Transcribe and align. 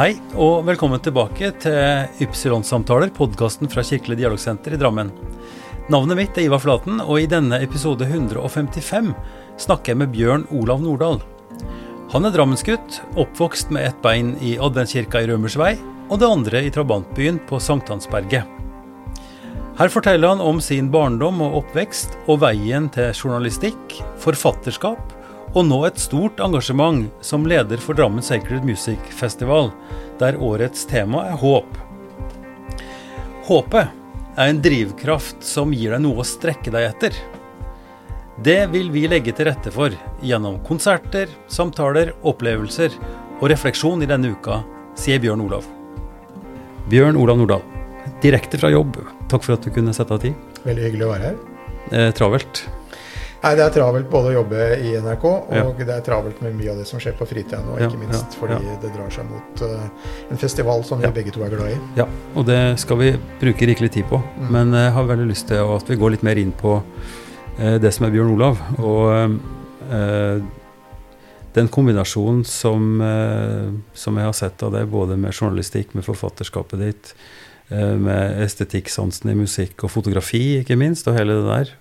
Hei, 0.00 0.14
og 0.40 0.62
velkommen 0.64 0.96
tilbake 1.04 1.50
til 1.60 2.22
Ypsilon-samtaler, 2.24 3.10
podkasten 3.12 3.68
fra 3.68 3.82
Kirkelig 3.84 4.16
dialogsenter 4.16 4.72
i 4.72 4.78
Drammen. 4.80 5.10
Navnet 5.92 6.16
mitt 6.16 6.40
er 6.40 6.46
Ivar 6.46 6.62
Flaten, 6.64 7.02
og 7.04 7.18
i 7.20 7.26
denne 7.28 7.58
episode 7.60 8.08
155 8.08 9.10
snakker 9.60 9.92
jeg 9.92 10.00
med 10.00 10.14
Bjørn 10.14 10.46
Olav 10.56 10.80
Nordahl. 10.80 11.20
Han 12.14 12.24
er 12.24 12.32
drammensgutt, 12.32 13.02
oppvokst 13.20 13.76
med 13.76 13.90
ett 13.90 14.00
bein 14.00 14.32
i 14.40 14.54
adventskirka 14.56 15.20
i 15.20 15.28
Rømersvei, 15.28 15.74
og 16.08 16.24
det 16.24 16.32
andre 16.32 16.64
i 16.64 16.72
trabantbyen 16.72 17.44
på 17.50 17.60
Sankthansberget. 17.60 18.48
Her 19.76 19.92
forteller 19.92 20.32
han 20.32 20.40
om 20.40 20.64
sin 20.64 20.88
barndom 20.88 21.44
og 21.44 21.60
oppvekst, 21.60 22.16
og 22.24 22.40
veien 22.48 22.88
til 22.96 23.12
journalistikk, 23.12 24.00
forfatterskap 24.24 25.19
og 25.50 25.66
nå 25.66 25.80
et 25.86 25.98
stort 25.98 26.40
engasjement 26.42 27.08
som 27.24 27.46
leder 27.48 27.80
for 27.82 27.98
Drammen 27.98 28.22
Sacred 28.22 28.64
Music 28.66 29.00
Festival, 29.10 29.72
der 30.20 30.38
årets 30.38 30.84
tema 30.86 31.24
er 31.32 31.40
håp. 31.40 31.78
Håpet 33.48 33.90
er 34.38 34.52
en 34.52 34.62
drivkraft 34.62 35.42
som 35.44 35.74
gir 35.74 35.96
deg 35.96 36.04
noe 36.04 36.22
å 36.22 36.28
strekke 36.28 36.70
deg 36.70 36.86
etter. 36.92 37.18
Det 38.40 38.60
vil 38.72 38.92
vi 38.94 39.04
legge 39.10 39.34
til 39.36 39.50
rette 39.50 39.72
for 39.74 39.92
gjennom 40.24 40.60
konserter, 40.64 41.28
samtaler, 41.50 42.14
opplevelser 42.22 42.94
og 43.40 43.50
refleksjon 43.50 44.04
i 44.04 44.08
denne 44.08 44.32
uka, 44.36 44.62
sier 44.96 45.20
Bjørn 45.20 45.42
Olav. 45.44 45.66
Bjørn 46.90 47.18
Olav 47.20 47.40
Nordahl, 47.40 47.64
direkte 48.22 48.60
fra 48.60 48.70
jobb, 48.72 49.02
takk 49.28 49.44
for 49.44 49.58
at 49.58 49.66
du 49.66 49.74
kunne 49.74 49.92
sette 49.96 50.14
av 50.14 50.22
tid. 50.22 50.38
Veldig 50.62 50.86
hyggelig 50.86 51.08
å 51.08 51.14
være 51.16 51.32
her. 51.32 51.40
Eh, 51.90 52.12
travelt? 52.16 52.62
Nei, 53.40 53.54
Det 53.56 53.64
er 53.64 53.72
travelt 53.72 54.08
både 54.12 54.30
å 54.30 54.34
jobbe 54.34 54.64
i 54.84 54.90
NRK, 55.00 55.24
og 55.24 55.54
ja. 55.56 55.62
det 55.78 55.94
er 55.94 56.02
travelt 56.04 56.42
med 56.44 56.58
mye 56.58 56.74
av 56.74 56.82
det 56.82 56.84
som 56.88 57.00
skjer 57.00 57.14
på 57.16 57.24
fritida 57.28 57.62
nå, 57.64 57.78
ikke 57.86 58.00
minst 58.02 58.36
fordi 58.36 58.58
det 58.82 58.92
drar 58.92 59.08
seg 59.14 59.30
mot 59.30 59.62
uh, 59.64 59.86
en 60.28 60.40
festival 60.40 60.84
som 60.84 61.00
vi 61.00 61.08
begge 61.16 61.32
to 61.32 61.44
er 61.46 61.54
glad 61.54 61.72
i. 61.72 61.78
Ja, 61.96 62.06
og 62.36 62.44
det 62.50 62.60
skal 62.82 63.00
vi 63.00 63.14
bruke 63.40 63.70
rikelig 63.70 63.94
tid 63.96 64.08
på. 64.12 64.20
Mm. 64.20 64.52
Men 64.52 64.76
jeg 64.76 64.92
har 64.96 65.08
veldig 65.08 65.30
lyst 65.32 65.48
til 65.48 65.64
at 65.64 65.88
vi 65.88 65.96
går 66.00 66.16
litt 66.18 66.26
mer 66.26 66.40
inn 66.42 66.52
på 66.52 66.76
uh, 66.84 67.76
det 67.80 67.94
som 67.96 68.08
er 68.08 68.12
Bjørn 68.12 68.36
Olav. 68.36 68.60
Og 68.76 69.38
uh, 69.88 70.44
den 71.56 71.72
kombinasjonen 71.72 72.44
som, 72.46 73.00
som, 73.90 74.18
jeg 74.20 74.28
har 74.28 74.36
sett 74.38 74.62
av 74.62 74.70
det, 74.76 74.84
både 74.86 75.16
med 75.18 75.34
journalistikk, 75.34 75.96
med 75.98 76.06
forfatterskapet 76.06 76.78
ditt, 76.78 77.10
med 77.74 78.38
estetikk-sansen 78.44 79.32
i 79.32 79.34
musikk 79.34 79.82
og 79.82 79.90
fotografi, 79.90 80.60
ikke 80.60 80.78
minst, 80.78 81.10
og 81.10 81.18
hele 81.18 81.40
det 81.40 81.48
der 81.48 81.72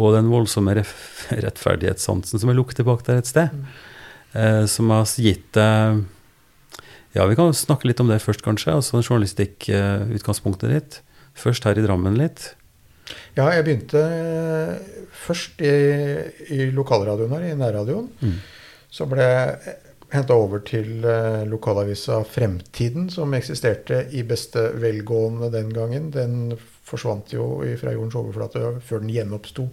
og 0.00 0.14
den 0.16 0.30
voldsomme 0.32 0.74
rettferdighetssansen 0.76 2.40
som 2.40 2.50
er 2.50 2.56
lukket 2.56 2.80
tilbake 2.80 3.04
der 3.08 3.20
et 3.20 3.28
sted. 3.28 3.52
Mm. 3.52 3.66
Eh, 4.32 4.64
som 4.70 4.88
har 4.92 5.04
gitt 5.20 5.50
deg 5.58 6.00
eh, 6.00 6.02
Ja, 7.12 7.26
vi 7.28 7.36
kan 7.36 7.52
snakke 7.52 7.84
litt 7.84 8.00
om 8.00 8.08
det 8.08 8.22
først, 8.24 8.40
kanskje. 8.40 8.72
Altså 8.72 9.02
journalistikkutgangspunktet 9.02 10.70
eh, 10.70 10.78
ditt. 10.78 11.00
Først 11.36 11.66
her 11.68 11.76
i 11.76 11.84
Drammen 11.84 12.16
litt. 12.16 12.54
Ja, 13.36 13.50
jeg 13.52 13.66
begynte 13.66 14.00
eh, 14.00 15.02
først 15.26 15.60
i, 15.60 15.74
i 16.56 16.70
lokalradioen 16.72 17.34
her, 17.36 17.44
i 17.50 17.58
nærradioen. 17.60 18.08
Mm. 18.22 18.38
Så 18.92 19.04
ble 19.10 19.26
jeg 19.28 19.76
henta 20.12 20.36
over 20.36 20.62
til 20.68 21.06
uh, 21.06 21.42
lokalavisa 21.48 22.22
Fremtiden, 22.28 23.08
som 23.10 23.32
eksisterte 23.36 24.04
i 24.12 24.24
beste 24.28 24.68
velgående 24.82 25.50
den 25.52 25.72
gangen. 25.74 26.10
Den 26.14 26.54
forsvant 26.92 27.30
jo 27.32 27.44
fra 27.80 27.92
jordens 27.94 28.16
overflate 28.18 28.60
før 28.84 29.02
den 29.04 29.12
gjenoppsto 29.14 29.64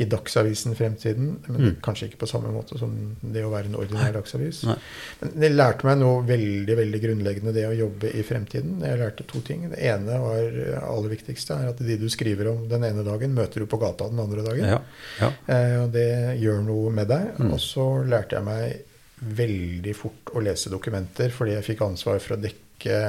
i 0.00 0.06
Dagsavisen 0.10 0.74
Fremtiden. 0.78 1.36
Men 1.46 1.60
mm. 1.62 1.76
kanskje 1.84 2.08
ikke 2.08 2.22
på 2.24 2.30
samme 2.30 2.50
måte 2.54 2.78
som 2.80 2.94
det 3.20 3.44
å 3.46 3.52
være 3.52 3.70
en 3.70 3.78
ordinær 3.78 4.16
dagsavis. 4.16 4.64
Nei. 4.66 4.78
Men 5.20 5.36
det 5.44 5.52
lærte 5.52 5.88
meg 5.88 6.00
noe 6.00 6.24
veldig 6.26 6.78
veldig 6.80 7.02
grunnleggende, 7.04 7.54
det 7.54 7.68
å 7.68 7.76
jobbe 7.76 8.10
i 8.10 8.24
Fremtiden. 8.26 8.80
Jeg 8.82 9.02
lærte 9.02 9.28
to 9.28 9.44
ting. 9.46 9.68
Det 9.72 9.82
ene 9.92 10.18
var 10.22 10.58
aller 10.80 11.14
viktigste, 11.14 11.60
er 11.60 11.74
at 11.74 11.84
de 11.86 12.00
du 12.00 12.08
skriver 12.12 12.50
om 12.54 12.66
den 12.70 12.88
ene 12.88 13.06
dagen, 13.06 13.36
møter 13.36 13.62
du 13.62 13.70
på 13.70 13.80
gata 13.82 14.10
den 14.10 14.24
andre 14.24 14.44
dagen. 14.46 14.66
Ja. 14.66 14.82
Ja. 15.20 15.32
Eh, 15.52 15.78
og 15.84 15.94
det 15.94 16.10
gjør 16.42 16.64
noe 16.66 16.92
med 16.94 17.12
deg. 17.12 17.36
Mm. 17.38 17.52
Og 17.54 17.62
så 17.62 17.86
lærte 18.08 18.40
jeg 18.40 18.48
meg 18.48 18.95
veldig 19.16 19.94
fort 19.96 20.34
å 20.36 20.42
lese 20.44 20.72
dokumenter, 20.72 21.32
fordi 21.32 21.56
jeg 21.56 21.68
fikk 21.70 21.84
ansvar 21.86 22.20
for 22.22 22.36
å 22.36 22.42
dekke 22.42 23.00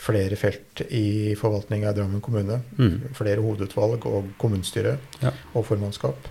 flere 0.00 0.36
felt 0.40 0.82
i 0.96 1.36
forvaltninga 1.36 1.92
i 1.92 1.96
Drammen 1.96 2.24
kommune. 2.24 2.60
Mm. 2.78 3.10
Flere 3.16 3.44
hovedutvalg 3.44 4.06
og 4.08 4.34
kommunestyre 4.40 4.96
ja. 5.20 5.32
og 5.52 5.66
formannskap. 5.68 6.28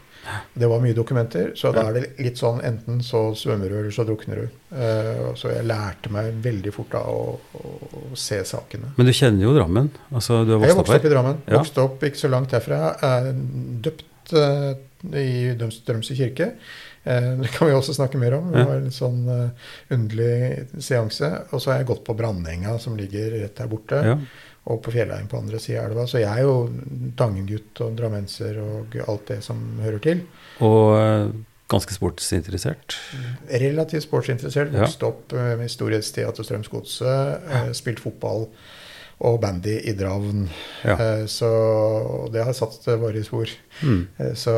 Det 0.53 0.67
var 0.67 0.81
mye 0.83 0.93
dokumenter, 0.93 1.53
så 1.57 1.71
da 1.73 1.85
er 1.89 1.95
det 1.95 2.01
litt 2.21 2.37
sånn 2.37 2.59
enten 2.65 2.99
så 3.05 3.29
svømmer 3.37 3.71
du, 3.71 3.77
eller 3.79 3.93
så 3.95 4.03
drukner 4.05 4.41
du. 4.43 4.57
Uh, 4.73 5.31
så 5.39 5.53
jeg 5.53 5.65
lærte 5.69 6.11
meg 6.13 6.35
veldig 6.43 6.73
fort 6.75 6.91
da 6.93 7.01
å, 7.09 7.23
å, 7.37 7.71
å, 7.87 8.03
se 8.19 8.41
sakene. 8.45 8.91
Men 8.97 9.09
du 9.09 9.13
kjenner 9.15 9.47
jo 9.47 9.55
Drammen? 9.55 9.89
Altså, 10.11 10.43
du 10.45 10.53
har 10.53 10.61
vokst 10.61 10.69
jeg 10.69 10.79
vokste 10.81 10.93
opp, 10.93 10.99
opp 10.99 11.07
i 11.09 11.13
Drammen. 11.15 11.41
Ja. 11.45 11.55
Vokste 11.57 11.85
opp 11.87 12.05
ikke 12.09 12.21
så 12.21 12.31
langt 12.33 12.53
herfra. 12.57 12.81
Er 13.09 13.31
døpt 13.87 14.35
uh, 14.35 14.73
i 15.15 15.55
Dømse 15.57 16.17
kirke. 16.17 16.51
Eh, 17.03 17.31
det 17.39 17.47
kan 17.47 17.67
vi 17.67 17.73
også 17.73 17.93
snakke 17.93 18.19
mer 18.21 18.37
om. 18.37 18.51
Det 18.53 18.65
var 18.67 18.79
en 18.81 18.93
sånn 18.93 19.19
uh, 19.29 19.73
underlig 19.93 20.67
seanse. 20.83 21.29
Og 21.49 21.61
så 21.61 21.71
har 21.71 21.81
jeg 21.81 21.89
gått 21.91 22.05
på 22.07 22.15
Brandenga, 22.17 22.77
som 22.81 22.97
ligger 22.99 23.37
rett 23.39 23.57
der 23.57 23.69
borte. 23.71 23.99
Ja. 24.05 24.15
Og 24.69 24.81
på 24.85 24.93
Fjellheim 24.93 25.29
på 25.31 25.39
andre 25.39 25.61
sida 25.61 25.83
av 25.83 25.91
elva. 25.91 26.07
Så 26.09 26.21
jeg 26.21 26.29
er 26.29 26.45
jo 26.45 26.67
Tangen-gutt 27.19 27.79
og 27.85 27.95
drammenser 27.97 28.59
og 28.61 28.97
alt 29.05 29.31
det 29.31 29.39
som 29.45 29.61
hører 29.83 30.03
til. 30.03 30.25
Og 30.65 30.81
uh, 30.99 31.31
ganske 31.71 31.95
sportsinteressert? 31.95 32.97
Relativt 33.63 34.05
sportsinteressert. 34.05 34.75
Vokste 34.75 35.07
ja. 35.07 35.13
opp 35.13 35.39
med 35.61 35.71
Storhetsteater 35.71 36.45
Strømsgodset. 36.45 37.49
Ja. 37.49 37.63
Spilt 37.77 38.03
fotball 38.03 38.49
og 39.19 39.39
bandy 39.43 39.75
i 39.83 39.93
Dravn. 39.99 40.45
Ja. 40.83 40.95
Eh, 40.95 41.25
så 41.27 41.49
det 42.31 42.43
har 42.47 42.55
satt 42.55 42.87
våre 43.01 43.23
spor. 43.23 43.51
Mm. 43.83 44.01
Eh, 44.17 44.33
så, 44.33 44.55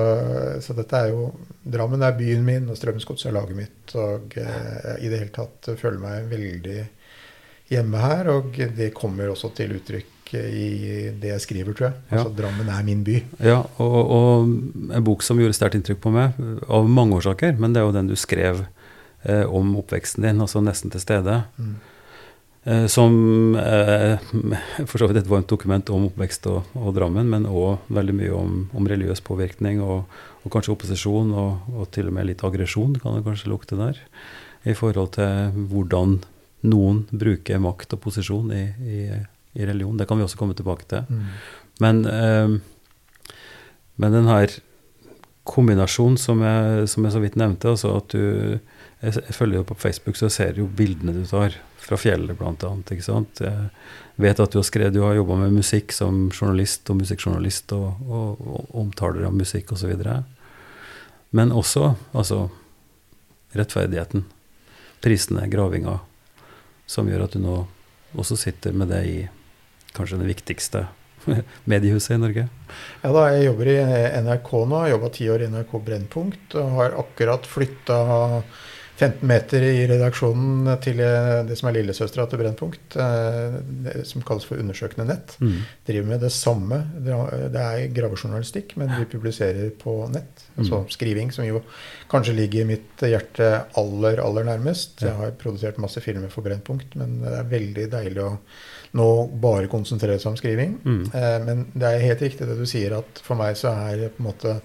så, 0.61 0.75
dette 0.77 0.99
er 0.99 1.13
jo 1.15 1.31
Drammen 1.61 2.01
er 2.05 2.17
byen 2.17 2.45
min, 2.45 2.69
og 2.69 2.77
Strømsgodset 2.77 3.31
er 3.31 3.37
laget 3.37 3.57
mitt. 3.57 3.95
Og 3.97 4.37
eh, 4.37 4.95
i 5.01 5.09
det 5.09 5.23
hele 5.23 5.33
tatt 5.33 5.73
føler 5.81 6.01
meg 6.01 6.29
veldig 6.31 6.79
hjemme 7.71 8.01
her. 8.05 8.31
Og 8.35 8.57
det 8.77 8.91
kommer 8.97 9.33
også 9.33 9.53
til 9.57 9.77
uttrykk 9.79 10.35
i 10.37 11.11
det 11.19 11.33
jeg 11.33 11.43
skriver, 11.43 11.75
tror 11.75 11.89
jeg. 11.89 12.01
Altså 12.09 12.29
ja. 12.29 12.35
Drammen 12.37 12.69
er 12.71 12.83
min 12.87 13.03
by. 13.07 13.17
Ja, 13.43 13.59
og, 13.83 13.99
og, 14.01 14.51
en 14.93 15.07
bok 15.07 15.25
som 15.25 15.41
gjorde 15.41 15.57
sterkt 15.57 15.79
inntrykk 15.79 15.99
på 16.05 16.13
meg, 16.15 16.37
av 16.71 16.87
mange 16.87 17.17
årsaker, 17.17 17.57
men 17.59 17.73
det 17.73 17.81
er 17.81 17.89
jo 17.89 17.95
den 17.97 18.11
du 18.11 18.15
skrev 18.19 18.63
eh, 19.25 19.43
om 19.43 19.73
oppveksten 19.81 20.27
din, 20.27 20.39
altså 20.43 20.63
nesten 20.63 20.93
til 20.93 21.03
stede. 21.03 21.41
Mm. 21.57 21.75
Eh, 22.63 22.85
som 22.85 23.55
eh, 23.55 24.19
for 24.85 25.01
så 25.01 25.07
vidt 25.09 25.23
et 25.23 25.29
varmt 25.29 25.49
dokument 25.49 25.87
om 25.89 26.05
oppvekst 26.11 26.45
og, 26.51 26.67
og 26.77 26.93
Drammen, 26.93 27.25
men 27.31 27.47
òg 27.49 27.87
veldig 27.89 28.13
mye 28.19 28.35
om, 28.37 28.59
om 28.77 28.89
religiøs 28.89 29.23
påvirkning 29.25 29.81
og, 29.81 30.11
og 30.45 30.53
kanskje 30.53 30.75
opposisjon, 30.75 31.33
og, 31.33 31.71
og, 31.73 31.87
til 31.95 32.11
og 32.11 32.17
med 32.19 32.29
litt 32.29 32.43
aggresjon, 32.45 32.93
kan 33.01 33.17
det 33.17 33.25
kanskje 33.25 33.49
lukte 33.49 33.79
der, 33.79 33.97
i 34.61 34.75
forhold 34.77 35.15
til 35.17 35.57
hvordan 35.71 36.19
noen 36.69 37.05
bruker 37.09 37.63
makt 37.63 37.97
og 37.97 38.03
posisjon 38.03 38.53
i, 38.53 38.65
i, 38.85 38.99
i 39.57 39.65
religion. 39.65 39.97
Det 39.97 40.05
kan 40.05 40.21
vi 40.21 40.27
også 40.27 40.37
komme 40.37 40.53
tilbake 40.53 40.85
til. 40.91 41.09
Mm. 41.09 41.23
Men, 41.81 42.03
eh, 42.05 43.33
men 43.97 44.19
den 44.19 44.29
her 44.29 44.53
kombinasjonen 45.49 46.21
som 46.21 46.45
jeg, 46.45 46.85
som 46.93 47.09
jeg 47.09 47.15
så 47.15 47.23
vidt 47.25 47.41
nevnte, 47.41 47.73
altså 47.73 47.95
at 47.97 48.13
du 48.13 48.59
jeg, 49.01 49.17
jeg 49.17 49.35
følger 49.35 49.61
jo 49.61 49.67
på 49.71 49.77
Facebook, 49.81 50.17
så 50.17 50.27
jeg 50.27 50.35
ser 50.35 50.61
jo 50.61 50.67
bildene 50.69 51.15
du 51.15 51.23
tar 51.25 51.57
fra 51.81 51.97
fjellet, 51.97 52.37
blant 52.37 52.63
annet. 52.67 52.93
ikke 52.93 53.07
sant? 53.07 53.41
Jeg 53.41 54.21
vet 54.21 54.39
at 54.43 54.53
du 54.53 54.59
har 54.59 54.67
skrevet, 54.67 54.93
du 54.93 55.01
har 55.01 55.17
jobba 55.17 55.39
med 55.41 55.57
musikk 55.57 55.95
som 55.95 56.27
journalist 56.29 56.89
og 56.93 57.01
musikkjournalist 57.01 57.73
og, 57.77 58.03
og, 58.05 58.45
og 58.45 58.77
omtaler 58.83 59.25
av 59.25 59.35
musikk 59.35 59.73
osv. 59.73 59.95
Men 61.33 61.53
også 61.55 61.95
altså 62.13 62.45
rettferdigheten. 63.57 64.27
Prisene, 65.01 65.47
gravinga, 65.49 65.97
som 66.85 67.09
gjør 67.09 67.25
at 67.25 67.35
du 67.35 67.41
nå 67.41 67.61
også 68.21 68.37
sitter 68.37 68.75
med 68.77 68.91
det 68.93 69.01
i 69.07 69.15
kanskje 69.95 70.19
det 70.21 70.27
viktigste 70.29 70.83
mediehuset 71.71 72.15
i 72.15 72.19
Norge? 72.21 72.43
Ja 73.01 73.13
da, 73.15 73.23
Jeg 73.33 73.47
jobber 73.49 73.71
i 73.71 73.79
NRK 74.27 74.51
nå. 74.69 74.83
Jobba 74.91 75.09
ti 75.15 75.29
år 75.33 75.45
i 75.45 75.49
NRK 75.49 75.73
Brennpunkt. 75.87 76.55
Og 76.61 76.77
har 76.77 76.99
akkurat 77.01 77.49
flytta 77.49 77.97
15 79.01 79.27
meter 79.27 79.63
i 79.65 79.85
redaksjonen 79.89 80.67
til 80.83 80.99
det 81.01 81.55
som 81.57 81.69
er 81.69 81.79
lillesøstera 81.79 82.27
til 82.29 82.37
Brennpunkt, 82.37 82.97
eh, 83.01 84.03
som 84.05 84.21
kalles 84.25 84.45
for 84.45 84.61
undersøkende 84.61 85.07
nett. 85.09 85.33
Mm. 85.41 85.55
Driver 85.87 86.11
med 86.11 86.21
det 86.21 86.29
samme. 86.35 86.77
Det 87.01 87.63
er 87.63 87.87
gravejournalistikk, 87.95 88.75
men 88.77 88.93
vi 88.99 89.07
publiserer 89.09 89.71
på 89.81 89.95
nett. 90.13 90.45
Altså 90.53 90.83
mm. 90.83 90.85
skriving, 90.93 91.33
som 91.33 91.47
jo 91.47 91.63
kanskje 92.11 92.37
ligger 92.37 92.69
mitt 92.69 93.01
hjerte 93.01 93.49
aller, 93.81 94.21
aller 94.21 94.45
nærmest. 94.51 95.01
Jeg 95.01 95.17
har 95.17 95.33
produsert 95.41 95.81
masse 95.81 96.03
filmer 96.05 96.29
for 96.29 96.45
Brennpunkt, 96.45 96.93
men 97.01 97.23
det 97.25 97.33
er 97.39 97.51
veldig 97.57 97.89
deilig 97.97 98.23
å 98.27 98.31
nå 99.01 99.09
bare 99.41 99.71
konsentrere 99.71 100.21
seg 100.21 100.35
om 100.35 100.39
skriving. 100.39 100.77
Mm. 100.85 101.03
Eh, 101.09 101.37
men 101.49 101.67
det 101.73 101.89
er 101.89 102.07
helt 102.11 102.25
riktig 102.27 102.45
det 102.45 102.61
du 102.61 102.67
sier, 102.69 102.99
at 103.01 103.25
for 103.25 103.39
meg 103.39 103.57
så 103.57 103.73
er 103.89 104.11
på 104.11 104.21
en 104.21 104.29
måte 104.29 104.57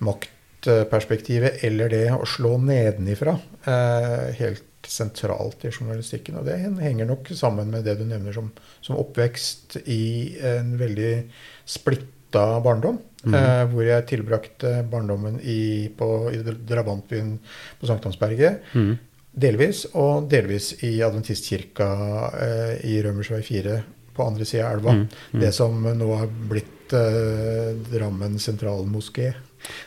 makt 0.00 0.36
maktperspektivet 0.60 1.64
eller 1.64 1.88
det 1.88 2.10
å 2.12 2.26
slå 2.26 2.58
nedenifra 2.58 3.38
eh, 3.64 4.34
helt 4.38 4.64
sentralt 4.86 5.64
i 5.64 5.70
journalistikken. 5.70 6.38
Og 6.38 6.46
det 6.46 6.58
henger 6.58 7.06
nok 7.06 7.28
sammen 7.34 7.70
med 7.70 7.84
det 7.84 7.98
du 7.98 8.04
nevner 8.04 8.32
som, 8.32 8.50
som 8.80 8.96
oppvekst 8.96 9.76
i 9.86 10.36
en 10.40 10.76
veldig 10.78 11.30
splitta 11.64 12.60
barndom. 12.60 12.98
Mm. 13.22 13.34
Eh, 13.34 13.64
hvor 13.68 13.84
jeg 13.84 14.06
tilbrakte 14.08 14.80
barndommen 14.88 15.40
i, 15.44 15.90
på, 15.92 16.30
i 16.32 16.40
drabantbyen 16.40 17.38
på 17.80 17.86
Sankthansberget. 17.86 18.62
Mm. 18.72 18.96
Delvis, 19.30 19.84
og 19.94 20.30
delvis 20.30 20.72
i 20.82 20.98
adventistkirka 21.04 21.90
eh, 22.40 22.72
i 22.88 22.96
Rømersvei 23.04 23.42
4 23.46 23.76
på 24.16 24.24
andre 24.24 24.48
sida 24.48 24.70
av 24.70 24.78
elva. 24.78 24.96
Mm. 24.96 25.04
mm. 25.36 25.44
Det 25.44 25.52
som 25.54 25.84
nå 25.84 26.10
har 26.16 26.32
blitt 26.50 26.96
eh, 26.96 27.76
Drammen 27.92 28.40
sentralmoské. 28.40 29.34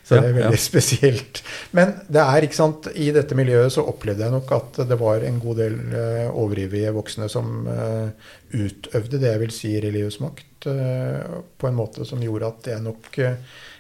Så 0.04 0.20
det 0.20 0.30
er 0.30 0.38
veldig 0.38 0.62
spesielt. 0.72 1.42
Men 1.75 1.96
det 2.12 2.22
er, 2.22 2.46
ikke 2.46 2.60
sant, 2.60 2.90
i 2.94 3.10
dette 3.16 3.38
miljøet 3.38 3.74
så 3.74 3.86
opplevde 3.90 4.25
jeg 4.25 4.36
nok 4.36 4.54
at 4.56 4.81
det 4.90 4.98
var 5.00 5.25
en 5.25 5.40
god 5.44 5.62
del 5.64 5.78
uh, 5.94 6.30
overivrige 6.30 6.94
voksne 6.96 7.30
som 7.31 7.68
uh, 7.68 8.31
utøvde 8.54 9.22
det 9.22 9.31
jeg 9.31 9.44
vil 9.44 9.54
si 9.56 9.74
religiøs 9.81 10.20
makt 10.24 10.70
uh, 10.70 11.42
på 11.58 11.70
en 11.70 11.78
måte 11.78 12.08
som 12.08 12.22
gjorde 12.24 12.52
at 12.52 12.74
jeg 12.75 12.86
nok 12.86 13.22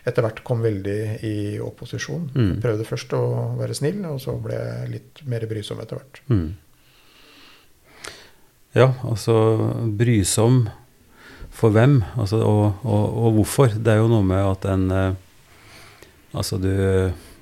etter 0.03 0.25
hvert 0.25 0.41
kom 0.43 0.63
veldig 0.63 0.99
i 1.23 1.35
opposisjon. 1.63 2.27
Mm. 2.35 2.53
Prøvde 2.63 2.87
først 2.87 3.13
å 3.15 3.23
være 3.59 3.77
snill, 3.77 4.01
og 4.09 4.19
så 4.23 4.35
ble 4.41 4.57
jeg 4.57 4.91
litt 4.97 5.23
mer 5.31 5.45
brysom 5.47 5.79
etter 5.83 6.01
hvert. 6.01 6.19
Mm. 6.27 6.49
Ja, 8.73 8.89
altså 9.05 9.35
brysom 9.95 10.65
for 11.53 11.69
hvem, 11.69 12.01
altså, 12.17 12.41
og, 12.41 12.81
og, 12.81 13.03
og, 13.23 13.35
hvorfor. 13.37 13.75
Det 13.77 13.93
er 13.93 14.01
jo 14.01 14.09
noe 14.11 14.25
med 14.25 14.41
at 14.41 14.65
en 14.73 14.87
Altså 16.33 16.57
du, 16.57 16.73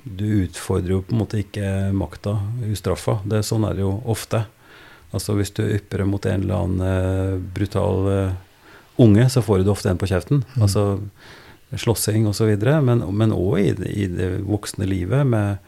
du, 0.04 0.24
utfordrer 0.44 0.96
jo 0.96 1.02
på 1.06 1.14
en 1.14 1.22
måte 1.22 1.40
ikke 1.40 1.92
makta 1.96 2.36
ustraffa. 2.68 3.18
Det, 3.28 3.42
sånn 3.46 3.64
er 3.68 3.78
det 3.78 3.86
jo 3.86 3.94
ofte. 4.12 4.44
Altså 5.12 5.36
Hvis 5.36 5.54
du 5.56 5.64
ypper 5.64 6.04
mot 6.08 6.24
en 6.28 6.44
eller 6.44 6.66
annen 6.66 6.82
uh, 6.84 7.38
brutal 7.56 8.08
uh, 8.08 8.34
unge, 9.00 9.28
så 9.32 9.44
får 9.44 9.62
du 9.62 9.72
ofte 9.72 9.92
en 9.92 10.00
på 10.00 10.08
kjeften. 10.10 10.44
Mm. 10.54 10.66
Altså 10.66 10.84
slåssing 11.80 12.28
osv. 12.28 12.52
Men 12.84 13.36
òg 13.36 13.58
i, 13.62 13.72
i, 13.88 14.06
det 14.12 14.30
voksne 14.44 14.88
livet 14.88 15.24
med, 15.28 15.62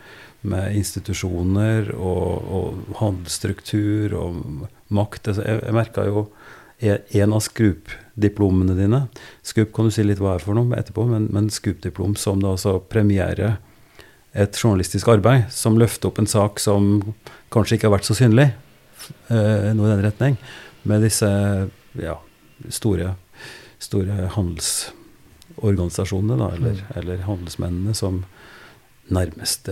med 0.44 0.76
institusjoner 0.76 1.94
og, 1.96 2.50
og 2.58 2.98
handelsstruktur 3.00 4.16
og 4.20 4.42
makt. 4.92 5.32
Altså, 5.32 5.46
jeg, 5.48 5.62
jeg 5.64 5.76
merka 5.80 6.04
jo 6.08 6.26
en 6.84 7.32
av 7.32 7.40
Scoop-diplomene 7.44 8.74
dine. 8.78 9.00
Scoop 9.42 9.72
kan 9.74 9.84
du 9.88 9.92
si 9.94 10.02
litt 10.04 10.20
hva 10.22 10.34
er 10.36 10.42
for 10.44 10.54
noe 10.56 10.76
etterpå, 10.78 11.02
men, 11.08 11.28
men 11.34 11.50
Scoop-diplom 11.52 12.16
som 12.20 12.42
da 12.42 12.48
altså 12.54 12.72
premierer 12.92 13.52
et 14.34 14.58
journalistisk 14.58 15.08
arbeid 15.12 15.44
som 15.54 15.78
løfter 15.78 16.08
opp 16.10 16.18
en 16.18 16.26
sak 16.30 16.60
som 16.62 16.82
kanskje 17.54 17.74
ikke 17.78 17.86
har 17.88 17.96
vært 17.96 18.08
så 18.08 18.16
synlig, 18.18 18.48
eh, 19.30 19.70
noe 19.76 19.86
i 19.86 19.92
den 19.92 20.06
retning, 20.06 20.34
med 20.84 20.98
disse 21.06 21.28
ja, 22.00 22.16
store, 22.68 23.08
store 23.82 24.14
handelsorganisasjonene, 24.34 26.36
da, 26.40 26.46
eller, 26.58 26.74
mm. 26.80 26.86
eller, 27.00 27.16
handelsmennene, 27.30 27.92
som 27.96 28.14
nærmest 29.12 29.64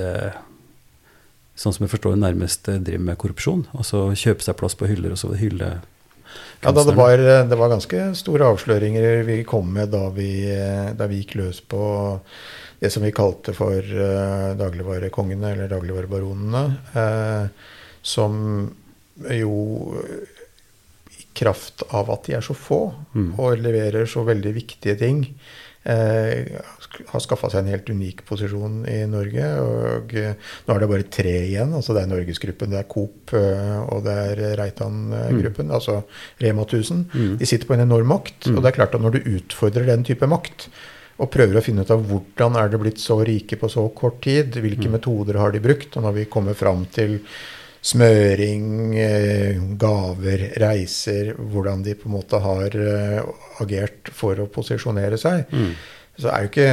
Sånn 1.53 1.77
som 1.77 1.85
jeg 1.85 1.93
forstår 1.93 2.17
nærmest 2.17 2.65
driver 2.65 3.05
med 3.05 3.21
korrupsjon. 3.21 3.69
Altså 3.77 4.17
kjøpe 4.17 4.41
seg 4.41 4.57
plass 4.57 4.73
på 4.73 4.89
hyller 4.89 5.13
og 5.13 5.21
så 5.21 5.37
hylle 5.37 5.85
ja, 6.63 6.73
da 6.73 6.85
det, 6.87 6.95
var, 6.97 7.19
det 7.51 7.59
var 7.59 7.73
ganske 7.73 8.11
store 8.19 8.51
avsløringer 8.55 9.25
vi 9.27 9.41
kom 9.49 9.73
med 9.75 9.91
da 9.95 10.07
vi, 10.15 10.31
da 10.97 11.09
vi 11.11 11.23
gikk 11.23 11.37
løs 11.41 11.63
på 11.67 11.83
det 12.83 12.91
som 12.91 13.05
vi 13.07 13.13
kalte 13.15 13.55
for 13.55 13.79
uh, 13.79 14.53
dagligvarekongene, 14.59 15.53
eller 15.55 15.69
dagligvarebaronene. 15.71 16.63
Uh, 16.97 17.83
som 18.03 18.65
jo 19.31 19.53
i 21.15 21.27
kraft 21.39 21.85
av 21.95 22.11
at 22.11 22.27
de 22.27 22.35
er 22.35 22.43
så 22.43 22.57
få 22.59 22.81
mm. 23.15 23.29
og 23.39 23.63
leverer 23.63 24.09
så 24.11 24.25
veldig 24.27 24.55
viktige 24.57 24.99
ting, 24.99 25.23
Eh, 25.31 25.62
har 25.83 27.23
skaffa 27.23 27.51
seg 27.51 27.63
en 27.63 27.73
helt 27.73 27.91
unik 27.91 28.23
posisjon 28.29 28.83
i 28.91 29.01
Norge. 29.11 29.49
og 29.63 30.15
eh, 30.15 30.39
Nå 30.67 30.75
er 30.75 30.83
det 30.83 30.91
bare 30.93 31.09
tre 31.11 31.35
igjen. 31.49 31.75
altså 31.75 31.97
Det 31.97 32.05
er 32.05 32.13
Norgesgruppen, 32.13 32.71
det 32.71 32.81
er 32.83 32.89
Coop 32.91 33.35
eh, 33.39 33.79
og 33.89 34.05
det 34.07 34.17
er 34.29 34.57
Reitan-gruppen. 34.61 35.71
Mm. 35.71 35.75
Altså 35.75 36.03
Rema 36.43 36.67
1000. 36.69 37.05
Mm. 37.13 37.37
De 37.41 37.49
sitter 37.49 37.67
på 37.69 37.77
en 37.77 37.87
enorm 37.87 38.13
makt. 38.15 38.47
Mm. 38.47 38.57
Og 38.57 38.63
det 38.63 38.73
er 38.73 38.79
klart 38.79 38.95
at 38.99 39.03
når 39.03 39.17
du 39.19 39.31
utfordrer 39.39 39.89
den 39.91 40.07
type 40.07 40.29
makt, 40.31 40.69
og 41.23 41.31
prøver 41.31 41.59
å 41.59 41.63
finne 41.63 41.85
ut 41.85 41.91
av 41.93 42.03
hvordan 42.09 42.57
er 42.59 42.71
det 42.73 42.79
blitt 42.81 43.03
så 43.03 43.19
rike 43.23 43.59
på 43.61 43.69
så 43.71 43.85
kort 43.95 44.23
tid, 44.25 44.57
hvilke 44.63 44.89
mm. 44.89 44.95
metoder 44.97 45.39
har 45.39 45.53
de 45.55 45.61
brukt, 45.63 45.93
og 45.97 46.07
når 46.07 46.17
vi 46.17 46.31
kommer 46.31 46.57
fram 46.59 46.87
til 46.95 47.21
smøring, 47.83 48.93
gaver, 49.81 50.45
reiser, 50.63 51.33
hvordan 51.35 51.83
de 51.83 51.97
på 51.99 52.07
en 52.07 52.15
måte 52.15 52.39
har 52.39 52.77
agert 53.63 54.13
for 54.15 54.39
å 54.39 54.47
posisjonere 54.53 55.19
seg, 55.19 55.51
mm. 55.51 55.73
så 56.23 56.31
er 56.31 56.45
jo 56.45 56.53
ikke 56.53 56.71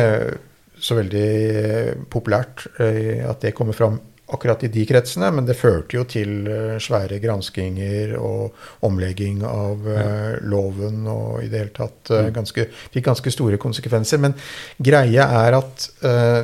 så 0.79 0.97
veldig 0.99 2.05
populært 2.11 2.67
eh, 2.79 3.19
at 3.27 3.43
det 3.43 3.55
kommer 3.57 3.77
fram 3.77 3.99
akkurat 4.29 4.61
i 4.63 4.69
de 4.69 4.83
kretsene, 4.85 5.31
men 5.33 5.47
det 5.47 5.57
førte 5.57 5.97
jo 5.97 6.05
til 6.09 6.47
eh, 6.47 6.75
svære 6.81 7.17
granskinger 7.23 8.13
og 8.21 8.85
omlegging 8.85 9.41
av. 9.47 9.87
Eh, 9.89 10.33
loven 10.49 11.07
og 11.09 11.43
i 11.43 11.49
det 11.49 11.63
hele 11.63 11.75
tatt 11.75 12.13
mm. 12.13 12.33
ganske, 12.35 12.67
fikk 12.93 13.09
ganske 13.09 13.33
store 13.33 13.59
konsekvenser. 13.61 14.21
Men 14.21 14.37
greia 14.77 15.25
er 15.43 15.57
at 15.57 15.87
uh, 16.05 16.43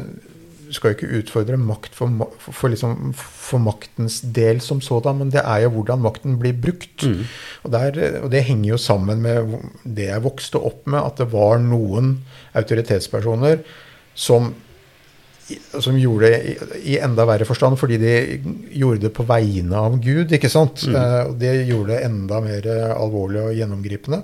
skal 0.76 0.92
jo 0.92 0.98
ikke 0.98 1.22
utfordre 1.22 1.58
makt 1.60 1.96
for, 1.98 2.28
for, 2.44 2.72
liksom, 2.72 3.14
for, 3.16 3.62
maktens 3.64 4.20
del 4.36 4.62
som 4.64 4.82
sådan, 4.84 5.22
men 5.22 5.32
det 5.34 5.44
er 5.44 5.64
jo 5.66 5.74
hvordan 5.78 6.04
makten 6.04 6.38
blir 6.42 6.58
brukt. 6.58 7.06
Mm. 7.08 7.24
Og, 7.64 7.72
der, 7.74 8.02
og, 8.22 8.30
det 8.34 8.46
henger 8.50 8.74
jo 8.74 8.82
sammen 8.82 9.24
med 9.24 9.56
det 9.84 10.10
jeg 10.12 10.26
vokste 10.26 10.62
opp 10.62 10.86
med, 10.86 11.02
at 11.02 11.24
det 11.24 11.32
var 11.34 11.64
noen 11.64 12.18
autoritetspersoner 12.56 13.64
som, 14.16 14.52
som 15.80 15.98
gjorde 16.00 16.32
det 16.34 16.42
i, 16.44 16.58
i, 16.96 17.00
enda 17.04 17.26
verre 17.28 17.48
forstand, 17.48 17.80
fordi 17.80 18.00
de 18.02 18.16
gjorde 18.76 19.08
det 19.08 19.16
på 19.16 19.26
vegne 19.28 19.88
av 19.88 19.98
Gud. 20.04 20.36
ikke 20.36 20.52
sant? 20.52 20.86
Mm. 20.88 21.00
Eh, 21.00 21.22
og 21.32 21.40
det 21.42 21.56
gjorde 21.70 21.96
det 21.96 22.04
enda 22.10 22.44
mer 22.44 22.70
alvorlig 22.96 23.44
og 23.48 23.58
gjennomgripende. 23.58 24.24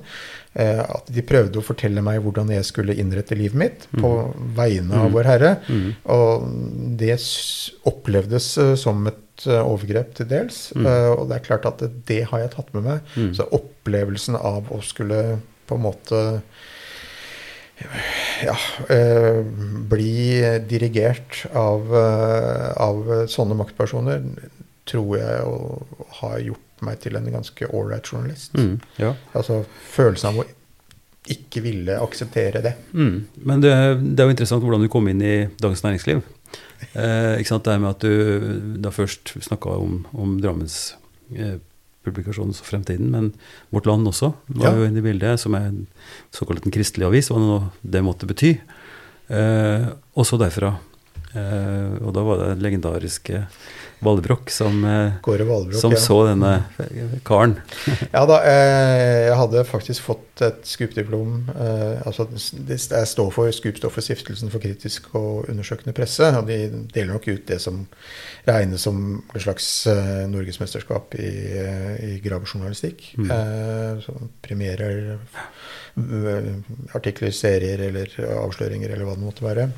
Eh, 0.53 0.81
at 0.83 1.07
de 1.07 1.23
prøvde 1.23 1.61
å 1.61 1.63
fortelle 1.63 2.01
meg 2.03 2.17
hvordan 2.25 2.49
jeg 2.51 2.65
skulle 2.67 2.95
innrette 2.99 3.37
livet 3.39 3.55
mitt 3.55 3.85
på 3.93 4.09
mm. 4.11 4.49
vegne 4.57 4.97
av 4.99 5.07
mm. 5.07 5.13
Vår 5.15 5.29
Herre. 5.29 5.51
Mm. 5.71 5.85
Og 6.11 6.49
det 6.99 7.15
opplevdes 7.87 8.49
eh, 8.59 8.73
som 8.79 9.07
et 9.07 9.45
eh, 9.47 9.61
overgrep 9.61 10.11
til 10.19 10.27
dels. 10.31 10.65
Mm. 10.75 10.89
Og 11.15 11.23
det 11.29 11.37
er 11.37 11.47
klart 11.47 11.69
at 11.69 11.85
det 12.09 12.25
har 12.33 12.43
jeg 12.43 12.53
tatt 12.57 12.75
med 12.75 12.87
meg. 12.89 13.15
Mm. 13.15 13.31
Så 13.39 13.47
opplevelsen 13.55 14.35
av 14.39 14.67
å 14.75 14.81
skulle 14.83 15.39
på 15.69 15.79
en 15.79 15.85
måte 15.87 16.21
ja, 18.43 18.53
bli 19.89 20.11
dirigert 20.69 21.39
av, 21.57 21.87
av 21.95 23.07
sånne 23.31 23.57
maktpersoner, 23.57 24.19
tror 24.89 25.17
jeg 25.19 25.43
har 26.21 26.39
gjort 26.45 26.85
meg 26.85 26.99
til 27.03 27.17
en 27.17 27.29
ganske 27.29 27.69
ålreit 27.69 28.09
journalist. 28.09 28.55
Mm, 28.57 28.79
ja. 29.01 29.13
Altså 29.37 29.61
følelsen 29.93 30.31
av 30.31 30.41
å 30.41 30.47
ikke 31.31 31.61
ville 31.61 31.99
akseptere 32.01 32.63
det. 32.65 32.73
Mm. 32.97 33.17
Men 33.45 33.61
det, 33.61 33.73
det, 34.01 34.17
er 34.17 34.29
jo 34.29 34.33
interessant 34.33 34.63
hvordan 34.65 34.81
du 34.81 34.89
kom 34.91 35.09
inn 35.11 35.21
i 35.21 35.35
Dagens 35.61 35.83
Næringsliv. 35.85 36.23
Eh, 36.97 37.37
ikke 37.37 37.51
sant, 37.51 37.67
Det 37.67 37.77
med 37.77 37.91
at 37.91 38.01
du 38.01 38.77
da 38.81 38.89
først 38.93 39.35
snakka 39.37 39.77
om, 39.83 40.01
om 40.17 40.39
Drammens 40.41 40.95
eh, 41.35 41.59
publikasjon 42.05 42.49
og 42.49 42.65
fremtiden, 42.65 43.11
men 43.13 43.29
Vårt 43.69 43.85
Land 43.85 44.09
også 44.09 44.31
var 44.49 44.71
ja. 44.71 44.79
jo 44.79 44.87
inne 44.89 45.03
i 45.03 45.05
bildet, 45.05 45.39
som 45.39 45.53
er 45.57 45.69
en 45.69 45.83
såkalt 46.33 46.65
en 46.65 46.73
kristelig 46.73 47.05
avis, 47.05 47.29
hva 47.29 47.37
nå 47.37 47.59
det 47.85 48.01
måtte 48.05 48.29
bety. 48.29 48.55
Eh, 49.29 49.91
også 50.17 50.41
derfra. 50.41 50.73
Eh, 51.37 52.01
og 52.01 52.11
da 52.17 52.25
var 52.25 52.41
det 52.41 52.63
legendariske 52.65 53.45
Valbrokk 54.01 54.49
som, 54.49 54.83
eh, 54.85 55.11
Valbrok, 55.25 55.79
som 55.79 55.91
ja. 55.91 55.99
så 55.99 56.17
denne 56.25 56.63
karen. 57.23 57.55
ja 58.15 58.23
da, 58.25 58.39
eh, 58.49 59.27
jeg 59.27 59.37
hadde 59.37 59.63
faktisk 59.69 60.07
fått 60.07 60.41
et 60.41 60.65
Scoop-diplom. 60.65 61.35
Eh, 61.53 62.01
altså, 62.09 62.25
jeg 62.33 63.09
står 63.11 63.29
for 63.35 63.51
SKUP 63.53 63.77
står 63.77 63.93
for 63.93 64.05
Stiftelsen 64.05 64.49
for 64.49 64.63
kritisk 64.63 65.11
og 65.13 65.51
undersøkende 65.53 65.93
presse. 65.93 66.31
og 66.33 66.49
De 66.49 66.59
deler 66.93 67.13
nok 67.13 67.29
ut 67.29 67.45
det 67.47 67.59
som 67.61 67.83
regnes 68.47 68.81
som 68.81 69.21
et 69.35 69.45
slags 69.45 69.69
norgesmesterskap 70.31 71.13
i, 71.21 71.31
i 72.09 72.11
gravejournalistikk. 72.25 73.11
Mm. 73.21 74.01
Som 74.01 74.31
premierer 74.41 75.19
artikler, 76.95 77.33
serier 77.35 77.87
eller 77.89 78.11
avsløringer 78.41 78.93
eller 78.93 79.07
hva 79.07 79.15
det 79.17 79.25
måtte 79.25 79.45
være. 79.45 79.69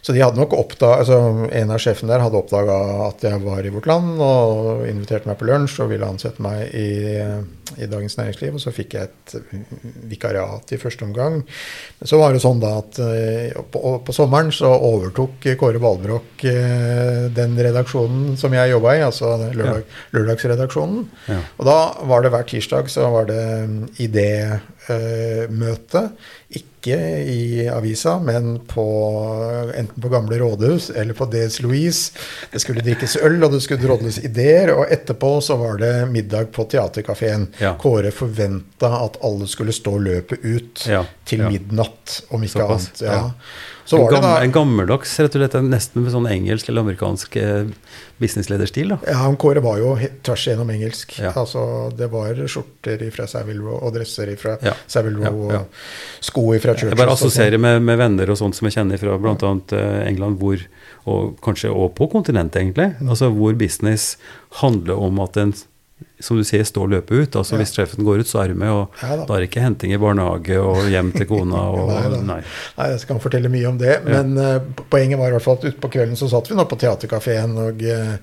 Så 0.00 0.14
de 0.16 0.22
hadde 0.22 0.40
nok 0.40 0.54
oppdaget, 0.56 1.04
altså 1.04 1.48
En 1.52 1.72
av 1.74 1.80
sjefene 1.82 2.14
der 2.14 2.22
hadde 2.24 2.38
oppdaga 2.40 2.76
at 3.10 3.24
jeg 3.24 3.40
var 3.44 3.66
i 3.66 3.72
Vårt 3.72 3.88
Land, 3.90 4.20
og 4.24 4.86
inviterte 4.88 5.28
meg 5.28 5.36
på 5.40 5.48
lunsj 5.48 5.82
og 5.84 5.90
ville 5.92 6.08
ansette 6.08 6.42
meg 6.44 6.72
i, 6.76 7.20
i, 7.76 7.88
Dagens 7.90 8.16
Næringsliv. 8.16 8.56
Og 8.56 8.64
så 8.64 8.72
fikk 8.74 8.96
jeg 8.96 9.10
et 9.10 9.34
vikariat 10.08 10.72
i 10.72 10.80
første 10.80 11.04
omgang. 11.04 11.40
Men 12.00 12.12
så 12.12 12.20
var 12.20 12.32
det 12.32 12.42
sånn 12.44 12.62
da 12.62 12.72
at 12.80 13.00
uh, 13.02 13.60
på, 13.72 13.94
på, 14.06 14.16
sommeren 14.16 14.52
så 14.54 14.72
overtok 14.72 15.50
Kåre 15.60 15.82
Valbrokk 15.82 16.46
uh, 16.48 17.28
den 17.36 17.58
redaksjonen 17.60 18.38
som 18.40 18.56
jeg 18.56 18.72
jobba 18.72 18.96
i, 18.96 19.04
altså 19.04 19.36
lørdag, 19.44 19.84
lørdagsredaksjonen. 20.16 21.04
Ja. 21.28 21.42
Og 21.60 21.68
da 21.68 21.78
var 22.08 22.24
det 22.24 22.32
hver 22.32 22.48
tirsdag 22.48 22.88
så 22.92 23.12
var 23.12 23.28
det 23.28 23.44
idémøte. 24.00 24.78
Uh, 24.90 26.08
ikke 26.50 26.96
i 27.30 27.68
avisa, 27.68 28.16
men 28.18 28.54
på, 28.66 28.84
enten 29.76 30.02
på 30.02 30.08
Gamle 30.08 30.38
rådhus 30.40 30.90
eller 30.90 31.14
på 31.14 31.28
DS 31.30 31.60
Louise. 31.62 32.12
Det 32.52 32.62
skulle 32.62 32.82
drikkes 32.82 33.16
øl, 33.20 33.38
og 33.44 33.52
det 33.52 33.60
skulle 33.62 33.84
drodles 33.84 34.18
ideer. 34.24 34.72
Og 34.74 34.86
etterpå 34.90 35.34
så 35.44 35.58
var 35.60 35.78
det 35.78 35.92
middag 36.10 36.50
på 36.56 36.64
Theatercaféen. 36.72 37.46
Ja. 37.60 37.76
Kåre 37.78 38.10
forventa 38.10 38.90
at 39.04 39.20
alle 39.24 39.46
skulle 39.50 39.76
stå 39.76 39.98
løpet 39.98 40.42
ut 40.42 40.86
ja. 40.88 41.04
til 41.28 41.44
midnatt, 41.46 42.22
om 42.30 42.42
ikke 42.42 42.58
Såpass, 42.58 42.88
annet. 42.88 43.04
Ja. 43.06 43.20
En, 43.98 44.06
gammel, 44.06 44.22
da, 44.22 44.32
en, 44.44 44.52
gammeldags, 44.54 45.12
rett 45.20 45.34
og 45.34 45.42
slett, 45.42 45.56
nesten 45.66 46.04
med 46.04 46.12
sånn 46.14 46.28
engelsk 46.30 46.68
eller 46.70 46.84
amerikansk 46.84 47.36
eh, 47.40 47.70
businesslederstil? 48.22 48.92
da. 48.94 48.98
Ja, 49.08 49.24
Kåre 49.40 49.62
var 49.64 49.80
jo 49.80 49.94
tvers 50.26 50.46
igjennom 50.46 50.70
engelsk. 50.74 51.16
Ja. 51.18 51.32
Altså, 51.34 51.62
Det 51.96 52.10
var 52.12 52.38
skjorter 52.46 53.02
fra 53.14 53.26
Savile 53.30 53.64
Row 53.64 53.80
og 53.80 53.94
dresser 53.96 54.30
fra 54.40 54.56
ja. 54.64 54.76
Savile 54.86 55.18
Row 55.24 55.50
ja, 55.50 55.58
ja. 55.58 55.62
og 55.64 56.28
sko 56.30 56.46
fra 56.52 56.76
Churchill. 56.76 56.94
Jeg 56.94 57.00
bare 57.02 57.16
assosierer 57.16 57.62
med, 57.62 57.80
med, 57.86 57.98
venner 58.00 58.30
og 58.30 58.38
sånt 58.40 58.58
som 58.58 58.68
jeg 58.68 58.78
kjenner 58.78 59.00
fra 59.00 59.18
bl.a. 59.20 59.54
Eh, 59.80 59.98
England, 60.10 60.38
hvor, 60.42 60.62
og 61.10 61.34
kanskje 61.44 61.72
også 61.72 61.96
på 61.98 62.10
kontinentet, 62.14 62.62
egentlig, 62.62 62.92
mm. 63.00 63.10
altså 63.10 63.32
hvor 63.34 63.58
business 63.58 64.14
handler 64.62 65.00
om 65.00 65.20
at 65.24 65.38
en 65.40 65.54
som 66.20 66.36
du 66.36 66.44
sier, 66.44 66.64
stå 66.68 66.84
og 66.84 66.92
løpe 66.92 67.16
ut. 67.16 67.36
altså 67.36 67.56
ja. 67.56 67.62
Hvis 67.62 67.72
sjefen 67.74 68.04
går 68.04 68.22
ut, 68.22 68.28
så 68.28 68.42
er 68.42 68.52
du 68.52 68.60
med. 68.60 68.70
og 68.70 69.00
ja, 69.00 69.16
da. 69.16 69.24
da. 69.24 69.34
er 69.34 69.42
det 69.42 69.50
ikke 69.50 69.64
henting 69.64 69.94
i 69.96 70.00
barnehage 70.00 70.60
og 70.60 70.88
hjem 70.92 71.12
til 71.16 71.26
kona. 71.30 71.64
Og, 71.80 71.90
nei, 71.90 72.22
nei. 72.28 72.38
nei, 72.76 72.88
jeg 72.92 73.02
skal 73.04 73.20
fortelle 73.22 73.52
mye 73.52 73.68
om 73.70 73.80
det. 73.80 73.98
Men 74.06 74.32
uh, 74.36 74.84
poenget 74.92 75.20
var 75.20 75.32
i 75.32 75.36
hvert 75.36 75.46
fall 75.46 75.60
at 75.60 75.68
utpå 75.72 75.92
kvelden 75.96 76.18
så 76.20 76.28
satt 76.30 76.50
vi 76.50 76.58
nå 76.58 76.66
på 76.68 76.78
teaterkafeen, 76.80 77.56
og 77.66 77.84
uh, 77.88 78.16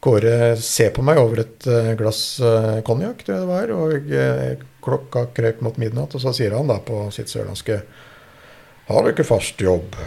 Kåre 0.00 0.54
ser 0.56 0.94
på 0.96 1.02
meg 1.04 1.18
over 1.20 1.42
et 1.42 1.66
uh, 1.68 1.90
glass 1.98 2.40
konjakk, 2.86 3.20
tror 3.20 3.36
jeg 3.36 3.42
det 3.42 3.50
var. 3.50 3.74
Og 3.76 4.62
klokka 4.80 5.26
krøp 5.36 5.60
mot 5.66 5.76
midnatt, 5.80 6.16
og 6.16 6.22
så 6.22 6.32
sier 6.36 6.56
han 6.56 6.70
da 6.70 6.78
på 6.82 7.04
sitt 7.12 7.28
sørlandske 7.28 7.82
Har 8.88 9.04
du 9.04 9.12
ikke 9.12 9.28
fast 9.28 9.60
jobb? 9.60 9.98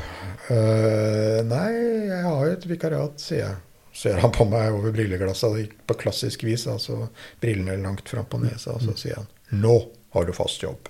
nei, 0.44 1.70
jeg 2.10 2.18
har 2.26 2.42
jo 2.44 2.52
et 2.52 2.66
vikariat, 2.68 3.22
sier 3.22 3.46
jeg 3.46 3.54
ser 3.94 4.18
han 4.24 4.32
på 4.34 4.46
meg 4.50 4.74
over 4.74 4.94
brilleglasset 4.96 5.74
på 5.88 5.98
klassisk 6.02 6.44
vis, 6.48 6.66
altså 6.68 7.08
brillene 7.42 7.78
langt 7.84 8.10
fram 8.10 8.26
på 8.30 8.42
nesa, 8.42 8.74
og 8.74 8.82
så 8.82 8.96
sier 8.98 9.20
han 9.22 9.30
'Nå 9.54 9.76
har 10.14 10.26
du 10.26 10.34
fast 10.34 10.64
jobb'. 10.64 10.90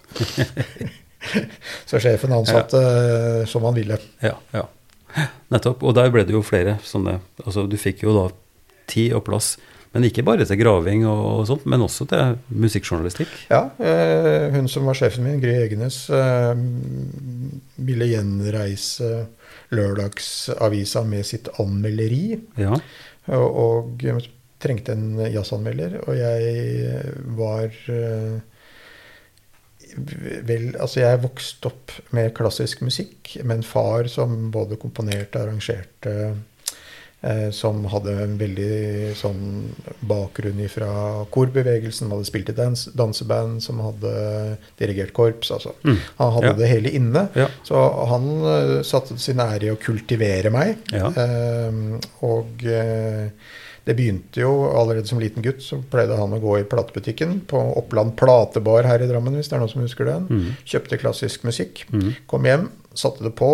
så 1.89 1.99
sjefen 1.99 2.33
ansatte 2.35 2.79
ja. 2.79 3.41
Eh, 3.41 3.45
som 3.47 3.63
han 3.63 3.75
ville. 3.75 3.97
Ja, 4.23 4.37
ja. 4.51 4.67
Nettopp. 5.53 5.83
Og 5.83 5.95
der 5.95 6.09
ble 6.09 6.23
det 6.25 6.33
jo 6.33 6.41
flere 6.41 6.79
sånne 6.83 7.19
Altså, 7.45 7.67
du 7.69 7.77
fikk 7.77 8.01
jo 8.03 8.15
da 8.15 8.23
tid 8.89 9.13
og 9.13 9.25
plass. 9.27 9.57
Men 9.93 10.07
ikke 10.07 10.25
bare 10.25 10.45
til 10.49 10.57
graving 10.57 11.05
og, 11.05 11.43
sånt, 11.45 11.67
men 11.69 11.83
også 11.85 12.07
til 12.09 12.37
musikkjournalistikk. 12.49 13.33
Ja. 13.51 13.67
Eh, 13.77 14.47
hun 14.55 14.69
som 14.71 14.87
var 14.89 14.97
sjefen 14.97 15.27
min, 15.27 15.41
Gry 15.41 15.53
Egenes, 15.67 16.07
eh, 16.09 16.53
ville 17.77 18.09
gjenreise 18.09 19.11
lørdagsavisa 19.73 21.03
med 21.05 21.27
sitt 21.29 21.51
anmelderi. 21.61 22.39
Ja. 22.61 22.79
Og, 23.33 23.99
og, 24.07 24.31
trengte 24.63 24.93
en 24.95 25.17
jazzanmelder, 25.27 25.97
og 26.07 26.15
jeg 26.15 27.01
var 27.35 27.65
uh, 27.91 28.37
vel 30.47 30.69
Altså, 30.79 31.01
jeg 31.01 31.19
vokste 31.19 31.67
opp 31.67 31.91
med 32.15 32.31
klassisk 32.37 32.79
musikk 32.87 33.33
med 33.43 33.57
en 33.57 33.65
far 33.67 34.07
som 34.07 34.47
både 34.55 34.79
komponerte, 34.79 35.35
og 35.35 35.49
arrangerte 35.49 36.13
Eh, 36.13 36.31
som 37.55 37.85
hadde 37.87 38.13
en 38.19 38.33
veldig 38.35 39.13
sånn 39.15 39.43
bakgrunn 40.09 40.59
fra 40.67 40.89
korbevegelsen. 41.31 42.11
Hadde 42.11 42.27
spilt 42.27 42.51
i 42.51 42.55
dans, 42.57 42.85
danseband, 42.99 43.61
som 43.63 43.79
hadde 43.79 44.11
dirigert 44.81 45.13
korps. 45.15 45.53
Altså. 45.55 45.71
Mm. 45.87 45.97
Han 46.17 46.33
hadde 46.35 46.51
ja. 46.51 46.57
det 46.59 46.71
hele 46.73 46.91
inne. 46.99 47.25
Ja. 47.39 47.47
Så 47.63 47.79
han 48.11 48.29
uh, 48.43 48.79
satte 48.83 49.15
sin 49.21 49.39
ære 49.39 49.69
i 49.69 49.71
å 49.73 49.79
kultivere 49.79 50.51
meg. 50.53 50.83
Ja. 50.91 51.13
Uh, 51.15 51.95
og 52.27 52.67
uh, 52.67 53.31
det 53.83 53.97
begynte 53.97 54.43
jo 54.43 54.51
allerede 54.71 55.09
som 55.09 55.19
liten 55.19 55.43
gutt. 55.43 55.63
Så 55.63 55.81
pleide 55.91 56.17
han 56.19 56.35
å 56.35 56.41
gå 56.43 56.57
i 56.59 56.67
platebutikken 56.69 57.41
på 57.49 57.59
Oppland 57.81 58.15
Platebar 58.19 58.87
her 58.87 59.03
i 59.03 59.09
Drammen, 59.09 59.35
hvis 59.39 59.51
det 59.51 59.57
er 59.57 59.63
noen 59.63 59.73
som 59.73 59.83
husker 59.83 60.07
den. 60.07 60.29
Mm. 60.29 60.49
Kjøpte 60.63 60.99
klassisk 61.01 61.47
musikk. 61.47 61.85
Mm. 61.91 62.13
Kom 62.31 62.47
hjem, 62.47 62.69
satte 62.95 63.25
det 63.25 63.35
på, 63.39 63.53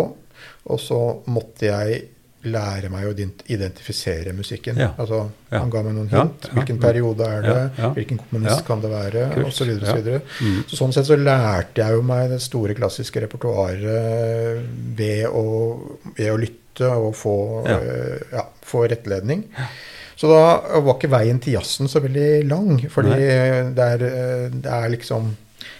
og 0.70 0.80
så 0.82 1.00
måtte 1.30 1.70
jeg 1.70 2.06
lære 2.48 2.88
meg 2.92 3.04
å 3.04 3.12
identifisere 3.12 4.32
musikken. 4.36 4.78
Ja. 4.80 4.94
Altså, 5.00 5.26
ja. 5.50 5.58
Han 5.58 5.72
ga 5.72 5.82
meg 5.84 5.96
noen 5.96 6.08
hint. 6.08 6.46
Ja. 6.48 6.54
Hvilken 6.56 6.80
periode 6.80 7.26
er 7.26 7.44
det? 7.44 7.58
Hvilken 7.98 8.22
komponist 8.22 8.64
kan 8.68 8.80
det 8.80 8.92
være? 8.92 9.26
Og 9.44 9.52
så, 9.52 9.66
videre, 9.68 9.92
og 9.92 10.24
så, 10.30 10.46
mm. 10.46 10.58
så 10.70 10.80
sånn 10.80 10.96
sett 10.96 11.10
så 11.10 11.18
lærte 11.20 11.84
jeg 11.84 11.98
jo 11.98 12.06
meg 12.06 12.30
det 12.32 12.40
store 12.44 12.76
klassiske 12.78 13.24
repertoaret 13.26 13.84
ved, 14.96 15.28
ved, 16.16 16.30
å 16.32 16.40
lytte 16.40 16.88
og 16.96 17.12
få, 17.18 17.36
uh, 17.68 18.44
få 18.64 18.86
rettledning. 18.88 19.44
Så 20.20 20.28
da 20.28 20.80
var 20.84 20.96
ikke 20.96 21.12
veien 21.12 21.38
til 21.40 21.56
jazzen 21.56 21.88
så 21.88 22.00
veldig 22.04 22.30
lang, 22.48 22.74
fordi 22.92 23.14
det 23.76 23.84
er, 23.84 24.02
eh, 24.04 24.48
det 24.52 24.68
er 24.68 24.90
liksom 24.92 25.30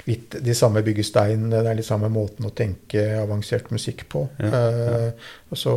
litt 0.09 0.39
de 0.45 0.55
samme 0.57 0.83
byggesteinene, 0.87 1.63
det 1.65 1.73
er 1.73 1.79
litt 1.81 1.89
samme 1.89 2.11
måten 2.13 2.49
å 2.49 2.55
tenke 2.57 3.05
avansert 3.21 3.71
musikk 3.75 4.07
på. 4.13 4.27
Ja, 4.41 4.51
ja. 4.51 4.99
Uh, 5.11 5.31
så, 5.57 5.75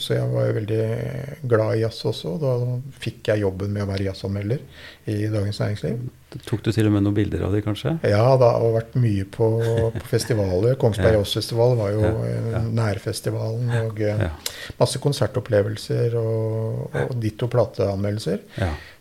så, 0.00 0.14
jeg 0.16 0.28
var 0.32 0.46
jo 0.48 0.56
veldig 0.56 0.84
glad 1.50 1.74
i 1.76 1.82
jazz 1.82 2.00
også. 2.08 2.36
Da 2.40 2.54
fikk 3.02 3.28
jeg 3.28 3.44
jobben 3.44 3.74
med 3.74 3.84
å 3.84 3.90
være 3.90 4.08
jazzanmelder 4.08 4.62
i 5.12 5.18
Dagens 5.28 5.60
Næringsliv. 5.60 6.00
Tok 6.46 6.62
du 6.62 6.70
til 6.70 6.86
og 6.86 6.94
med 6.94 7.02
noen 7.02 7.16
bilder 7.16 7.42
av 7.44 7.54
de, 7.54 7.60
kanskje? 7.64 7.96
Ja, 8.06 8.22
det 8.38 8.48
har 8.54 8.74
vært 8.76 8.94
mye 9.02 9.26
på, 9.34 9.48
på 9.96 10.04
festivaler. 10.12 10.76
Kongsberg 10.80 11.16
ja. 11.16 11.22
Jazzfestival 11.24 11.74
var 11.80 11.90
jo 11.96 12.04
ja, 12.06 12.62
nærfestivalen. 12.80 13.72
Og 13.82 14.00
eh, 14.06 14.22
masse 14.78 15.02
konsertopplevelser 15.02 16.14
og, 16.20 16.86
og 17.08 17.16
ditto 17.20 17.50
plateanmeldelser. 17.50 18.44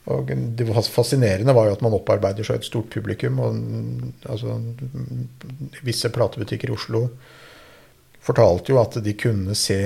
Og 0.09 0.31
det 0.57 0.67
fascinerende 0.89 1.53
var 1.53 1.69
jo 1.69 1.75
at 1.77 1.83
man 1.85 1.95
opparbeider 1.97 2.47
seg 2.47 2.59
et 2.59 2.69
stort 2.69 2.89
publikum. 2.93 3.41
og 3.43 3.59
altså, 4.29 4.59
Visse 5.85 6.11
platebutikker 6.13 6.71
i 6.71 6.77
Oslo 6.77 7.07
fortalte 8.25 8.73
jo 8.73 8.79
at 8.81 8.97
de 9.03 9.13
kunne 9.17 9.55
se 9.57 9.79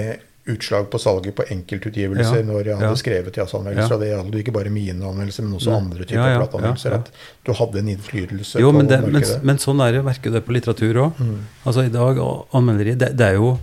utslag 0.46 0.90
på 0.92 1.00
salget 1.00 1.36
på 1.36 1.46
enkeltutgivelser 1.54 2.42
ja, 2.42 2.46
når 2.48 2.68
jeg 2.68 2.76
hadde 2.76 2.90
ja. 2.90 3.00
skrevet 3.00 3.38
jazzanmeldelser. 3.40 3.94
Ja. 3.96 4.00
Det 4.02 4.10
gjaldt 4.10 4.40
ikke 4.42 4.56
bare 4.58 4.72
mine 4.74 5.06
anmeldelser, 5.08 5.46
men 5.46 5.56
også 5.56 5.72
ja. 5.72 5.78
andre 5.80 6.08
typer 6.08 6.34
ja, 6.34 6.42
plateanmeldelser. 6.42 6.96
At 6.98 7.12
du 7.48 7.54
hadde 7.56 7.80
en 7.80 7.92
innflytelse 7.94 8.64
jo, 8.64 8.74
på 8.74 8.82
men 8.82 8.90
det, 8.92 9.00
markedet. 9.06 9.38
Men, 9.40 9.54
men, 9.54 9.62
sånn 9.64 9.84
er 9.86 9.96
det 9.96 10.04
merker 10.04 10.36
det 10.36 10.44
på 10.44 10.56
litteratur 10.58 11.00
òg. 11.06 11.24
Mm. 11.24 11.38
Altså 11.64 11.88
i 11.88 11.94
dag, 11.94 12.20
anmelderi 12.60 12.98
det, 13.00 13.14
det, 13.20 13.30
er 13.30 13.40
jo 13.40 13.54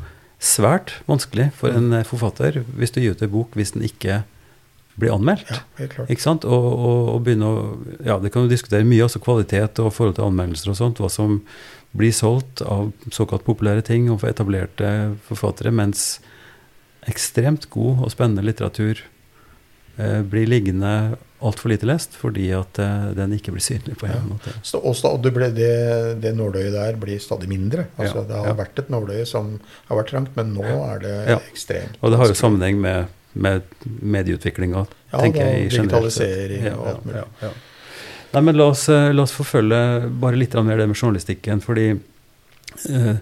svært 0.41 0.95
vanskelig 1.11 1.51
for 1.61 1.77
en 1.77 1.91
mm. 1.93 2.01
forfatter 2.09 2.63
hvis 2.81 2.97
du 2.97 3.03
gir 3.03 3.13
ut 3.13 3.27
en 3.27 3.33
bok 3.35 3.59
hvis 3.61 3.75
den 3.77 3.85
ikke 3.85 4.23
blir 5.01 5.15
anmeldt. 5.15 5.51
Ja. 5.51 5.89
Ikke 6.07 6.23
sant? 6.23 6.47
Og, 6.49 6.67
og, 6.71 7.13
og, 7.15 7.21
begynne 7.27 7.51
å 7.51 7.61
Ja, 8.07 8.19
det 8.23 8.33
kan 8.35 8.47
jo 8.47 8.53
diskutere 8.53 8.87
mye, 8.87 9.05
også 9.07 9.23
kvalitet 9.23 9.81
og 9.83 9.95
forhold 9.97 10.19
til 10.19 10.29
anmeldelser 10.29 10.73
og 10.73 10.79
sånt. 10.79 11.01
Hva 11.03 11.11
som 11.13 11.41
blir 11.97 12.13
solgt 12.15 12.63
av 12.63 12.93
såkalt 13.11 13.45
populære 13.47 13.83
ting 13.87 14.11
og 14.13 14.21
for 14.23 14.31
etablerte 14.31 15.17
forfattere, 15.27 15.73
mens 15.75 16.21
ekstremt 17.11 17.67
god 17.73 18.05
og 18.05 18.13
spennende 18.13 18.45
litteratur 18.45 19.01
eh, 19.97 20.21
blir 20.23 20.47
liggende 20.51 21.17
altfor 21.41 21.73
lite 21.73 21.89
lest 21.89 22.17
fordi 22.21 22.51
at 22.55 22.79
eh, 22.83 23.07
den 23.17 23.35
ikke 23.37 23.55
blir 23.55 23.65
synlig 23.65 23.97
på 24.01 24.09
en 24.09 24.15
ja. 24.15 24.23
måte. 24.29 24.55
Så, 24.63 24.81
og 24.83 25.25
det, 25.25 25.33
det, 25.57 25.71
det 26.23 26.35
nåløyet 26.37 26.75
der 26.77 26.99
blir 27.01 27.23
stadig 27.23 27.49
mindre. 27.51 27.89
Altså, 27.97 28.21
ja, 28.21 28.27
det 28.29 28.43
har 28.43 28.53
ja. 28.53 28.59
vært 28.61 28.83
et 28.85 28.93
nåløye 28.93 29.25
som 29.29 29.55
har 29.89 30.03
vært 30.03 30.13
trangt, 30.13 30.37
men 30.37 30.53
nå 30.57 30.67
er 30.67 31.03
det 31.05 31.17
ekstremt. 31.41 31.99
Og 32.01 32.13
det 32.13 32.21
har 32.21 32.31
jo 32.31 32.39
sammenheng 32.39 32.79
med 32.83 33.17
med 33.33 33.67
medieutviklinga, 33.85 34.87
ja, 35.11 35.19
tenker 35.19 35.47
jeg. 35.47 35.69
Digitalisering 35.75 36.65
ja, 36.67 36.77
og 36.77 36.89
alt 36.95 37.05
mulig. 37.07 37.27
Ja, 37.43 37.53
Nei, 38.31 38.43
men 38.47 38.59
la 38.59 38.69
oss, 38.71 38.85
eh, 38.89 39.11
la 39.11 39.25
oss, 39.27 39.35
forfølge 39.35 40.11
bare 40.23 40.39
litt 40.39 40.55
mer 40.55 40.79
det 40.79 40.87
med 40.87 40.99
journalistikken. 40.99 41.61
fordi 41.61 41.89
eh, 41.91 43.17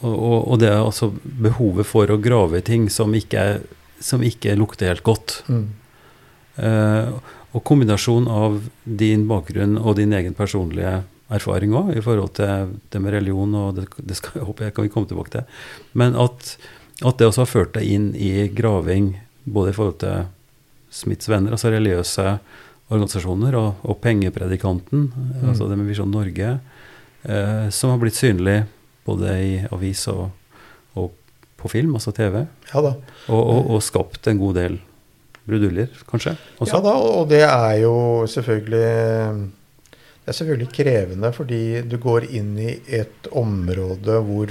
og, 0.00 0.48
og, 0.48 0.58
det 0.62 0.70
er 0.70 0.78
altså 0.80 1.10
behovet 1.22 1.86
for 1.86 2.10
å 2.10 2.20
grave 2.22 2.60
i 2.60 2.64
ting 2.64 2.88
som 2.88 3.14
ikke, 3.14 3.60
som 4.00 4.22
ikke 4.22 4.56
lukter 4.56 4.92
helt 4.92 5.04
godt. 5.04 5.42
Mm. 5.48 5.66
Eh, 6.56 7.12
og 7.52 7.64
kombinasjonen 7.64 8.28
av 8.30 8.58
din 8.84 9.26
bakgrunn 9.28 9.76
og 9.78 9.96
din 9.98 10.12
egen 10.12 10.36
personlige 10.38 11.02
erfaring 11.28 11.74
òg, 11.76 11.92
i 11.98 12.04
forhold 12.04 12.34
til 12.38 12.74
det 12.92 13.00
med 13.02 13.12
religion, 13.12 13.54
og 13.58 13.76
det, 13.76 13.88
det 13.98 14.16
skal, 14.16 14.38
jeg 14.40 14.48
håper 14.48 14.68
jeg 14.68 14.76
kan 14.76 14.86
vi 14.86 14.92
komme 14.92 15.10
tilbake 15.10 15.34
til. 15.34 15.62
Men 15.98 16.16
at, 16.16 16.54
at 17.04 17.18
det 17.18 17.28
også 17.28 17.44
har 17.44 17.50
ført 17.50 17.76
deg 17.76 17.86
inn 17.86 18.08
i 18.18 18.48
graving 18.50 19.12
både 19.48 19.70
i 19.70 19.76
forhold 19.76 20.00
til 20.02 20.26
Smiths 20.90 21.28
venner, 21.28 21.54
altså 21.54 21.70
religiøse 21.70 22.38
organisasjoner, 22.88 23.54
og, 23.58 23.84
og 23.84 23.98
Pengepredikanten, 24.00 25.10
mm. 25.12 25.48
altså 25.50 25.68
det 25.68 25.76
med 25.76 25.90
Visjon 25.90 26.10
Norge, 26.10 26.54
eh, 27.28 27.66
som 27.74 27.92
har 27.92 28.00
blitt 28.00 28.16
synlig 28.16 28.62
både 29.08 29.34
i 29.44 29.52
avis 29.74 30.06
og, 30.12 30.30
og 30.96 31.12
på 31.60 31.70
film, 31.72 31.94
altså 31.98 32.14
TV. 32.16 32.46
Ja 32.72 32.84
da. 32.84 32.94
Og, 33.28 33.40
og, 33.40 33.70
og 33.76 33.84
skapt 33.84 34.30
en 34.30 34.40
god 34.40 34.56
del 34.56 34.80
bruduljer, 35.48 35.92
kanskje? 36.08 36.34
Også. 36.58 36.72
Ja 36.74 36.82
da, 36.84 36.96
og 36.96 37.28
det 37.30 37.44
er 37.44 37.76
jo 37.82 37.94
selvfølgelig 38.28 39.46
Det 39.88 40.34
er 40.34 40.36
selvfølgelig 40.36 40.72
krevende, 40.76 41.30
fordi 41.32 41.62
du 41.88 41.96
går 42.00 42.28
inn 42.36 42.52
i 42.60 42.74
et 42.84 43.28
område 43.32 44.18
hvor 44.26 44.50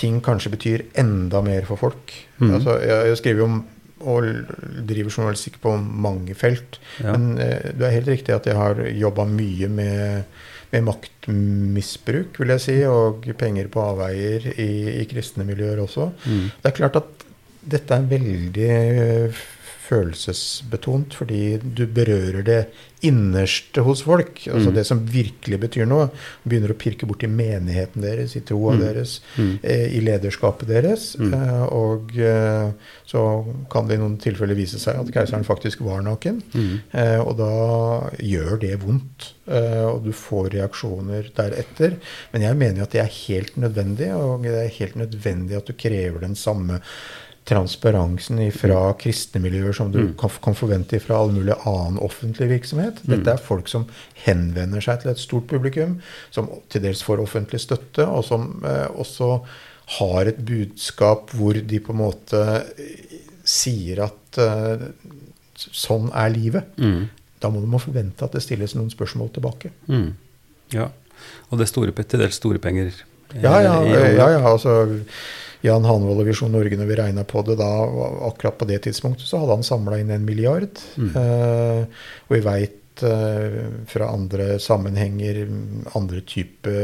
ting 0.00 0.22
kanskje 0.24 0.54
betyr 0.54 0.86
enda 0.98 1.42
mer 1.44 1.68
for 1.68 1.80
folk. 1.80 2.14
Mm. 2.40 2.54
Altså, 2.56 2.78
jeg, 2.80 3.12
jeg 3.12 3.20
skriver 3.20 3.44
jo 3.44 3.50
om 3.50 3.60
og 4.00 4.24
driver 4.88 5.12
journalistikk 5.12 5.58
på 5.60 5.74
mange 5.76 6.34
felt. 6.38 6.78
Ja. 7.02 7.12
Men 7.12 7.36
eh, 7.42 7.72
du 7.76 7.84
er 7.84 7.96
helt 7.98 8.08
riktig 8.08 8.32
at 8.32 8.48
jeg 8.48 8.56
har 8.56 8.80
jobba 8.96 9.26
mye 9.28 9.68
med, 9.68 10.38
med, 10.72 10.86
maktmisbruk, 10.86 12.40
vil 12.40 12.54
jeg 12.56 12.64
si, 12.64 12.76
og 12.88 13.28
penger 13.40 13.68
på 13.72 13.84
avveier 13.84 14.50
i, 14.56 14.70
i 15.02 15.06
kristne 15.10 15.44
miljøer 15.48 15.82
også. 15.84 16.10
Mm. 16.24 16.46
Det 16.62 16.70
er 16.72 16.78
klart 16.80 17.00
at 17.02 17.26
dette 17.60 17.96
er 17.96 18.08
veldig 18.08 18.70
følelsesbetont, 19.90 21.16
fordi 21.18 21.58
du 21.62 21.84
berører 21.90 22.44
det 22.46 22.60
innerste 23.06 23.80
hos 23.80 24.02
folk. 24.04 24.42
altså 24.46 24.70
mm. 24.70 24.74
Det 24.76 24.84
som 24.86 25.00
virkelig 25.08 25.58
betyr 25.60 25.88
noe. 25.88 26.10
Begynner 26.44 26.74
å 26.74 26.78
pirke 26.78 27.08
bort 27.08 27.24
i 27.24 27.30
menigheten 27.32 28.04
deres, 28.04 28.36
i 28.36 28.42
troa 28.44 28.74
mm. 28.76 28.82
deres, 28.82 29.14
mm. 29.38 29.52
Eh, 29.62 29.86
i 29.96 30.02
lederskapet 30.04 30.68
deres. 30.68 31.14
Mm. 31.18 31.32
Eh, 31.36 31.62
og 31.76 32.12
eh, 32.20 32.92
så 33.08 33.24
kan 33.72 33.88
det 33.88 33.96
i 33.96 34.02
noen 34.02 34.18
tilfeller 34.20 34.58
vise 34.58 34.80
seg 34.82 35.00
at 35.00 35.12
keiseren 35.14 35.48
faktisk 35.48 35.82
var 35.86 36.04
naken. 36.06 36.42
Mm. 36.52 36.74
Eh, 36.92 37.18
og 37.24 37.34
da 37.40 37.52
gjør 38.20 38.60
det 38.66 38.74
vondt. 38.84 39.32
Eh, 39.50 39.86
og 39.88 40.04
du 40.04 40.12
får 40.14 40.52
reaksjoner 40.58 41.32
deretter. 41.36 41.96
Men 42.34 42.46
jeg 42.46 42.60
mener 42.60 42.82
jo 42.82 42.90
at 42.90 42.98
det 42.98 43.04
er 43.06 43.18
helt 43.22 43.56
nødvendig, 43.60 44.12
og 44.14 44.46
det 44.46 44.60
er 44.60 44.78
helt 44.78 45.00
nødvendig 45.00 45.58
at 45.58 45.72
du 45.72 45.76
krever 45.78 46.20
den 46.26 46.36
samme 46.38 46.82
transparensen 47.48 48.40
fra 48.54 48.78
kristne 49.00 49.40
miljøer 49.42 49.74
som 49.74 49.90
du 49.92 49.98
mm. 50.00 50.10
kan, 50.20 50.32
kan, 50.44 50.56
forvente 50.56 51.00
fra 51.02 51.18
all 51.22 51.32
mulig 51.34 51.56
annen 51.66 51.98
offentlig 52.02 52.50
virksomhet. 52.52 53.00
Mm. 53.02 53.14
Dette 53.14 53.34
er 53.34 53.42
folk 53.42 53.70
som 53.70 53.88
henvender 54.26 54.84
seg 54.84 55.02
til 55.02 55.12
et 55.14 55.22
stort 55.22 55.48
publikum, 55.50 55.98
som 56.34 56.50
til 56.70 56.84
dels 56.84 57.02
får 57.06 57.22
offentlig 57.24 57.62
støtte, 57.64 58.06
og 58.06 58.22
som 58.28 58.52
eh, 58.66 58.86
også 58.92 59.32
har 59.96 60.30
et 60.30 60.38
budskap 60.46 61.32
hvor 61.34 61.56
de 61.56 61.82
på 61.82 61.96
en 61.96 62.02
måte 62.04 62.44
eh, 62.78 63.18
sier 63.48 64.04
at 64.06 64.38
eh, 64.38 64.86
sånn 65.58 66.12
er 66.14 66.32
livet. 66.36 66.70
Mm. 66.78 67.08
Da 67.40 67.50
må 67.50 67.64
man 67.64 67.82
forvente 67.82 68.26
at 68.26 68.36
det 68.36 68.44
stilles 68.44 68.76
noen 68.76 68.92
spørsmål 68.92 69.32
tilbake. 69.34 69.72
Mm. 69.90 70.10
Ja, 70.76 70.90
og 71.50 71.58
det 71.58 71.66
er 71.66 71.72
store, 71.72 71.92
til 72.04 72.22
dels 72.22 72.38
store 72.38 72.60
penger. 72.62 72.92
Ja, 73.34 73.60
ja, 73.62 73.74
ja, 73.86 74.28
ja 74.36 74.40
altså 74.44 74.82
Jan 75.64 75.84
Hanvold 75.84 76.22
og 76.22 76.28
Visjon 76.30 76.52
Norge, 76.54 76.76
når 76.78 76.88
vi 76.88 76.98
regna 77.02 77.24
på 77.28 77.42
det 77.46 77.58
da, 77.60 77.70
akkurat 78.30 78.58
på 78.60 78.68
det 78.70 78.82
tidspunktet, 78.86 79.28
så 79.28 79.42
hadde 79.42 79.58
han 79.58 79.66
samla 79.66 80.00
inn 80.00 80.12
en 80.14 80.26
milliard. 80.26 80.80
Mm. 80.96 81.10
Eh, 81.20 82.04
og 82.28 82.36
vi 82.36 82.44
veit 82.46 83.04
eh, 83.06 83.58
fra 83.90 84.12
andre 84.14 84.54
sammenhenger, 84.62 85.44
andre 85.98 86.24
type 86.28 86.76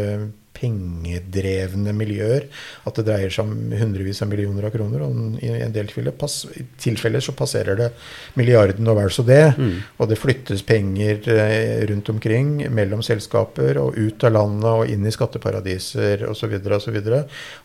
pengedrevne 0.56 1.92
miljøer, 1.96 2.46
at 2.88 2.98
det 2.98 3.04
dreier 3.08 3.32
seg 3.32 3.44
om 3.44 3.74
hundrevis 3.76 4.22
av 4.24 4.30
millioner 4.30 4.68
av 4.68 4.74
kroner. 4.74 5.04
Og 5.04 5.38
i 5.44 5.52
en 5.52 5.74
del 5.74 5.90
tilfeller 5.92 7.24
så 7.24 7.36
passerer 7.36 7.78
det 7.80 7.90
milliarden 8.38 8.88
og 8.88 8.98
vel 9.00 9.12
så 9.12 9.24
det. 9.26 9.42
Mm. 9.56 9.76
Og 10.00 10.10
det 10.10 10.20
flyttes 10.20 10.64
penger 10.66 11.28
eh, 11.32 11.84
rundt 11.90 12.10
omkring 12.12 12.58
mellom 12.72 13.04
selskaper 13.04 13.80
og 13.82 13.96
ut 13.96 14.28
av 14.28 14.36
landet 14.36 14.72
og 14.72 14.92
inn 14.92 15.06
i 15.06 15.14
skatteparadiser 15.14 16.26
osv. 16.30 16.58
osv. 16.80 17.00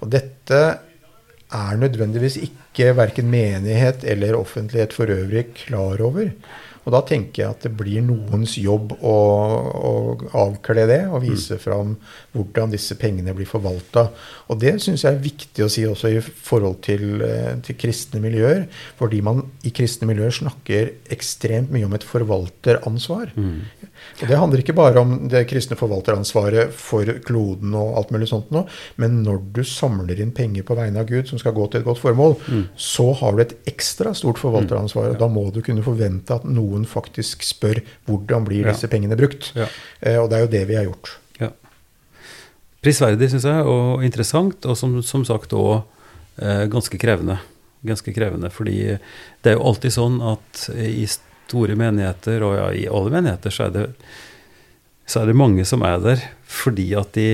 Og 0.02 0.12
dette 0.12 0.64
er 1.52 1.80
nødvendigvis 1.80 2.40
ikke 2.48 2.94
verken 2.96 3.30
menighet 3.32 4.06
eller 4.08 4.40
offentlighet 4.40 4.94
for 4.96 5.12
øvrig 5.12 5.50
klar 5.66 6.02
over. 6.02 6.32
Og 6.82 6.94
da 6.96 7.02
tenker 7.06 7.44
jeg 7.44 7.54
at 7.54 7.66
det 7.68 7.72
blir 7.78 8.02
noens 8.06 8.56
jobb 8.58 8.96
å, 9.06 9.18
å 9.70 9.92
avkle 10.48 10.88
det 10.90 11.02
og 11.12 11.22
vise 11.22 11.58
mm. 11.58 11.62
fram 11.62 11.92
hvordan 12.34 12.74
disse 12.74 12.98
pengene 12.98 13.36
blir 13.38 13.50
forvalta. 13.50 14.08
Og 14.50 14.58
det 14.64 14.74
syns 14.82 15.06
jeg 15.06 15.14
er 15.14 15.22
viktig 15.22 15.66
å 15.66 15.70
si 15.70 15.86
også 15.86 16.10
i 16.10 16.22
forhold 16.22 16.80
til, 16.88 17.22
eh, 17.28 17.54
til, 17.68 17.78
kristne 17.82 18.24
miljøer. 18.24 18.66
Fordi 18.98 19.22
man 19.26 19.44
i 19.68 19.74
kristne 19.78 20.10
miljøer 20.10 20.34
snakker 20.42 20.90
ekstremt 21.14 21.70
mye 21.74 21.86
om 21.86 21.94
et 21.98 22.08
forvalteransvar. 22.08 23.36
Mm. 23.38 23.91
Og 24.22 24.28
Det 24.30 24.38
handler 24.38 24.62
ikke 24.62 24.76
bare 24.78 25.02
om 25.02 25.14
det 25.32 25.44
kristne 25.50 25.78
forvalteransvaret 25.80 26.74
for 26.78 27.08
kloden, 27.26 27.74
og 27.78 27.96
alt 27.98 28.12
mulig 28.14 28.30
sånt 28.30 28.52
nå, 28.54 28.64
men 29.02 29.22
når 29.26 29.40
du 29.56 29.62
samler 29.66 30.20
inn 30.22 30.34
penger 30.36 30.66
på 30.68 30.78
vegne 30.78 31.02
av 31.02 31.10
Gud 31.10 31.32
som 31.32 31.42
skal 31.42 31.56
gå 31.58 31.66
til 31.72 31.82
et 31.82 31.88
godt 31.88 32.02
formål, 32.04 32.36
mm. 32.46 32.64
så 32.76 33.08
har 33.22 33.36
du 33.36 33.44
et 33.46 33.56
ekstra 33.72 34.14
stort 34.18 34.42
forvalteransvar. 34.42 35.10
Mm. 35.10 35.16
og 35.16 35.24
Da 35.24 35.32
må 35.32 35.48
du 35.54 35.62
kunne 35.66 35.86
forvente 35.86 36.38
at 36.38 36.46
noen 36.46 36.86
faktisk 36.90 37.46
spør 37.48 37.82
hvordan 38.10 38.46
blir 38.48 38.70
disse 38.70 38.90
pengene 38.92 39.18
brukt. 39.20 39.52
Ja. 39.58 39.70
Eh, 40.02 40.20
og 40.22 40.30
det 40.30 40.38
er 40.38 40.46
jo 40.46 40.54
det 40.54 40.64
vi 40.70 40.78
har 40.78 40.86
gjort. 40.90 41.16
Ja. 41.42 41.50
Prisverdig, 42.86 43.32
syns 43.34 43.50
jeg, 43.50 43.66
og 43.66 44.06
interessant, 44.06 44.70
og 44.70 44.78
som, 44.78 45.00
som 45.06 45.26
sagt 45.28 45.58
òg 45.58 45.82
eh, 46.38 46.68
ganske 46.72 47.02
krevende. 47.02 47.40
Ganske 47.82 48.14
krevende, 48.14 48.54
fordi 48.54 49.00
det 49.42 49.50
er 49.50 49.58
jo 49.58 49.66
alltid 49.72 49.98
sånn 49.98 50.22
at 50.22 50.68
i 50.78 51.08
store 51.52 51.78
menigheter, 51.80 52.44
og 52.48 52.58
ja, 52.58 52.68
i 52.74 52.90
alle 52.90 53.14
menigheter, 53.14 53.54
så 53.54 53.68
er, 53.68 53.76
det, 53.76 53.88
så 55.06 55.22
er 55.22 55.32
det 55.32 55.40
mange 55.40 55.68
som 55.68 55.84
er 55.88 56.02
der 56.04 56.28
fordi 56.52 56.90
at 57.00 57.14
de 57.16 57.30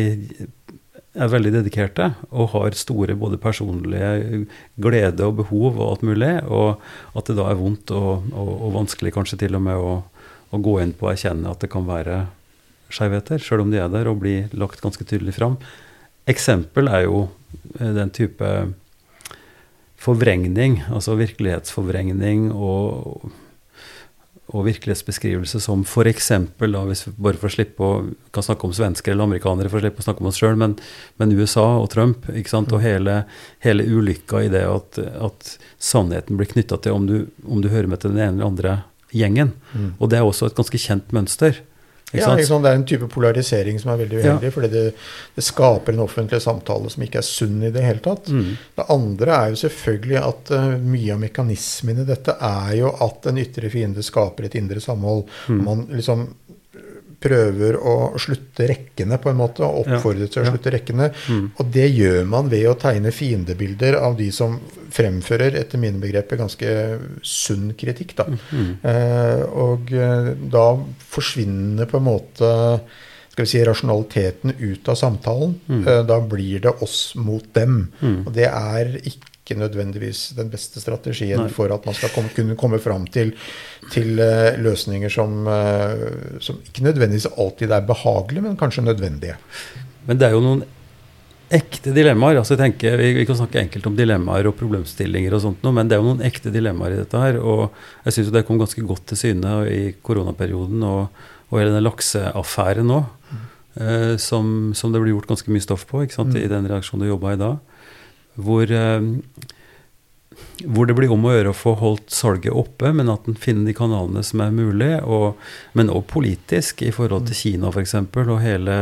er 1.17 1.31
veldig 1.31 1.53
dedikerte 1.55 2.11
og 2.29 2.51
har 2.53 2.77
store 2.77 3.15
både 3.17 3.39
personlige 3.41 4.43
glede 4.81 5.25
og 5.25 5.39
behov 5.41 5.79
og 5.79 5.85
alt 5.89 6.05
mulig, 6.05 6.33
og 6.45 6.81
at 7.17 7.29
det 7.29 7.37
da 7.39 7.47
er 7.49 7.59
vondt 7.59 7.93
og, 7.95 8.27
og, 8.33 8.51
og 8.67 8.75
vanskelig 8.77 9.13
kanskje 9.15 9.39
til 9.43 9.57
og 9.57 9.63
med 9.65 9.81
å, 9.81 9.93
å, 10.51 10.61
gå 10.61 10.77
inn 10.83 10.93
på 10.97 11.07
å 11.07 11.13
erkjenne 11.13 11.49
at 11.49 11.63
det 11.63 11.71
kan 11.73 11.87
være 11.89 12.25
skjevheter, 12.93 13.41
sjøl 13.43 13.65
om 13.65 13.73
de 13.73 13.81
er 13.81 13.89
der, 13.91 14.07
og 14.09 14.21
blir 14.21 14.53
lagt 14.55 14.83
ganske 14.83 15.03
tydelig 15.07 15.35
fram. 15.35 15.57
Eksempel 16.29 16.87
er 16.91 17.07
jo 17.07 17.25
eh, 17.79 17.91
den 17.97 18.13
type 18.15 18.53
forvrengning, 19.97 20.83
altså 20.93 21.17
virkelighetsforvrengning 21.19 22.51
og 22.53 23.27
og 24.55 24.63
virkelighetsbeskrivelse 24.63 25.59
som 25.59 25.81
f.eks. 25.83 26.29
hvis 26.55 27.03
vi 27.07 27.13
bare 27.19 27.39
for 27.39 27.49
å 27.49 27.51
slippe 27.51 27.83
å 27.83 27.91
kan 28.35 28.45
snakke 28.45 28.67
om 28.67 28.75
svensker 28.75 29.11
eller 29.11 29.27
amerikanere 29.27 29.71
for 29.71 29.79
å 29.79 29.83
slippe 29.83 29.99
å 30.03 30.05
snakke 30.05 30.23
om 30.23 30.29
oss 30.31 30.39
sjøl, 30.39 30.55
men, 30.59 30.77
men, 31.19 31.35
USA 31.35 31.65
og 31.81 31.89
Trump 31.91 32.29
ikke 32.31 32.53
sant? 32.53 32.71
og 32.71 32.83
hele, 32.83 33.21
hele 33.65 33.83
ulykka 33.83 34.45
i 34.45 34.51
det 34.53 34.63
at, 34.69 34.99
at 34.99 35.57
sannheten 35.83 36.39
blir 36.39 36.47
knytta 36.53 36.79
til 36.79 36.95
om 36.95 37.09
du, 37.09 37.17
om 37.43 37.63
du, 37.63 37.67
hører 37.73 37.91
med 37.91 38.03
til 38.03 38.15
den 38.15 38.23
ene 38.23 38.37
eller 38.37 38.51
andre 38.51 38.77
gjengen. 39.11 39.51
Mm. 39.73 39.89
Og 39.99 40.11
det 40.11 40.19
er 40.19 40.27
også 40.27 40.47
et 40.47 40.57
ganske 40.57 40.79
kjent 40.79 41.11
mønster. 41.15 41.59
Ja, 42.15 42.29
ikke 42.39 42.59
det 42.63 42.69
er 42.69 42.77
en 42.77 42.85
type 42.87 43.07
polarisering 43.11 43.79
som 43.81 43.91
er 43.91 43.97
veldig 43.99 44.21
uheldig. 44.21 44.47
Ja. 44.47 44.53
fordi 44.55 44.67
det, 44.71 44.83
det, 45.35 45.43
skaper 45.43 45.91
en 45.91 46.05
offentlig 46.05 46.39
samtale 46.43 46.91
som 46.93 47.03
ikke 47.03 47.19
er 47.19 47.27
sunn 47.27 47.57
i 47.67 47.71
det 47.73 47.83
hele 47.83 47.99
tatt. 48.03 48.29
Mm. 48.31 48.53
Det 48.79 48.85
andre 48.93 49.33
er 49.35 49.51
jo 49.51 49.59
selvfølgelig 49.65 50.19
at 50.21 50.53
uh, 50.55 50.69
mye 50.79 51.17
av 51.17 51.19
mekanismen 51.25 51.99
i 52.03 52.07
dette 52.07 52.37
er 52.47 52.71
jo 52.79 52.93
at 53.03 53.27
en 53.27 53.41
ytre 53.43 53.71
fiende 53.73 54.05
skaper 54.07 54.47
et 54.47 54.55
indre 54.55 54.79
samhold. 54.83 55.25
Mm. 55.51 55.59
Man 55.67 55.83
liksom 55.91 56.29
prøver 57.23 57.77
å 57.81 57.95
slutte 58.21 58.67
rekkene, 58.69 59.17
på 59.21 59.31
en 59.31 59.39
måte, 59.39 59.65
og 59.65 59.85
oppfordrer 59.85 60.29
til 60.29 60.43
å 60.43 60.51
slutte 60.51 60.73
rekkene. 60.73 61.09
Mm. 61.27 61.45
Og 61.57 61.71
det 61.73 61.87
gjør 61.89 62.27
man 62.29 62.51
ved 62.51 62.67
å 62.69 62.77
tegne 62.79 63.13
fiendebilder 63.15 63.97
av 63.99 64.17
de 64.19 64.29
som 64.35 64.59
fremfører, 64.93 65.57
etter 65.57 65.81
mine 65.81 66.01
begreper, 66.03 66.39
ganske 66.43 66.71
sunn 67.25 67.71
kritikk. 67.79 68.13
Da. 68.19 68.27
Mm. 68.29 68.71
Eh, 68.91 69.43
og 69.65 69.93
eh, 69.97 70.31
da 70.53 70.67
forsvinner 71.17 71.89
på 71.89 72.01
en 72.01 72.07
måte 72.07 72.53
skal 73.37 73.45
vi 73.45 73.49
si, 73.51 73.59
rasjonaliteten 73.65 74.55
ut 74.57 74.87
av 74.89 74.97
samtalen. 74.97 75.57
Mm. 75.69 75.81
Eh, 75.85 76.03
da 76.09 76.19
blir 76.25 76.63
det 76.63 76.73
oss 76.81 77.11
mot 77.17 77.45
dem. 77.53 77.83
Mm. 78.01 78.21
Og 78.25 78.31
det 78.33 78.47
er 78.49 78.95
ikke 79.03 79.36
ikke 79.47 79.59
nødvendigvis 79.61 80.33
den 80.37 80.51
beste 80.51 80.83
strategien 80.83 81.39
Nei. 81.39 81.51
for 81.55 81.71
at 81.71 81.87
man 81.87 81.95
skal 81.95 82.11
komme, 82.11 82.33
kunne 82.35 82.59
komme 82.59 82.79
fram 82.83 83.07
til, 83.07 83.31
til 83.93 84.19
uh, 84.19 84.53
løsninger 84.59 85.11
som, 85.13 85.39
uh, 85.47 86.39
som, 86.43 86.59
ikke 86.67 86.83
nødvendigvis 86.89 87.29
alltid 87.37 87.71
er 87.71 87.87
behagelige, 87.87 88.43
men 88.43 88.59
kanskje 88.59 88.83
nødvendige. 88.83 89.37
Men 90.07 90.19
det 90.19 90.27
er 90.27 90.35
jo 90.35 90.43
noen 90.43 90.65
ekte 91.47 91.93
dilemmaer. 91.95 92.41
altså 92.41 92.55
jeg 92.55 92.63
tenker, 92.65 92.97
Vi, 92.99 93.13
vi 93.21 93.25
kan 93.25 93.37
snakke 93.39 93.61
enkelt 93.61 93.87
om 93.87 93.95
dilemmaer 93.95 94.49
og 94.49 94.57
problemstillinger, 94.59 95.33
og 95.33 95.43
sånt, 95.45 95.63
men 95.63 95.87
det 95.87 95.95
er 95.95 96.03
jo 96.03 96.09
noen 96.09 96.25
ekte 96.27 96.51
dilemmaer 96.51 96.95
i 96.95 96.99
dette. 97.01 97.23
her, 97.23 97.39
og 97.39 97.71
Jeg 98.05 98.17
syns 98.17 98.33
det 98.35 98.45
kom 98.47 98.59
ganske 98.59 98.83
godt 98.83 99.05
til 99.07 99.17
syne 99.17 99.61
i 99.71 99.93
koronaperioden 100.03 100.83
og, 100.83 101.07
og 101.49 101.59
hele 101.61 101.71
den 101.75 101.87
lakseaffæren 101.87 102.87
nå. 102.87 103.05
Mm. 103.31 103.47
eh, 103.79 104.15
som, 104.17 104.73
som, 104.75 104.91
det 104.91 105.01
blir 105.01 105.15
gjort 105.15 105.31
ganske 105.31 105.51
mye 105.51 105.63
stoff 105.63 105.87
på 105.87 106.03
mm. 106.03 106.35
i 106.35 106.47
den 106.51 106.67
reaksjonen 106.67 107.05
du 107.05 107.11
jobba 107.13 107.33
i 107.33 107.39
da. 107.39 107.55
Hvor, 108.37 108.69
eh, 108.69 109.01
hvor, 110.63 110.87
det 110.87 110.95
blir 110.97 111.13
om 111.13 111.25
å 111.25 111.33
gjøre 111.33 111.53
å 111.53 111.57
få 111.57 111.75
holdt 111.81 112.13
salget 112.13 112.53
oppe, 112.53 112.93
men 112.93 113.09
at 113.13 113.27
en 113.27 113.37
finner 113.37 113.69
de 113.69 113.77
kanalene 113.77 114.23
som 114.25 114.43
er 114.45 114.53
mulig. 114.55 114.93
Og, 115.03 115.37
men 115.77 115.91
òg 115.93 116.05
politisk, 116.13 116.85
i 116.85 116.93
forhold 116.95 117.29
til 117.29 117.41
Kina 117.41 117.73
f.eks. 117.73 117.97
og 117.97 118.37
hele 118.43 118.77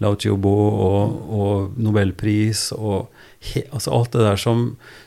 Lao 0.00 0.16
Chiubo 0.16 0.52
og, 0.70 1.16
og 1.36 1.80
nobelpris 1.80 2.70
og 2.76 3.10
he, 3.52 3.66
altså 3.68 3.92
alt 3.96 4.14
det 4.14 4.24
der 4.24 4.40
som, 4.40 4.62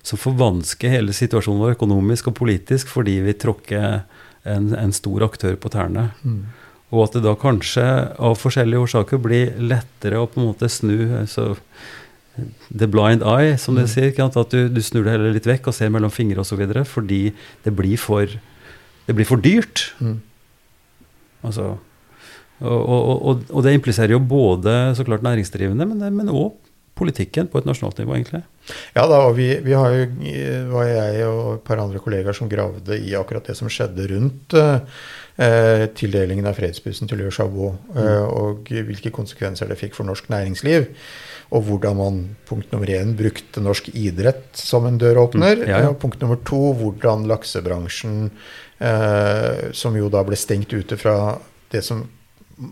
som, 0.05 0.21
forvansker 0.21 0.93
hele 0.93 1.15
situasjonen 1.17 1.63
vår 1.63 1.77
økonomisk 1.77 2.29
og 2.29 2.37
politisk 2.37 2.91
fordi 2.93 3.19
vi 3.25 3.33
tråkker 3.37 4.03
en, 4.49 4.69
en 4.77 4.93
stor 4.93 5.25
aktør 5.25 5.57
på 5.57 5.71
tærne. 5.73 6.11
Mm. 6.21 6.43
Og 6.93 7.07
at 7.07 7.17
det 7.17 7.23
da 7.25 7.33
kanskje 7.39 7.83
av 8.21 8.37
forskjellige 8.37 8.85
årsaker 8.85 9.21
blir 9.21 9.55
lettere 9.57 10.21
å 10.21 10.29
på 10.29 10.41
en 10.41 10.49
måte 10.51 10.69
snu 10.69 10.97
altså, 11.23 11.55
the 12.73 12.89
blind 12.89 13.21
eye, 13.21 13.57
som 13.61 13.77
det 13.77 13.87
sier. 13.91 14.13
At 14.25 14.53
du, 14.53 14.67
du, 14.71 14.81
snur 14.81 15.05
deg 15.05 15.17
heller 15.17 15.35
litt 15.35 15.49
vekk 15.49 15.69
og 15.69 15.77
ser 15.77 15.93
mellom 15.93 16.13
fingre 16.13 16.41
osv. 16.41 16.65
fordi 16.89 17.23
det 17.63 17.73
blir 17.75 17.97
for, 17.97 18.27
det 19.07 19.15
blir 19.15 19.27
for 19.29 19.41
dyrt. 19.41 19.91
Mm. 19.99 20.21
Altså 21.43 21.75
og, 22.63 22.79
og, 22.79 23.25
og, 23.27 23.41
og, 23.49 23.63
det 23.65 23.73
impliserer 23.75 24.13
jo 24.13 24.21
både 24.23 24.93
så 24.95 25.03
klart 25.03 25.25
næringsdrivende, 25.25 25.87
men 25.89 26.29
òg 26.31 26.53
politikken 26.95 27.49
på 27.49 27.59
et 27.59 27.67
nasjonalt 27.67 27.97
nivå, 27.99 28.13
egentlig. 28.15 28.43
Ja 28.93 29.07
da, 29.09 29.23
og 29.27 29.33
vi, 29.37 29.47
vi 29.65 29.73
har 29.73 29.95
jo, 29.95 30.03
var 30.69 30.85
jeg 30.87 31.25
og 31.25 31.47
et 31.55 31.63
par 31.65 31.81
andre 31.81 31.99
kollegaer 32.03 32.37
som 32.37 32.51
gravde 32.51 32.99
i 33.01 33.15
akkurat 33.17 33.49
det 33.49 33.55
som 33.57 33.71
skjedde 33.71 34.05
rundt 34.11 34.55
eh, 34.61 35.87
tildelingen 35.97 36.47
av 36.47 36.59
fredsprisen 36.59 37.09
til 37.09 37.23
Leo 37.23 37.33
Chabot, 37.33 37.81
eh, 37.95 37.97
mm. 37.97 38.29
og 38.29 38.69
hvilke 38.69 39.11
konsekvenser 39.15 39.71
det 39.71 39.79
fikk 39.81 39.97
for 39.97 40.07
norsk 40.07 40.29
næringsliv. 40.31 40.85
Og 41.53 41.67
hvordan 41.67 41.97
man 41.99 42.19
punkt 42.49 42.71
nummer 42.73 42.89
én 42.89 43.13
brukte 43.17 43.61
norsk 43.61 43.91
idrett 43.93 44.57
som 44.57 44.87
en 44.89 44.97
døråpner. 44.97 45.61
Mm, 45.61 45.69
ja, 45.69 45.83
ja. 45.85 45.91
Og 45.91 45.99
punkt 46.01 46.21
nummer 46.23 46.39
to 46.41 46.73
hvordan 46.79 47.27
laksebransjen, 47.29 48.31
eh, 48.81 49.69
som 49.77 49.97
jo 49.99 50.09
da 50.13 50.23
ble 50.25 50.39
stengt 50.39 50.73
ute 50.73 50.97
fra 50.97 51.37
det 51.73 51.83
som 51.85 52.07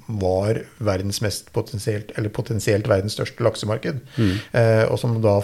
var 0.05 0.59
verdens 0.77 1.21
mest 1.21 1.49
potensielt, 1.53 2.11
eller 2.17 2.29
potensielt 2.33 2.87
verdens 2.89 3.15
største 3.17 3.43
laksemarked. 3.43 4.01
Mm. 4.17 4.33
Eh, 4.57 4.83
og 4.85 4.99
som 5.01 5.15
da 5.23 5.37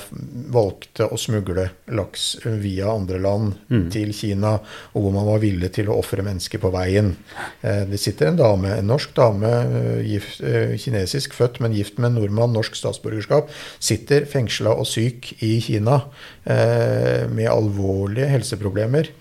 valgte 0.53 1.07
å 1.09 1.17
smugle 1.19 1.69
laks 1.97 2.27
via 2.45 2.91
andre 2.93 3.19
land 3.23 3.55
mm. 3.71 3.87
til 3.93 4.13
Kina, 4.15 4.57
og 4.93 5.05
hvor 5.05 5.15
man 5.15 5.27
var 5.29 5.41
villig 5.43 5.71
til 5.77 5.91
å 5.91 5.97
ofre 6.01 6.25
mennesker 6.25 6.61
på 6.61 6.71
veien. 6.75 7.13
Eh, 7.61 7.83
det 7.89 8.01
sitter 8.01 8.31
en 8.31 8.39
dame, 8.39 8.75
en 8.77 8.91
norsk 8.91 9.15
dame, 9.17 9.53
eh, 9.81 10.03
gift, 10.13 10.41
eh, 10.45 10.75
kinesisk 10.81 11.37
født, 11.37 11.61
men 11.63 11.75
gift 11.77 11.97
med 11.97 12.11
en 12.11 12.21
nordmann, 12.21 12.53
norsk 12.55 12.77
statsborgerskap, 12.77 13.49
sitter 13.79 14.29
fengsla 14.29 14.75
og 14.77 14.87
syk 14.89 15.33
i 15.45 15.57
Kina 15.65 16.03
eh, 16.45 17.25
med 17.31 17.49
alvorlige 17.51 18.29
helseproblemer. 18.37 19.11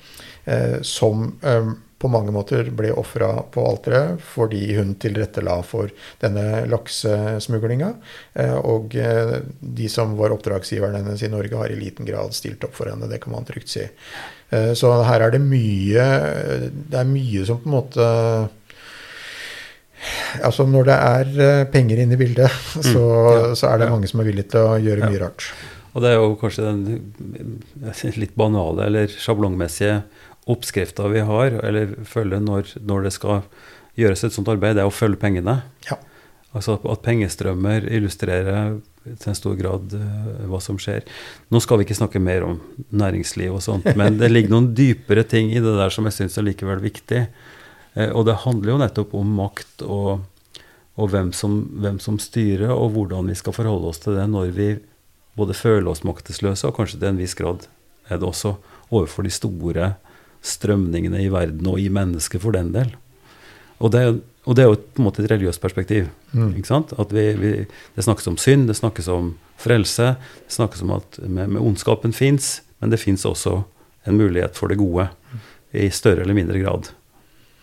Eh, 0.47 0.79
som 0.87 1.33
på 2.07 2.13
mange 2.13 2.33
måter 2.35 2.69
ble 2.75 2.93
ofra 2.95 3.33
på 3.53 3.65
alteret 3.67 4.23
fordi 4.23 4.77
hun 4.77 4.95
tilrettela 5.03 5.59
for 5.67 5.91
denne 6.23 6.65
laksesmuglinga. 6.71 7.91
Eh, 8.39 8.55
og 8.57 8.95
eh, 9.01 9.39
de 9.59 9.89
som 9.91 10.15
var 10.19 10.35
oppdragsgiveren 10.37 11.01
hennes 11.01 11.25
i 11.27 11.33
Norge, 11.33 11.57
har 11.59 11.73
i 11.73 11.79
liten 11.79 12.07
grad 12.07 12.37
stilt 12.37 12.65
opp 12.67 12.77
for 12.79 12.93
henne. 12.93 13.11
Det 13.11 13.19
kan 13.25 13.35
man 13.35 13.49
trygt 13.49 13.73
si. 13.75 13.89
Eh, 14.55 14.73
så 14.79 14.93
her 15.09 15.27
er 15.27 15.35
det 15.35 15.43
mye 15.43 16.05
Det 16.71 17.01
er 17.01 17.09
mye 17.11 17.43
som 17.49 17.59
på 17.59 17.67
en 17.67 17.75
måte 17.75 18.05
Altså 20.47 20.63
Når 20.71 20.85
det 20.87 20.97
er 21.03 21.65
penger 21.73 21.99
inne 21.99 22.15
i 22.15 22.21
bildet, 22.21 22.53
mm. 22.77 22.85
så, 22.93 23.03
ja, 23.03 23.49
så 23.59 23.73
er 23.73 23.81
det 23.81 23.89
ja. 23.89 23.95
mange 23.97 24.11
som 24.11 24.23
er 24.23 24.29
villige 24.29 24.53
til 24.53 24.63
å 24.63 24.77
gjøre 24.79 25.03
ja. 25.03 25.09
mye 25.11 25.23
rart. 25.25 25.49
Og 25.97 26.05
det 26.05 26.13
er 26.13 26.21
jo 26.21 26.37
kanskje 26.39 26.69
den 26.69 28.21
litt 28.21 28.37
banale 28.39 28.87
eller 28.87 29.11
sjablongmessige 29.11 30.03
oppskrifta 30.47 31.09
vi 31.11 31.23
har, 31.27 31.59
eller 31.67 31.97
følge 32.07 32.39
når, 32.43 32.77
når, 32.87 33.09
det 33.09 33.15
skal 33.17 33.43
gjøres 33.99 34.23
et 34.27 34.35
sånt 34.37 34.51
arbeid, 34.53 34.77
det 34.77 34.85
er 34.85 34.91
å 34.91 34.95
følge 34.95 35.19
pengene. 35.21 35.59
Ja. 35.89 35.99
Altså 36.57 36.79
at 36.79 37.03
pengestrømmer 37.05 37.89
illustrerer 37.91 38.79
til 39.07 39.31
en 39.31 39.39
stor 39.39 39.57
grad 39.59 39.93
uh, 39.95 40.47
hva 40.51 40.61
som 40.63 40.79
skjer. 40.81 41.05
Nå 41.53 41.61
skal 41.63 41.81
vi 41.81 41.87
ikke 41.87 41.99
snakke 41.99 42.23
mer 42.23 42.47
om 42.47 42.57
næringsliv 42.95 43.59
og 43.59 43.63
sånt, 43.65 43.87
men 43.99 44.19
det 44.21 44.31
ligger 44.33 44.55
noen 44.55 44.73
dypere 44.79 45.27
ting 45.29 45.53
i 45.53 45.63
det 45.63 45.77
der 45.79 45.93
som 45.95 46.09
jeg 46.09 46.17
syns 46.17 46.39
er 46.39 46.49
likevel 46.49 46.83
viktig. 46.85 47.27
Uh, 47.99 48.11
og 48.13 48.27
det 48.31 48.41
handler 48.47 48.75
jo 48.75 48.81
nettopp 48.83 49.15
om 49.19 49.37
makt 49.43 49.85
og, 49.87 50.25
og 50.97 51.13
hvem, 51.13 51.33
som, 51.37 51.61
hvem, 51.83 52.01
som, 52.03 52.19
styrer, 52.23 52.73
og 52.73 52.95
hvordan 52.97 53.31
vi 53.31 53.39
skal 53.39 53.57
forholde 53.57 53.93
oss 53.93 54.03
til 54.03 54.19
det 54.19 54.27
når 54.31 54.55
vi 54.57 54.71
både 55.37 55.57
føler 55.57 55.91
oss 55.93 56.07
maktesløse, 56.07 56.65
og 56.69 56.79
kanskje 56.79 57.03
til 57.03 57.11
en 57.11 57.21
viss 57.21 57.37
grad 57.37 57.69
er 58.09 58.21
det 58.21 58.27
også 58.27 58.55
overfor 58.95 59.27
de 59.27 59.35
store 59.35 59.95
strømningene 60.45 61.23
i 61.25 61.31
verden 61.33 61.67
og 61.71 61.81
i 61.81 61.89
mennesket 61.93 62.43
for 62.43 62.57
den 62.57 62.73
del. 62.75 62.93
Og 63.83 63.93
det, 63.93 64.03
og 64.47 64.57
det 64.57 64.65
er 64.65 64.71
jo 64.71 64.79
på 64.79 65.03
en 65.03 65.09
måte 65.09 65.23
et 65.25 65.31
religiøst 65.31 65.61
perspektiv. 65.63 66.09
Mm. 66.33 66.55
ikke 66.57 66.71
sant? 66.71 66.95
At 67.01 67.13
vi, 67.13 67.27
vi, 67.41 67.53
Det 67.97 68.05
snakkes 68.05 68.29
om 68.31 68.39
synd, 68.41 68.69
det 68.69 68.79
snakkes 68.79 69.09
om 69.13 69.35
frelse, 69.61 70.15
det 70.47 70.53
snakkes 70.53 70.83
om 70.83 70.95
at 70.97 71.19
med, 71.23 71.49
med 71.57 71.61
ondskapen 71.61 72.15
fins, 72.17 72.61
men 72.81 72.93
det 72.93 73.01
fins 73.01 73.25
også 73.25 73.63
en 74.07 74.17
mulighet 74.17 74.57
for 74.57 74.69
det 74.69 74.79
gode 74.79 75.09
i 75.77 75.91
større 75.91 76.23
eller 76.23 76.37
mindre 76.37 76.61
grad. 76.63 76.91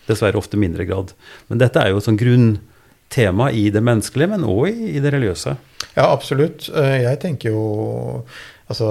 Dessverre 0.08 0.38
ofte 0.38 0.60
mindre 0.60 0.86
grad. 0.86 1.14
Men 1.48 1.62
dette 1.62 1.80
er 1.80 1.94
jo 1.94 2.02
et 2.02 2.08
sånn 2.08 2.20
grunntema 2.20 3.50
i 3.56 3.70
det 3.74 3.82
menneskelige, 3.86 4.34
men 4.34 4.46
òg 4.46 4.68
i, 4.74 4.98
i 4.98 5.04
det 5.04 5.14
religiøse. 5.16 5.56
Ja, 5.94 6.10
absolutt. 6.10 6.68
Eh, 6.74 7.04
jeg 7.06 7.22
tenker 7.24 7.54
jo 7.54 7.64
Altså, 8.72 8.88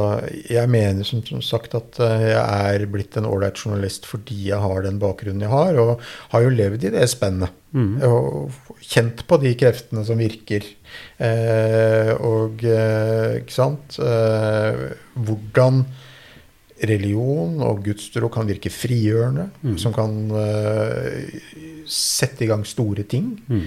jeg 0.53 0.69
mener 0.69 1.07
som, 1.07 1.23
som, 1.25 1.41
sagt 1.45 1.75
at 1.79 1.97
eh, 2.05 2.27
jeg 2.35 2.77
er 2.77 2.85
blitt 2.93 3.17
en 3.17 3.29
ålreit 3.29 3.57
journalist 3.57 4.05
fordi 4.09 4.51
jeg 4.51 4.61
har 4.61 4.85
den 4.85 5.01
bakgrunnen 5.01 5.45
jeg 5.47 5.53
har, 5.53 5.79
og 5.81 6.03
har 6.35 6.45
jo 6.45 6.53
levd 6.53 6.87
i 6.89 6.93
det 6.93 7.09
spennet. 7.11 7.55
Mm. 7.73 8.03
Og 8.05 8.53
kjent 8.85 9.25
på 9.29 9.39
de 9.41 9.55
kreftene 9.57 10.05
som 10.05 10.21
virker. 10.21 10.67
Eh, 11.25 12.13
og 12.21 12.65
eh, 12.69 13.39
ikke 13.41 13.55
sant 13.55 13.97
eh, 13.97 14.83
Hvordan 15.17 15.87
religion 16.83 17.63
og 17.65 17.81
gudstro 17.87 18.29
kan 18.33 18.49
virke 18.49 18.73
frigjørende. 18.75 19.49
Mm. 19.63 19.77
Som 19.81 19.97
kan 19.97 20.17
eh, 20.37 21.33
sette 21.89 22.45
i 22.45 22.51
gang 22.51 22.67
store 22.69 23.07
ting. 23.09 23.33
Mm. 23.49 23.67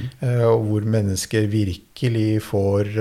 Og 0.51 0.69
hvor 0.69 0.89
mennesker 0.97 1.49
virkelig 1.49 2.43
får 2.45 2.91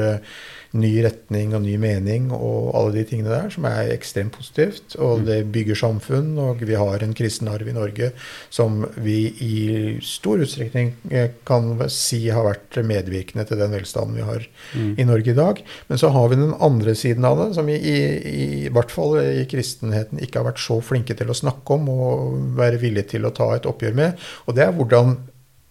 ny 0.74 0.90
retning 1.04 1.52
og 1.54 1.62
ny 1.62 1.76
mening 1.78 2.30
og 2.34 2.72
alle 2.74 2.96
de 2.96 3.04
tingene 3.06 3.30
der, 3.30 3.50
som 3.54 3.66
er 3.68 3.92
ekstremt 3.94 4.34
positivt. 4.34 4.96
Og 4.98 5.20
mm. 5.20 5.26
det 5.28 5.38
bygger 5.54 5.78
samfunn, 5.78 6.32
og 6.42 6.62
vi 6.66 6.76
har 6.78 7.04
en 7.04 7.14
kristen 7.16 7.50
arv 7.52 7.68
i 7.70 7.76
Norge 7.76 8.10
som 8.52 8.82
vi 9.02 9.18
i 9.44 9.56
stor 10.04 10.42
utstrekning 10.44 10.92
eh, 11.14 11.30
kan 11.46 11.70
si 11.92 12.24
har 12.34 12.46
vært 12.48 12.80
medvirkende 12.87 13.46
til 13.48 13.60
den 13.60 13.74
velstanden 13.76 14.18
vi 14.18 14.26
har 14.26 14.48
mm. 14.74 14.94
i 14.98 15.06
Norge 15.08 15.34
i 15.34 15.38
dag. 15.38 15.62
Men 15.90 16.00
så 16.00 16.10
har 16.14 16.32
vi 16.32 16.40
den 16.40 16.56
andre 16.58 16.96
siden 16.98 17.28
av 17.28 17.38
det, 17.40 17.50
som 17.58 17.70
vi 17.70 17.78
i, 17.78 17.98
i, 18.32 18.48
i 18.64 18.72
hvert 18.74 18.94
fall 18.94 19.18
i 19.22 19.44
kristenheten 19.50 20.22
ikke 20.22 20.42
har 20.42 20.50
vært 20.50 20.64
så 20.64 20.80
flinke 20.84 21.14
til 21.18 21.30
å 21.30 21.38
snakke 21.38 21.78
om 21.78 21.87
og 21.92 22.58
være 22.58 22.82
villige 22.82 23.14
til 23.14 23.28
å 23.28 23.34
ta 23.34 23.52
et 23.54 23.68
oppgjør 23.70 23.96
med. 24.00 24.26
Og 24.48 24.58
det 24.58 24.66
er 24.66 24.74
hvordan 24.74 25.16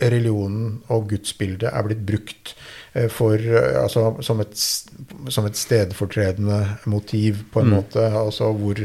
religionen 0.03 0.79
og 0.91 1.11
gudsbildet 1.11 1.69
er 1.69 1.85
blitt 1.85 2.03
brukt 2.07 2.55
for, 3.10 3.41
eh, 3.41 3.82
altså, 3.82 4.06
som, 4.21 4.41
et, 4.43 4.53
som, 5.34 5.47
et, 5.49 5.58
stedfortredende 5.58 6.60
motiv, 6.86 7.43
på 7.53 7.63
en 7.63 7.71
mm. 7.71 7.73
måte. 7.73 8.06
Altså 8.19 8.51
hvor 8.53 8.84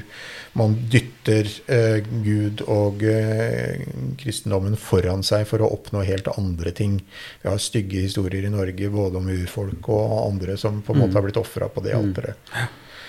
man 0.59 0.77
dytter 0.90 1.51
eh, 1.68 2.01
Gud 2.25 2.64
og 2.66 3.05
eh, 3.05 3.85
kristendommen 4.21 4.79
foran 4.81 5.25
seg 5.27 5.44
for 5.51 5.62
å 5.62 5.71
oppnå 5.77 6.07
helt 6.09 6.31
andre 6.38 6.73
ting. 6.73 6.99
Vi 7.42 7.51
har 7.51 7.61
stygge 7.62 8.07
historier 8.07 8.49
i 8.49 8.53
Norge 8.55 8.90
både 8.92 9.21
om 9.21 9.33
urfolk 9.35 9.92
og 9.92 10.18
andre 10.25 10.57
som 10.61 10.81
på 10.83 10.97
en 10.97 11.05
måte 11.05 11.12
mm. 11.12 11.21
har 11.21 11.29
blitt 11.29 11.42
ofra 11.44 11.73
på 11.73 11.85
det 11.85 11.94
mm. 11.94 12.01
alteret. 12.01 12.53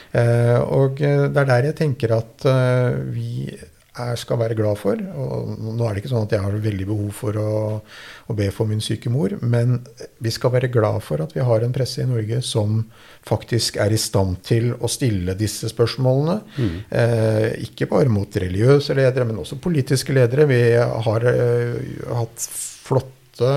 Eh, 0.10 0.60
og 0.60 1.00
det 1.00 1.38
er 1.38 1.52
der 1.54 1.72
jeg 1.72 1.80
tenker 1.80 2.18
at 2.18 2.48
eh, 2.50 2.96
vi 3.14 3.34
jeg 4.00 4.22
skal 4.22 4.40
være 4.42 4.58
glad 4.58 4.80
for. 4.80 5.00
Og 5.00 5.52
nå 5.60 5.86
er 5.86 5.96
det 5.96 6.04
ikke 6.04 6.12
sånn 6.14 6.28
at 6.28 6.36
jeg 6.36 6.44
har 6.44 6.58
veldig 6.64 6.88
behov 6.90 7.12
for 7.18 7.40
å, 7.40 7.52
å, 7.80 8.36
be 8.38 8.50
for 8.56 8.70
min 8.70 8.82
syke 8.84 9.12
mor, 9.14 9.36
men 9.42 9.80
vi 10.24 10.34
skal 10.34 10.54
være 10.56 10.72
glad 10.74 11.02
for 11.06 11.24
at 11.24 11.36
vi 11.36 11.46
har 11.46 11.66
en 11.66 11.76
presse 11.76 12.04
i 12.04 12.08
Norge 12.10 12.42
som 12.46 12.82
faktisk 13.28 13.80
er 13.82 13.94
i 13.94 14.00
stand 14.00 14.40
til 14.48 14.72
å 14.80 14.90
stille 14.92 15.36
disse 15.40 15.70
spørsmålene. 15.72 16.40
Mm. 16.58 16.76
Eh, 17.02 17.48
ikke 17.68 17.90
bare 17.92 18.14
mot 18.14 18.40
religiøse 18.44 18.96
ledere, 18.98 19.28
men 19.30 19.42
også 19.44 19.60
politiske 19.62 20.16
ledere. 20.16 20.48
Vi 20.50 20.62
har 20.80 21.30
eh, 21.34 21.80
hatt 22.22 22.50
flotte 22.90 23.54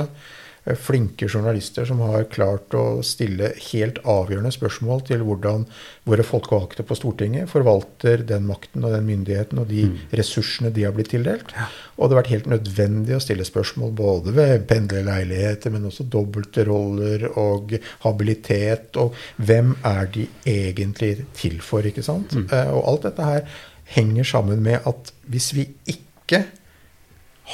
flinke 0.78 1.26
journalister 1.26 1.86
som 1.88 1.98
har 2.06 2.28
klart 2.30 2.74
å 2.78 3.02
stille 3.02 3.48
helt 3.72 3.98
avgjørende 4.06 4.52
spørsmål 4.54 5.00
til 5.08 5.24
hvordan 5.26 5.64
våre 6.06 6.22
folkevalgte 6.26 6.84
på 6.86 6.94
Stortinget 6.98 7.50
forvalter 7.50 8.22
den 8.28 8.46
makten 8.46 8.86
og 8.86 8.94
den 8.94 9.08
myndigheten 9.08 9.58
og 9.58 9.66
de 9.72 9.88
mm. 9.90 9.96
ressursene 10.20 10.70
de 10.74 10.84
har 10.86 10.94
blitt 10.94 11.10
tildelt. 11.14 11.50
Og 11.96 12.06
det 12.06 12.14
har 12.14 12.20
vært 12.20 12.32
helt 12.34 12.48
nødvendig 12.52 13.16
å 13.16 13.22
stille 13.24 13.46
spørsmål 13.46 13.90
både 13.98 14.36
ved 14.36 14.68
pendlerleiligheter, 14.70 15.74
men 15.74 15.90
også 15.90 16.06
dobbeltroller 16.12 17.26
og 17.32 17.74
habilitet. 18.06 18.94
Og 19.02 19.18
hvem 19.42 19.74
er 19.88 20.06
de 20.14 20.28
egentlig 20.46 21.26
til 21.38 21.58
for, 21.64 21.82
ikke 21.86 22.06
sant? 22.06 22.38
Mm. 22.38 22.46
Uh, 22.54 22.70
og 22.78 22.88
alt 22.92 23.10
dette 23.10 23.28
her 23.32 23.60
henger 23.96 24.30
sammen 24.30 24.62
med 24.62 24.86
at 24.88 25.12
hvis 25.26 25.50
vi 25.58 25.66
ikke 25.90 26.44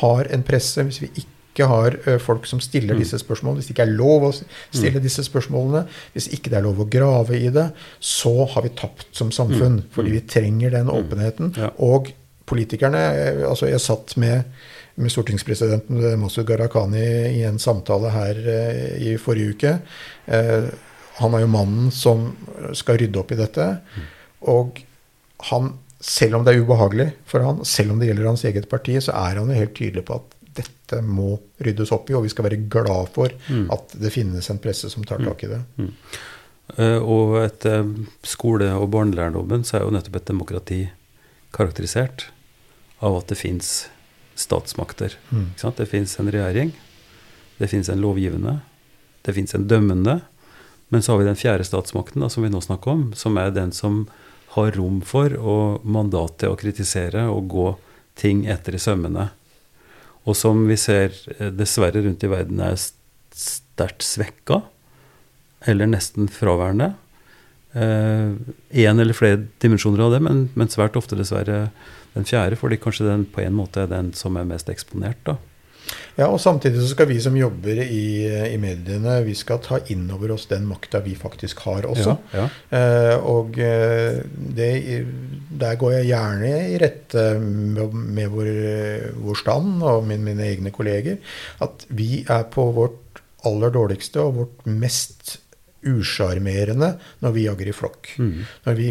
har 0.02 0.28
en 0.28 0.44
presse, 0.46 0.84
hvis 0.84 1.00
vi 1.02 1.10
ikke 1.16 1.37
har 1.66 1.96
uh, 2.06 2.16
folk 2.22 2.46
som 2.46 2.60
stiller 2.62 2.94
mm. 2.94 3.02
disse 3.02 3.18
spørsmålene, 3.22 3.60
hvis 3.60 3.68
det 3.70 3.74
ikke 3.74 3.86
er 3.88 3.98
lov 3.98 4.28
å 4.28 4.32
stille 4.34 4.98
mm. 5.00 5.04
disse 5.04 5.24
spørsmålene, 5.26 5.84
hvis 6.14 6.30
ikke 6.36 6.52
det 6.52 6.60
er 6.60 6.66
lov 6.66 6.82
å 6.84 6.88
grave 6.90 7.38
i 7.38 7.50
det, 7.54 7.68
så 7.98 8.32
har 8.54 8.66
vi 8.66 8.74
tapt 8.78 9.08
som 9.16 9.32
samfunn. 9.34 9.80
Mm. 9.82 9.86
Fordi 9.94 10.14
vi 10.14 10.24
trenger 10.30 10.76
den 10.76 10.92
åpenheten. 10.92 11.54
Og 11.84 12.12
politikerne 12.48 13.00
eh, 13.12 13.40
altså 13.48 13.68
Jeg 13.68 13.82
satt 13.84 14.14
med, 14.20 14.46
med 14.96 15.12
stortingspresidenten 15.12 16.20
Masud 16.20 16.46
Gharahkhani 16.48 17.04
i 17.38 17.42
en 17.48 17.60
samtale 17.62 18.12
her 18.14 18.40
i 18.96 19.16
forrige 19.20 19.56
uke. 19.56 19.74
Han 21.18 21.34
er 21.34 21.44
jo 21.44 21.50
mannen 21.50 21.90
som 21.94 22.30
skal 22.78 22.98
rydde 23.02 23.20
opp 23.20 23.34
i 23.34 23.38
dette. 23.38 23.68
Og 24.48 24.80
han 25.50 25.74
selv 26.00 26.38
om 26.38 26.44
det 26.46 26.54
er 26.54 26.62
ubehagelig 26.62 27.08
for 27.26 27.42
han, 27.42 27.64
selv 27.66 27.92
om 27.92 28.00
det 28.00 28.10
gjelder 28.10 28.30
hans 28.30 28.44
eget 28.46 28.68
parti, 28.70 28.96
så 29.02 29.14
er 29.18 29.40
han 29.40 29.50
jo 29.50 29.58
helt 29.58 29.74
tydelig 29.76 30.04
på 30.06 30.18
at 30.20 30.36
dette 30.58 31.00
må 31.04 31.36
ryddes 31.64 31.92
opp 31.94 32.10
i, 32.10 32.16
og 32.18 32.26
vi 32.26 32.32
skal 32.32 32.48
være 32.48 32.60
glad 32.70 33.12
for 33.14 33.32
mm. 33.48 33.68
at 33.74 33.94
det 34.02 34.12
finnes 34.14 34.50
en 34.50 34.60
presse 34.62 34.90
som 34.92 35.06
tar 35.06 35.22
tak 35.24 35.44
i 35.46 35.52
det. 35.52 35.60
Mm. 35.78 35.92
Uh, 36.76 36.98
og 37.00 37.38
etter 37.40 37.86
skole- 38.28 38.74
og 38.76 38.90
barnelærdommen 38.92 39.64
så 39.64 39.78
er 39.78 39.86
jo 39.86 39.94
nettopp 39.94 40.18
et 40.20 40.28
demokrati 40.28 40.80
karakterisert 41.56 42.28
av 43.04 43.20
at 43.20 43.30
det 43.30 43.38
fins 43.40 43.88
statsmakter. 44.38 45.16
Mm. 45.30 45.52
Det 45.76 45.86
fins 45.90 46.18
en 46.20 46.30
regjering, 46.30 46.72
det 47.58 47.70
fins 47.72 47.88
en 47.88 48.02
lovgivende, 48.02 48.58
det 49.26 49.34
fins 49.34 49.54
en 49.54 49.66
dømmende, 49.68 50.20
men 50.88 51.02
så 51.02 51.12
har 51.12 51.22
vi 51.22 51.28
den 51.28 51.38
fjerde 51.38 51.66
statsmakten 51.68 52.22
da, 52.22 52.30
som 52.32 52.44
vi 52.44 52.52
nå 52.52 52.60
snakker 52.64 52.94
om, 52.94 53.02
som 53.18 53.36
er 53.40 53.50
den 53.52 53.72
som 53.76 54.06
har 54.54 54.72
rom 54.78 55.02
for 55.04 55.34
og 55.36 55.84
mandat 55.84 56.38
til 56.40 56.54
å 56.54 56.58
kritisere 56.58 57.26
og 57.28 57.50
gå 57.52 57.66
ting 58.18 58.46
etter 58.50 58.74
i 58.74 58.80
sømmene. 58.80 59.28
Og 60.28 60.36
som 60.36 60.66
vi 60.68 60.76
ser 60.80 61.14
eh, 61.38 61.50
dessverre 61.54 62.04
rundt 62.04 62.24
i 62.24 62.30
verden 62.30 62.60
er 62.64 62.76
sterkt 62.78 64.04
svekka, 64.04 64.62
eller 65.68 65.90
nesten 65.90 66.28
fraværende. 66.30 66.92
Én 67.74 68.34
eh, 68.72 68.88
eller 68.90 69.16
flere 69.16 69.42
dimensjoner 69.62 70.04
av 70.04 70.14
det, 70.14 70.22
men, 70.24 70.46
men, 70.58 70.70
svært 70.72 70.96
ofte 71.00 71.18
dessverre 71.18 71.68
den 72.14 72.28
fjerde, 72.28 72.58
fordi 72.60 72.80
kanskje 72.80 73.08
den 73.08 73.26
på 73.28 73.42
en 73.44 73.56
måte 73.56 73.84
er 73.84 73.92
den 73.92 74.12
som 74.16 74.36
er 74.36 74.48
mest 74.48 74.70
eksponert. 74.72 75.20
da. 75.28 75.36
Ja, 76.18 76.26
og 76.26 76.40
samtidig 76.42 76.82
så 76.82 76.90
skal 76.90 77.08
vi 77.10 77.18
som 77.22 77.36
jobber 77.38 77.78
i, 77.84 78.26
i 78.50 78.56
mediene, 78.60 79.20
vi 79.26 79.36
skal 79.38 79.60
ta 79.64 79.78
inn 79.92 80.08
over 80.14 80.34
oss 80.34 80.48
den 80.50 80.66
makta 80.68 81.00
vi 81.04 81.14
faktisk 81.18 81.62
har 81.68 81.86
også. 81.88 82.16
Ja, 82.34 82.42
ja. 82.42 82.78
Eh, 82.78 83.26
og 83.28 83.58
eh, 83.62 84.20
det, 84.58 84.70
der 85.60 85.78
går 85.78 85.98
jeg 85.98 86.10
gjerne 86.10 86.54
i 86.74 86.78
rette 86.82 87.26
med, 87.40 87.94
med 88.18 88.32
vår, 88.34 88.52
vår, 89.22 89.38
stand 89.38 89.84
og 89.86 90.08
min, 90.10 90.24
mine 90.26 90.46
egne 90.50 90.74
kolleger. 90.74 91.20
At 91.64 91.86
vi 91.88 92.24
er 92.26 92.48
på 92.50 92.70
vårt 92.76 93.22
aller 93.46 93.70
dårligste 93.74 94.24
og 94.24 94.40
vårt 94.40 94.66
mest 94.66 95.38
usjarmerende 95.86 96.90
når 97.22 97.34
vi 97.36 97.44
jager 97.46 97.70
i 97.70 97.74
flokk. 97.76 98.10
Mm. 98.18 98.32
Når 98.64 98.78
vi 98.78 98.88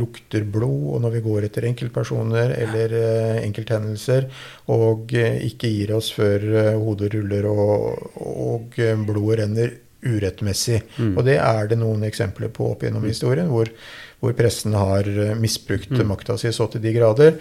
lukter 0.00 0.46
blod, 0.56 0.88
og 0.96 1.04
når 1.04 1.16
vi 1.16 1.22
går 1.28 1.46
etter 1.48 1.68
enkeltpersoner 1.68 2.56
eller 2.64 2.96
uh, 2.98 3.38
enkelthendelser 3.44 4.28
og 4.74 5.14
uh, 5.14 5.38
ikke 5.46 5.70
gir 5.70 5.94
oss 5.96 6.10
før 6.16 6.48
uh, 6.50 6.74
hodet 6.82 7.12
ruller 7.14 7.48
og, 7.50 8.10
og 8.18 8.82
blodet 9.06 9.40
renner 9.44 9.80
urettmessig. 10.04 10.82
Mm. 10.98 11.14
Og 11.16 11.24
det 11.26 11.38
er 11.40 11.70
det 11.70 11.78
noen 11.80 12.04
eksempler 12.06 12.52
på 12.52 12.74
opp 12.74 12.84
gjennom 12.84 13.04
mm. 13.04 13.10
historien, 13.10 13.48
hvor, 13.52 13.70
hvor 14.24 14.36
pressen 14.38 14.74
har 14.76 15.08
misbrukt 15.38 15.92
mm. 15.92 16.04
makta 16.08 16.38
si 16.40 16.52
så 16.54 16.68
til 16.72 16.82
de 16.84 16.96
grader. 16.96 17.38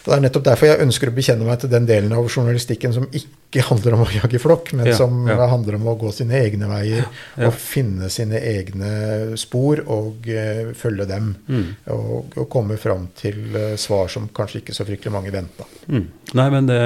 Og 0.00 0.08
Det 0.08 0.16
er 0.16 0.22
nettopp 0.24 0.44
derfor 0.46 0.70
jeg 0.70 0.80
ønsker 0.86 1.10
å 1.10 1.14
bekjenne 1.16 1.44
meg 1.44 1.60
til 1.60 1.70
den 1.72 1.86
delen 1.88 2.12
av 2.16 2.24
journalistikken 2.24 2.94
som 2.96 3.06
ikke 3.12 3.64
handler 3.68 3.96
om 3.96 4.04
å 4.06 4.08
jage 4.14 4.40
flokk, 4.40 4.72
men 4.78 4.88
ja, 4.88 4.96
som 4.96 5.28
ja. 5.28 5.36
handler 5.50 5.76
om 5.76 5.90
å 5.92 5.96
gå 6.00 6.12
sine 6.16 6.38
egne 6.40 6.70
veier 6.70 7.04
ja, 7.04 7.48
og 7.48 7.56
finne 7.60 8.08
sine 8.12 8.40
egne 8.40 9.36
spor 9.40 9.82
og 9.84 10.28
uh, 10.30 10.72
følge 10.78 11.08
dem. 11.10 11.34
Mm. 11.50 11.66
Og, 11.92 12.36
og, 12.36 12.44
komme 12.50 12.78
fram 12.80 13.10
til 13.18 13.42
uh, 13.52 13.74
svar 13.80 14.08
som 14.12 14.30
kanskje 14.34 14.62
ikke 14.62 14.76
så 14.76 14.88
fryktelig 14.88 15.12
mange 15.14 15.34
venta. 15.34 15.68
Mm. 15.90 16.06
Nei, 16.38 16.48
men 16.54 16.70
det 16.70 16.80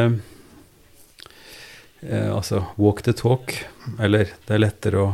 eh, 2.03 2.31
Altså, 2.35 2.65
walk 2.77 3.05
the 3.07 3.15
talk. 3.17 3.55
Eller 4.03 4.35
det 4.49 4.57
er 4.57 4.65
lettere 4.65 5.01
å, 5.01 5.13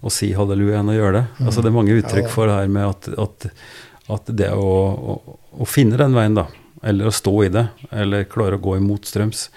å 0.00 0.12
si 0.12 0.30
halleluja 0.36 0.80
enn 0.80 0.92
å 0.92 0.96
gjøre 0.96 1.18
det. 1.18 1.26
Mm. 1.38 1.44
Altså, 1.46 1.60
det 1.60 1.70
er 1.70 1.76
mange 1.76 1.98
uttrykk 2.00 2.32
for 2.32 2.48
det 2.48 2.56
her 2.56 2.72
med 2.72 2.88
at, 2.88 3.10
at, 3.26 3.50
at 4.16 4.32
det 4.40 4.50
å, 4.56 4.72
å, 5.14 5.38
å 5.60 5.68
finne 5.68 6.00
den 6.00 6.16
veien, 6.16 6.38
da 6.38 6.48
eller 6.82 7.10
å 7.10 7.14
stå 7.14 7.34
i 7.44 7.50
det, 7.52 7.66
eller 7.90 8.28
klare 8.30 8.56
å 8.56 8.62
gå 8.62 8.76
imot 8.78 9.08
strøms. 9.08 9.48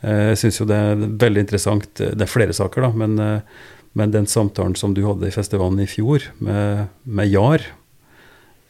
Eh, 0.00 0.30
jeg 0.32 0.40
syns 0.44 0.60
jo 0.60 0.68
det 0.68 0.78
er 0.78 1.02
veldig 1.20 1.44
interessant. 1.44 1.90
Det 2.00 2.24
er 2.24 2.30
flere 2.30 2.56
saker, 2.56 2.86
da, 2.86 2.92
men, 3.02 3.18
eh, 3.20 3.66
men 3.98 4.14
den 4.14 4.28
samtalen 4.30 4.76
som 4.78 4.94
du 4.96 5.02
hadde 5.04 5.28
i 5.28 5.34
festivalen 5.34 5.82
i 5.82 5.90
fjor, 5.90 6.30
med, 6.38 6.88
med 7.04 7.30
Jar 7.30 7.66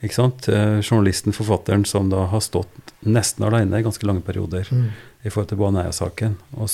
ikke 0.00 0.16
sant? 0.16 0.48
Eh, 0.48 0.80
journalisten, 0.80 1.34
forfatteren, 1.36 1.84
som 1.84 2.08
da 2.10 2.24
har 2.32 2.40
stått 2.40 2.94
nesten 3.04 3.44
alene 3.46 3.78
i 3.78 3.84
ganske 3.84 4.06
lange 4.08 4.24
perioder 4.24 4.66
mm. 4.72 4.86
i 5.22 5.30
forhold 5.30 5.50
til 5.52 5.60
Baneheia-saken. 5.60 6.38
Og, 6.56 6.72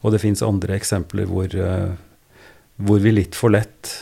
og 0.00 0.14
det 0.14 0.22
fins 0.22 0.42
andre 0.46 0.78
eksempler 0.78 1.28
hvor, 1.28 1.52
hvor 2.82 3.02
vi 3.02 3.14
litt 3.14 3.38
for 3.38 3.54
lett 3.54 3.92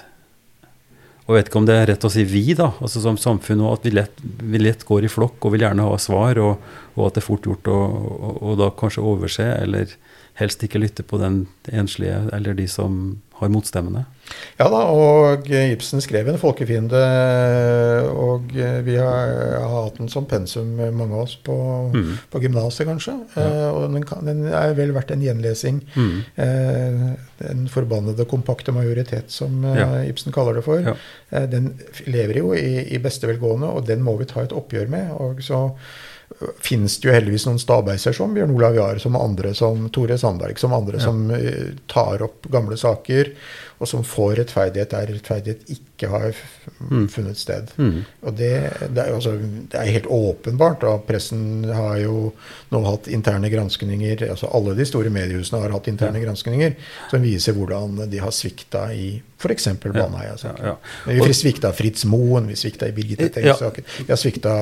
og 1.31 1.37
jeg 1.37 1.45
vet 1.45 1.49
ikke 1.53 1.59
om 1.61 1.67
det 1.69 1.75
er 1.79 1.85
rett 1.93 2.05
å 2.05 2.09
si 2.11 2.23
vi, 2.27 2.41
da, 2.59 2.73
altså 2.83 2.99
som 3.05 3.15
samfunn, 3.21 3.61
og 3.63 3.77
at 3.77 3.85
vi 3.87 3.93
lett, 3.95 4.17
vi 4.19 4.59
lett, 4.59 4.83
går 4.83 5.05
i 5.07 5.11
flokk 5.13 5.47
og 5.47 5.53
vil 5.55 5.63
gjerne 5.63 5.85
ha 5.87 5.99
svar, 6.03 6.41
og, 6.43 6.65
og 6.97 7.05
at 7.07 7.15
det 7.15 7.23
er 7.23 7.27
fort 7.29 7.47
gjort 7.47 7.71
å 7.71 8.55
da 8.59 8.67
kanskje 8.75 9.05
overse, 9.07 9.47
eller 9.47 9.95
helst 10.41 10.65
ikke 10.67 10.81
lytte 10.83 11.05
på 11.07 11.21
den 11.23 11.45
enslige 11.71 12.25
eller 12.35 12.59
de 12.59 12.67
som 12.67 13.21
har 13.39 13.53
motstemmene. 13.55 14.09
Ja 14.61 14.67
da, 14.69 14.81
og 14.93 15.47
Ibsen 15.49 16.03
skrev 16.05 16.29
en 16.29 16.39
folkefiende, 16.41 17.01
og 18.13 18.53
vi 18.85 18.97
har, 19.01 19.33
har 19.63 19.87
hatt 19.87 20.01
den 20.01 20.11
som 20.13 20.27
pensum, 20.29 20.75
mange 20.77 21.15
av 21.15 21.25
oss, 21.25 21.37
på, 21.45 21.57
mm. 21.95 22.11
på 22.33 22.43
gymnaset 22.45 22.89
kanskje. 22.89 23.15
Ja. 23.35 23.47
Eh, 23.47 23.69
og 23.71 23.89
den, 23.95 24.05
kan, 24.07 24.25
den, 24.27 24.45
er 24.53 24.75
vel 24.79 24.93
verdt 24.97 25.15
en 25.15 25.25
gjenlesing. 25.25 25.81
Mm. 25.95 26.13
Eh, 26.45 27.09
den 27.41 27.65
forbannede 27.73 28.29
kompakte 28.31 28.75
majoritet, 28.77 29.33
som 29.33 29.65
eh, 29.65 29.81
ja. 29.81 29.89
Ibsen 30.11 30.35
kaller 30.37 30.59
det 30.59 30.67
for. 30.67 30.85
Ja. 30.85 30.97
Eh, 31.31 31.49
den 31.51 31.73
lever 32.07 32.43
jo 32.43 32.55
i, 32.57 32.85
i 32.95 33.03
beste 33.03 33.31
velgående, 33.31 33.73
og 33.73 33.89
den 33.89 34.05
må 34.07 34.19
vi 34.21 34.29
ta 34.31 34.45
et 34.45 34.57
oppgjør 34.57 34.93
med. 34.93 35.13
og 35.19 35.45
så 35.45 35.69
finnes 36.63 36.95
det 37.03 37.09
jo 37.09 37.13
heldigvis 37.13 37.45
noen 37.49 37.59
stabeiser 37.59 38.15
som 38.15 38.31
Bjørn 38.37 38.53
Olav 38.55 38.77
Jahr, 38.79 39.01
som 39.03 39.17
andre 39.19 39.51
som 39.59 39.89
Tore 39.93 40.15
Sandberg, 40.19 40.61
som 40.63 40.73
andre 40.77 41.01
ja. 41.01 41.03
som 41.03 41.25
tar 41.91 42.23
opp 42.23 42.47
gamle 42.55 42.79
saker, 42.79 43.33
og 43.81 43.89
som 43.89 44.03
får 44.05 44.35
rettferdighet 44.43 44.93
der 44.93 45.09
rettferdighet 45.09 45.71
ikke 45.73 46.09
har 46.13 46.37
mm. 46.91 47.07
funnet 47.09 47.39
sted. 47.41 47.71
Mm. 47.81 48.03
Og 48.29 48.35
det, 48.37 48.51
det, 48.93 49.07
er 49.07 49.15
altså, 49.15 49.33
det, 49.41 49.79
er 49.81 49.95
helt 49.95 50.11
åpenbart. 50.13 50.85
og 50.85 51.07
Pressen 51.09 51.65
har 51.65 51.97
jo 52.03 52.31
nå 52.73 52.83
hatt 52.85 53.09
interne 53.09 53.49
granskninger 53.53 54.27
altså 54.29 54.51
Alle 54.53 54.77
de 54.77 54.85
store 54.89 55.13
mediehusene 55.13 55.63
har 55.65 55.73
hatt 55.73 55.89
interne 55.89 56.21
ja. 56.21 56.27
granskninger 56.29 56.77
som 57.11 57.25
viser 57.25 57.57
hvordan 57.57 57.97
de 58.11 58.21
har 58.21 58.37
svikta 58.37 58.91
i 58.93 59.09
f.eks. 59.41 59.71
Baneheia-saken. 59.81 60.67
Ja, 60.67 60.77
ja, 61.09 61.25
Vi 61.25 61.35
svikta 61.35 61.73
Fritz 61.73 62.05
Moen, 62.05 62.51
vi 62.53 62.59
svikta 62.61 62.91
i 62.91 62.93
Birgitte 62.93 63.31
Tengs-saken. 63.33 63.87
Vi 64.03 64.11
har 64.13 64.21
svikta 64.21 64.53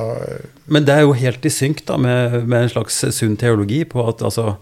Men 0.71 0.87
det 0.87 0.95
er 0.95 1.09
jo 1.09 1.17
helt 1.19 1.43
i 1.43 1.51
synk 1.51 1.83
da, 1.91 1.99
med, 1.99 2.45
med 2.47 2.69
en 2.69 2.77
slags 2.77 3.03
sunn 3.19 3.35
teologi 3.41 3.83
på 3.89 4.07
at 4.07 4.23
altså, 4.23 4.55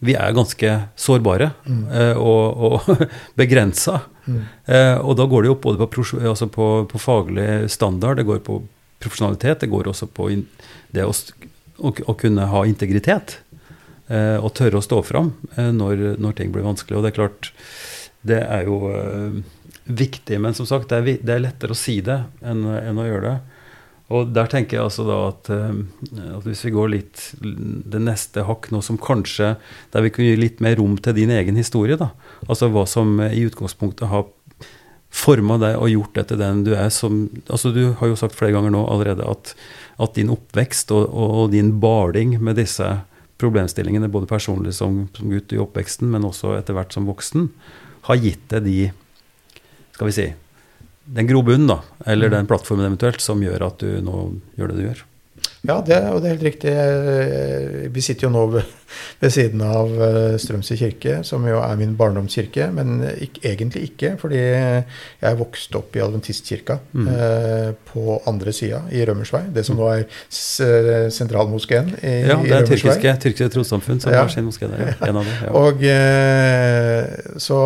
vi 0.00 0.14
er 0.16 0.32
ganske 0.36 0.74
sårbare 0.96 1.50
mm. 1.66 1.82
eh, 1.92 2.16
og, 2.16 2.64
og 2.66 3.04
begrensa. 3.40 4.00
Mm. 4.24 4.40
Eh, 4.64 4.96
og 4.96 5.18
da 5.20 5.26
går 5.28 5.44
det 5.44 5.52
jo 5.52 5.58
både 5.60 5.88
på, 5.92 6.04
altså 6.22 6.48
på, 6.48 6.68
på, 6.88 7.00
faglig 7.00 7.68
standard, 7.72 8.16
det 8.20 8.28
går 8.28 8.40
på 8.46 8.62
profesjonalitet, 9.00 9.60
det 9.62 9.70
går 9.72 9.92
også 9.92 10.08
på 10.12 10.30
det 10.96 11.04
å, 11.04 11.12
å, 11.12 11.92
å 11.92 12.16
kunne 12.20 12.48
ha 12.52 12.64
integritet. 12.68 13.38
Eh, 14.10 14.36
og 14.40 14.54
tørre 14.56 14.80
å 14.80 14.84
stå 14.84 15.02
fram 15.06 15.34
når, 15.54 16.16
når, 16.18 16.36
ting 16.38 16.52
blir 16.54 16.66
vanskelig. 16.66 16.98
Og 16.98 17.04
det 17.04 17.12
er 17.12 17.18
klart, 17.20 17.52
det 18.26 18.40
er 18.42 18.68
jo 18.68 18.80
viktig. 19.84 20.40
Men 20.40 20.56
som 20.56 20.68
sagt, 20.68 20.90
det 20.90 20.98
er, 20.98 21.20
det 21.20 21.36
er 21.36 21.44
lettere 21.44 21.76
å 21.76 21.78
si 21.78 22.00
det 22.04 22.22
enn, 22.40 22.64
enn, 22.80 23.00
å 23.00 23.06
gjøre 23.06 23.28
det. 23.28 23.59
Og 24.10 24.32
der 24.34 24.48
tenker 24.50 24.76
jeg 24.76 24.88
altså 24.88 25.06
da 25.06 25.18
at, 25.28 25.50
eh, 25.54 26.24
at, 26.32 26.46
hvis 26.46 26.64
vi 26.66 26.74
går 26.74 26.90
litt 26.96 27.22
det 27.40 28.02
neste 28.02 28.42
hakk 28.48 28.70
nå 28.74 28.82
som 28.82 28.98
kanskje 28.98 29.52
Der 29.92 30.04
vi 30.04 30.10
kunne 30.10 30.32
gi 30.32 30.40
litt 30.40 30.62
mer 30.64 30.76
rom 30.80 30.96
til 30.98 31.14
din 31.14 31.30
egen 31.30 31.58
historie, 31.58 31.98
da. 32.00 32.10
Altså 32.48 32.70
hva 32.72 32.86
som 32.90 33.20
i 33.22 33.44
utgangspunktet 33.46 34.10
har 34.10 34.26
forma 35.10 35.56
deg 35.58 35.76
og 35.78 35.90
gjort 35.90 36.18
deg 36.18 36.26
til 36.30 36.40
den 36.40 36.64
du 36.66 36.72
er 36.78 36.90
som 36.94 37.22
Altså 37.50 37.72
du 37.74 37.82
har 37.98 38.10
jo 38.10 38.18
sagt 38.18 38.36
flere 38.38 38.54
ganger 38.54 38.74
nå 38.74 38.82
allerede 38.86 39.26
at, 39.26 39.54
at 39.98 40.18
din 40.18 40.30
oppvekst 40.32 40.94
og, 40.94 41.06
og, 41.10 41.50
din 41.54 41.76
baling 41.82 42.36
med 42.42 42.58
disse 42.60 42.86
problemstillingene, 43.40 44.10
både 44.12 44.28
personlig 44.28 44.74
som, 44.76 45.06
som 45.16 45.30
gutt 45.32 45.54
i 45.54 45.58
oppveksten, 45.62 46.10
men 46.12 46.26
også 46.28 46.52
etter 46.58 46.76
hvert 46.76 46.92
som 46.92 47.06
voksen, 47.08 47.48
har 48.04 48.20
gitt 48.20 48.42
deg 48.52 48.66
de 48.66 48.78
Skal 49.94 50.10
vi 50.10 50.16
si 50.16 50.26
den 51.04 51.26
grobunnen, 51.26 51.66
da, 51.70 51.80
eller 52.06 52.28
mm. 52.28 52.34
den 52.36 52.50
plattformen 52.50 52.86
eventuelt, 52.86 53.20
som 53.24 53.42
gjør 53.42 53.66
at 53.66 53.82
du 53.82 54.00
nå 54.04 54.18
gjør 54.58 54.72
det 54.72 54.78
du 54.78 54.84
gjør. 54.84 55.04
Ja, 55.60 55.82
det, 55.84 55.96
og 56.08 56.22
det 56.22 56.30
er 56.30 56.36
helt 56.38 56.46
riktig. 56.46 56.72
Vi 57.92 58.00
sitter 58.00 58.26
jo 58.26 58.30
nå 58.32 58.44
ved, 58.54 58.68
ved 59.20 59.32
siden 59.34 59.60
av 59.60 59.90
eh, 60.06 60.36
Strømsø 60.40 60.76
kirke, 60.80 61.18
som 61.26 61.44
jo 61.44 61.58
er 61.60 61.74
min 61.76 61.92
barndomskirke, 61.98 62.70
men 62.72 63.02
ikke, 63.10 63.42
egentlig 63.50 63.82
ikke, 63.90 64.14
fordi 64.22 64.40
jeg 64.40 65.38
vokste 65.40 65.76
opp 65.82 65.98
i 65.98 66.02
adventistkirka 66.04 66.78
mm. 66.92 67.10
eh, 67.12 67.68
på 67.90 68.16
andre 68.30 68.54
sida, 68.56 68.80
i 68.88 69.04
Rømmersvei. 69.04 69.42
Det 69.52 69.66
som 69.68 69.76
nå 69.76 69.90
er 69.92 70.06
sentralmoskeen 70.30 71.92
i, 72.00 72.14
ja, 72.30 72.38
det 72.40 72.56
er 72.56 72.68
tyrkiske, 72.70 73.16
tyrkiske 73.26 73.52
trossamfunn 73.58 74.00
som 74.00 74.14
ja. 74.14 74.24
har 74.24 74.32
sin 74.32 74.48
moské 74.48 74.70
der. 74.70 74.94
Ja. 74.94 74.96
En 75.10 75.18
av 75.18 75.26
dem, 75.26 75.38
ja. 75.42 75.52
Og 75.58 75.82
eh, 75.90 77.36
så 77.42 77.58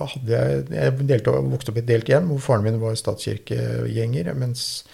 hadde 0.00 0.32
jeg 0.32 0.62
Jeg 0.72 0.94
delte, 1.08 1.34
vokste 1.52 1.72
opp 1.72 1.78
i 1.78 1.82
et 1.82 1.88
delt 1.88 2.08
hjem 2.10 2.30
hvor 2.30 2.42
faren 2.42 2.64
min 2.66 2.80
var 2.80 2.96
statskirkegjenger. 2.98 4.32
mens 4.34 4.84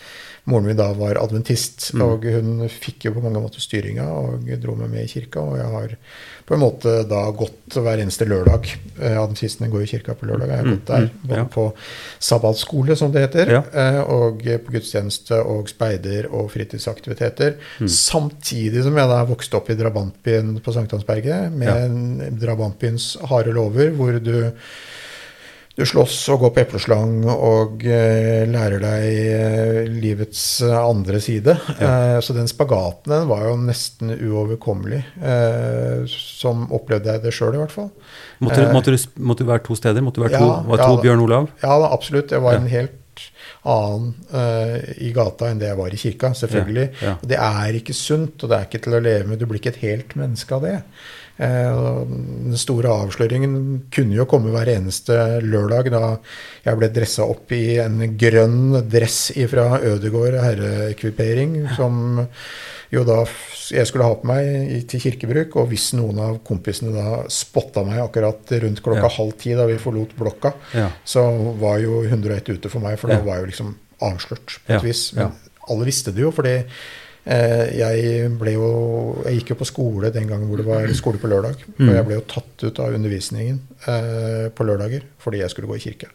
moren 0.45 0.67
min 0.67 0.79
da 0.79 0.89
var 0.99 1.21
adventist. 1.21 1.93
Mm. 1.95 2.03
Og 2.07 2.25
hun 2.35 2.67
fikk 2.71 3.07
jo 3.07 3.15
på 3.15 3.23
mange 3.23 3.41
måter 3.43 3.63
styringa 3.63 4.09
og 4.11 4.49
dro 4.63 4.75
meg 4.79 4.91
med 4.91 5.07
i 5.07 5.11
kirka. 5.11 5.43
Og 5.43 5.59
jeg 5.61 5.69
har 5.71 5.95
på 6.49 6.57
en 6.57 6.63
måte 6.65 6.95
da 7.09 7.21
gått 7.39 7.77
hver 7.79 8.03
eneste 8.03 8.27
lørdag. 8.27 8.67
Eh, 8.99 9.15
adventistene 9.15 9.71
går 9.71 9.85
i 9.85 9.91
kirka 9.93 10.17
på 10.19 10.27
lørdag. 10.27 10.51
Jeg 10.51 10.63
har 10.63 10.67
mm. 10.67 10.73
gått 10.75 10.91
der. 10.91 11.07
Mm. 11.07 11.29
Både 11.29 11.41
ja. 11.41 11.49
på 11.55 11.67
sabbatskole, 12.31 12.97
som 12.99 13.15
det 13.15 13.27
heter, 13.29 13.55
ja. 13.59 13.63
Eh, 13.71 14.01
og 14.03 14.43
på 14.67 14.75
gudstjeneste 14.75 15.39
og 15.47 15.71
speider 15.71 16.27
og 16.33 16.51
fritidsaktiviteter. 16.55 17.55
Mm. 17.79 17.93
Samtidig 17.95 18.83
som 18.87 18.99
jeg 18.99 19.13
da 19.15 19.21
vokste 19.29 19.61
opp 19.61 19.71
i 19.71 19.79
drabantbyen 19.79 20.57
på 20.65 20.75
Sankthansberget, 20.75 21.55
med 21.55 21.71
ja. 21.71 22.33
drabantbyens 22.49 23.15
harde 23.31 23.55
lover, 23.55 23.95
hvor 23.95 24.19
du 24.19 24.35
du 25.73 25.85
slåss 25.89 26.17
og 26.35 26.43
går 26.43 26.51
på 26.53 26.61
epleslang 26.67 27.13
og 27.33 27.85
uh, 27.87 28.43
lærer 28.49 28.83
deg 28.83 29.05
uh, 29.33 29.79
livets 29.89 30.45
andre 30.69 31.21
side. 31.25 31.55
Ja. 31.81 31.93
Uh, 32.17 32.19
så 32.25 32.37
den 32.37 32.51
spagaten 32.51 33.15
den 33.15 33.29
var 33.31 33.47
jo 33.49 33.57
nesten 33.61 34.13
uoverkommelig. 34.13 35.03
som 36.13 36.67
opplevde 36.75 37.13
jeg 37.13 37.23
det 37.23 37.33
sjøl, 37.35 37.57
i 37.57 37.61
hvert 37.63 37.73
fall. 37.73 37.89
Måtte, 38.43 38.67
måtte, 38.75 38.93
du, 38.93 38.99
måtte, 39.21 39.45
du, 39.45 39.49
være 39.49 39.65
to 39.67 39.77
steder? 39.79 40.05
Måtte 40.05 40.21
du 40.21 40.27
være 40.27 40.41
to, 40.41 40.51
ja, 40.51 40.59
var 40.69 40.83
to 40.83 40.97
ja, 40.97 41.01
Bjørn 41.07 41.25
Olav? 41.25 41.49
Ja, 41.63 41.77
da, 41.81 41.89
absolutt. 41.95 42.35
Jeg 42.35 42.45
var 42.45 42.59
en 42.59 42.69
helt 42.73 43.25
annen 43.69 44.15
i 44.99 45.13
gata 45.15 45.51
enn 45.53 45.61
det 45.61 45.69
jeg 45.69 45.79
var 45.79 45.95
i 45.95 46.01
kirka, 46.01 46.33
selvfølgelig. 46.37 46.87
Det 47.29 47.39
er 47.39 47.79
ikke 47.79 47.97
sunt, 47.97 48.43
og 48.43 48.53
det 48.53 48.59
er 48.59 48.69
ikke 48.69 48.83
til 48.87 48.99
å 48.99 49.03
leve 49.05 49.31
med. 49.31 49.41
Du 49.41 49.49
blir 49.49 49.63
ikke 49.63 49.75
et 49.77 49.85
helt 49.85 50.17
menneske 50.19 50.57
av 50.57 50.67
det. 50.67 50.79
Eh, 51.41 51.77
den 52.05 52.59
store 52.61 52.93
avsløringen 52.93 53.55
kunne 53.93 54.19
jo 54.19 54.27
komme 54.29 54.53
hver 54.53 54.69
eneste 54.75 55.17
lørdag 55.41 55.89
da 55.95 56.03
jeg 56.67 56.79
ble 56.79 56.91
dressa 56.93 57.25
opp 57.25 57.55
i 57.57 57.79
en 57.83 58.03
grønn 58.21 58.77
dress 58.93 59.31
fra 59.51 59.81
Ødegård 59.81 60.37
herreekvipering, 60.43 61.57
som 61.79 62.21
jo 62.93 63.05
da 63.09 63.23
jeg 63.73 63.89
skulle 63.89 64.07
ha 64.07 64.17
på 64.21 64.29
meg 64.29 64.89
til 64.91 65.01
kirkebruk. 65.07 65.57
Og 65.63 65.71
hvis 65.73 65.91
noen 65.97 66.21
av 66.23 66.41
kompisene 66.47 66.93
da 66.95 67.23
spotta 67.33 67.85
meg 67.87 68.03
akkurat 68.05 68.53
rundt 68.67 68.83
klokka 68.85 69.09
ja. 69.09 69.15
halv 69.17 69.37
ti 69.41 69.55
da 69.57 69.67
vi 69.71 69.81
forlot 69.81 70.13
blokka, 70.19 70.53
ja. 70.77 70.91
så 71.05 71.25
var 71.63 71.81
jo 71.83 72.03
101 72.05 72.53
ute 72.53 72.73
for 72.73 72.85
meg, 72.85 72.99
for 73.01 73.13
da 73.13 73.23
var 73.25 73.41
jo 73.41 73.49
liksom 73.49 73.73
avslørt 74.03 74.59
på 74.67 74.77
et 74.77 74.85
vis. 74.85 75.09
Men 75.17 75.33
alle 75.71 75.89
visste 75.89 76.13
det 76.13 76.25
jo, 76.25 76.33
fordi 76.35 76.59
jeg, 77.23 78.31
ble 78.41 78.57
jo, 78.57 78.69
jeg 79.23 79.37
gikk 79.39 79.53
jo 79.53 79.57
på 79.61 79.67
skole 79.69 80.09
den 80.11 80.27
gangen 80.27 80.49
hvor 80.51 80.59
det 80.59 80.67
var 80.67 80.89
skole 80.99 81.21
på 81.23 81.31
lørdag. 81.31 81.61
Mm. 81.77 81.85
Og 81.87 81.93
jeg 81.95 82.07
ble 82.09 82.17
jo 82.17 82.25
tatt 82.33 82.65
ut 82.67 82.81
av 82.83 82.97
undervisningen 82.97 83.61
eh, 83.87 84.49
på 84.51 84.67
lørdager 84.67 85.07
fordi 85.23 85.45
jeg 85.45 85.53
skulle 85.55 85.71
gå 85.71 85.79
i 85.79 85.85
kirke. 85.85 86.11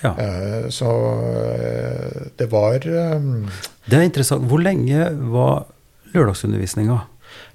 Ja. 0.00 0.14
Eh, 0.18 0.68
så 0.68 0.90
eh, 1.64 2.26
det 2.36 2.46
var 2.52 2.74
eh, 2.86 3.20
Det 3.84 3.98
er 3.98 4.06
interessant. 4.06 4.46
Hvor 4.48 4.62
lenge 4.62 5.10
var 5.32 5.66
lørdagsundervisninga? 6.14 7.00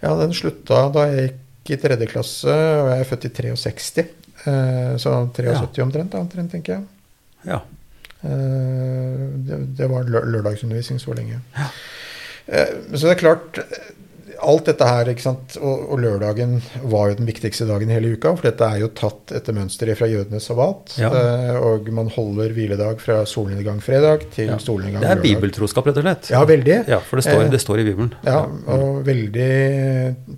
Ja, 0.04 0.16
Den 0.20 0.36
slutta 0.36 0.88
da 0.94 1.08
jeg 1.12 1.32
gikk 1.32 1.74
i 1.74 1.80
tredje 1.80 2.10
klasse, 2.12 2.52
og 2.52 2.92
jeg 2.92 3.00
er 3.00 3.08
født 3.08 3.30
i 3.30 3.34
63. 3.38 4.04
Eh, 4.44 4.96
så 5.00 5.16
73 5.32 5.80
ja. 5.80 5.86
omtrent, 5.86 6.18
omtrent, 6.20 6.52
tenker 6.52 6.78
jeg. 6.78 6.84
Ja. 7.48 7.64
Det, 8.24 9.58
det, 9.76 9.88
var 9.92 10.08
lørdagsundervisning 10.08 11.00
så 11.02 11.16
lenge. 11.16 11.42
Ja. 11.58 11.68
Eh, 12.48 12.74
så 12.94 13.08
det 13.08 13.16
er 13.16 13.22
klart 13.24 13.62
alt 14.44 14.68
dette 14.68 14.88
her, 14.88 15.10
ikke 15.12 15.24
sant? 15.24 15.56
Og, 15.62 15.86
og, 15.94 16.00
lørdagen 16.04 16.58
var 16.92 17.12
jo 17.12 17.18
den 17.20 17.28
viktigste 17.30 17.68
dagen 17.70 17.92
i 17.92 17.96
hele 17.96 18.14
uka. 18.16 18.34
For 18.38 18.48
dette 18.50 18.68
er 18.68 18.82
jo 18.84 18.90
tatt 18.98 19.34
etter 19.38 19.56
mønsteret 19.56 20.00
fra 20.00 20.10
jødenes 20.10 20.48
sabbat. 20.50 20.96
Ja. 21.02 21.12
Eh, 21.14 21.60
og 21.60 21.90
man 21.96 22.12
holder 22.14 22.54
hviledag 22.56 23.02
fra 23.04 23.22
solnedgang 23.30 23.80
fredag 23.84 24.28
til 24.36 24.52
ja. 24.52 24.60
solnedgang 24.62 25.02
lørdag. 25.02 25.22
Det 25.24 25.34
er 25.34 25.38
bibeltroskap, 25.40 25.90
rett 25.90 26.02
og 26.02 26.08
slett. 26.08 26.32
Ja, 26.34 26.44
veldig. 26.50 26.78
Ja, 26.96 27.00
For 27.06 27.20
det 27.20 27.28
står, 27.28 27.46
eh, 27.46 27.54
det 27.54 27.62
står 27.64 27.84
i 27.84 27.88
Bibelen. 27.90 28.12
Ja, 28.28 28.42
og 28.76 29.02
veldig 29.08 29.50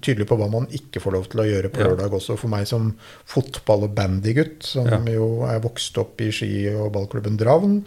tydelig 0.05 0.29
på 0.29 0.39
hva 0.39 0.49
man 0.51 0.69
ikke 0.75 1.03
får 1.03 1.17
lov 1.17 1.29
til 1.31 1.43
å 1.43 1.49
gjøre 1.49 1.73
på 1.73 1.83
lørdag 1.85 2.19
også. 2.19 2.37
For 2.41 2.51
meg 2.51 2.69
som 2.69 2.93
fotball- 3.29 3.87
og 3.89 3.97
bandygutt, 3.97 4.63
som 4.75 5.09
jo 5.09 5.29
er 5.49 5.61
vokst 5.63 5.97
opp 6.01 6.21
i 6.23 6.31
ski- 6.35 6.73
og 6.75 6.91
ballklubben 6.95 7.39
Dravn. 7.39 7.81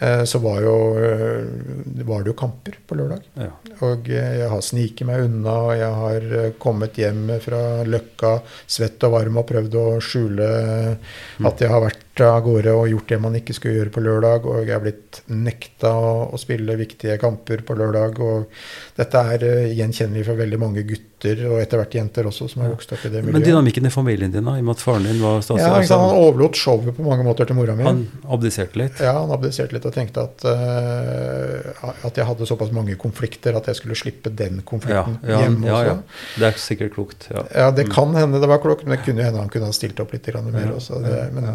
Eh, 0.00 0.24
så 0.24 0.38
var, 0.38 0.62
jo, 0.62 0.76
eh, 0.96 2.04
var, 2.04 2.22
det 2.22 2.32
jo 2.32 2.36
kamper 2.36 2.78
på 2.88 2.96
lørdag. 2.96 3.24
Ja. 3.36 3.50
Og 3.84 4.08
eh, 4.08 4.36
jeg 4.40 4.48
har 4.48 4.62
sniket 4.64 5.04
meg 5.04 5.26
unna, 5.26 5.56
og 5.66 5.74
jeg 5.76 5.98
har 5.98 6.54
kommet 6.62 6.96
hjem 6.96 7.26
fra 7.44 7.60
Løkka 7.84 8.38
svett 8.64 9.04
og 9.04 9.12
varm 9.18 9.36
og 9.42 9.44
prøvd 9.50 9.76
å 9.76 9.84
skjule 10.00 10.48
mm. 10.96 11.50
at 11.50 11.60
jeg 11.60 11.72
har 11.74 11.84
vært 11.84 12.06
av 12.28 12.40
gårde 12.44 12.72
og 12.76 12.88
gjort 12.90 13.12
det 13.12 13.18
man 13.22 13.36
ikke 13.38 13.54
skulle 13.56 13.78
gjøre 13.78 13.92
på 13.94 14.02
lørdag. 14.04 14.48
Og 14.50 14.66
jeg 14.66 14.74
er 14.76 14.82
blitt 14.84 15.20
nekta 15.32 15.92
å 15.96 16.40
spille 16.40 16.76
viktige 16.78 17.16
kamper 17.20 17.64
på 17.66 17.76
lørdag. 17.78 18.20
Og 18.24 18.50
dette 18.98 19.22
er 19.34 19.46
uh, 19.46 19.70
gjenkjennelig 19.76 20.26
for 20.28 20.40
veldig 20.40 20.60
mange 20.60 20.84
gutter, 20.88 21.42
og 21.50 21.58
etter 21.60 21.80
hvert 21.80 21.96
jenter 21.98 22.28
også, 22.30 22.48
som 22.52 22.64
har 22.64 22.72
vokst 22.72 22.94
opp 22.96 23.04
i 23.04 23.10
det 23.10 23.22
miljøet. 23.22 23.36
Men 23.38 23.46
dynamikken 23.46 23.88
i 23.88 23.92
familien 23.94 24.34
din, 24.34 24.46
da, 24.46 24.56
i 24.56 24.64
og 24.64 24.68
med 24.68 24.76
at 24.76 24.84
faren 24.84 25.08
din 25.08 25.22
var 25.22 25.40
statsråd? 25.44 25.62
Ja, 25.64 25.72
altså, 25.80 26.00
han 26.00 26.20
overlot 26.20 26.60
showet 26.60 26.96
på 26.96 27.06
mange 27.06 27.26
måter 27.26 27.48
til 27.48 27.58
mora 27.58 27.76
mi. 27.78 27.86
Han 27.88 28.04
abdiserte 28.36 28.80
litt? 28.80 29.00
Ja, 29.04 29.16
han 29.18 29.34
abdiserte 29.36 29.76
litt 29.76 29.88
og 29.88 29.96
tenkte 29.96 30.26
at, 30.28 30.46
uh, 30.48 31.96
at 32.08 32.20
jeg 32.20 32.28
hadde 32.28 32.48
såpass 32.48 32.72
mange 32.76 32.96
konflikter 33.00 33.56
at 33.58 33.68
jeg 33.70 33.80
skulle 33.80 33.98
slippe 33.98 34.32
den 34.32 34.62
konflikten 34.66 35.18
ja, 35.22 35.34
ja, 35.34 35.42
hjemme 35.44 35.70
også. 35.70 35.94
Ja, 35.94 36.40
Det 36.40 36.50
er 36.50 36.60
sikkert 36.60 36.96
klokt. 36.96 37.28
Ja, 37.32 37.70
det 37.74 37.88
mm. 37.88 37.94
kan 37.94 38.16
hende 38.16 38.40
det 38.40 38.48
var 38.50 38.62
klokt, 38.62 38.86
men 38.86 38.96
det 38.96 39.04
kunne 39.04 39.26
hende 39.26 39.40
han 39.40 39.52
kunne 39.52 39.70
ha 39.70 39.76
stilt 39.76 40.00
opp 40.02 40.12
litt 40.14 40.28
mer 40.30 40.72
også. 40.76 41.00
Det, 41.04 41.18
men, 41.34 41.48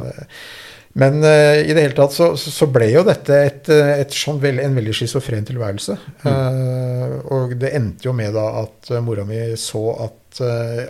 men 0.97 1.23
uh, 1.23 1.59
i 1.59 1.73
det 1.75 1.81
hele 1.81 1.95
tatt 1.95 2.13
så, 2.15 2.29
så 2.39 2.67
ble 2.71 2.87
jo 2.93 3.01
dette 3.03 3.39
et, 3.49 3.67
et 3.67 4.13
sånn 4.15 4.37
veld, 4.39 4.61
en 4.63 4.77
veldig 4.77 4.93
schizofren 4.95 5.43
tilværelse. 5.47 5.97
Mm. 6.23 6.29
Uh, 6.29 7.15
og 7.35 7.55
det 7.59 7.73
endte 7.75 8.07
jo 8.07 8.13
med 8.15 8.31
da 8.37 8.45
at 8.61 8.93
uh, 8.93 9.01
mora 9.03 9.25
mi 9.27 9.41
så 9.59 9.83
at 10.07 10.21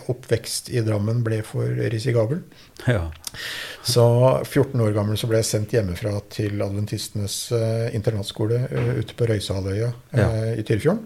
oppvekst 0.09 0.71
i 0.73 0.81
Drammen 0.81 1.19
ble 1.21 1.43
for 1.45 1.69
risikabel. 1.93 2.39
Ja. 2.89 3.03
Så 3.85 4.05
14 4.39 4.81
år 4.81 4.95
gammel 4.95 5.19
så 5.21 5.29
ble 5.29 5.37
jeg 5.37 5.45
sendt 5.51 5.75
hjemmefra 5.75 6.15
til 6.33 6.63
adventistenes 6.65 7.35
internatskole 7.93 8.63
ute 8.97 9.13
på 9.13 9.27
Røysehalvøya 9.29 9.91
ja. 10.17 10.25
i 10.57 10.65
Tyrifjorden. 10.65 11.05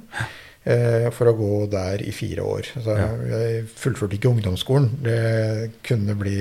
Eh, 0.70 1.08
for 1.16 1.32
å 1.32 1.34
gå 1.34 1.54
der 1.72 2.04
i 2.06 2.12
fire 2.14 2.46
år. 2.46 2.68
Så 2.84 2.94
jeg 2.94 3.66
fullførte 3.80 4.18
ikke 4.20 4.30
ungdomsskolen. 4.30 4.90
Det 5.06 5.20
kunne 5.86 6.14
bli, 6.20 6.38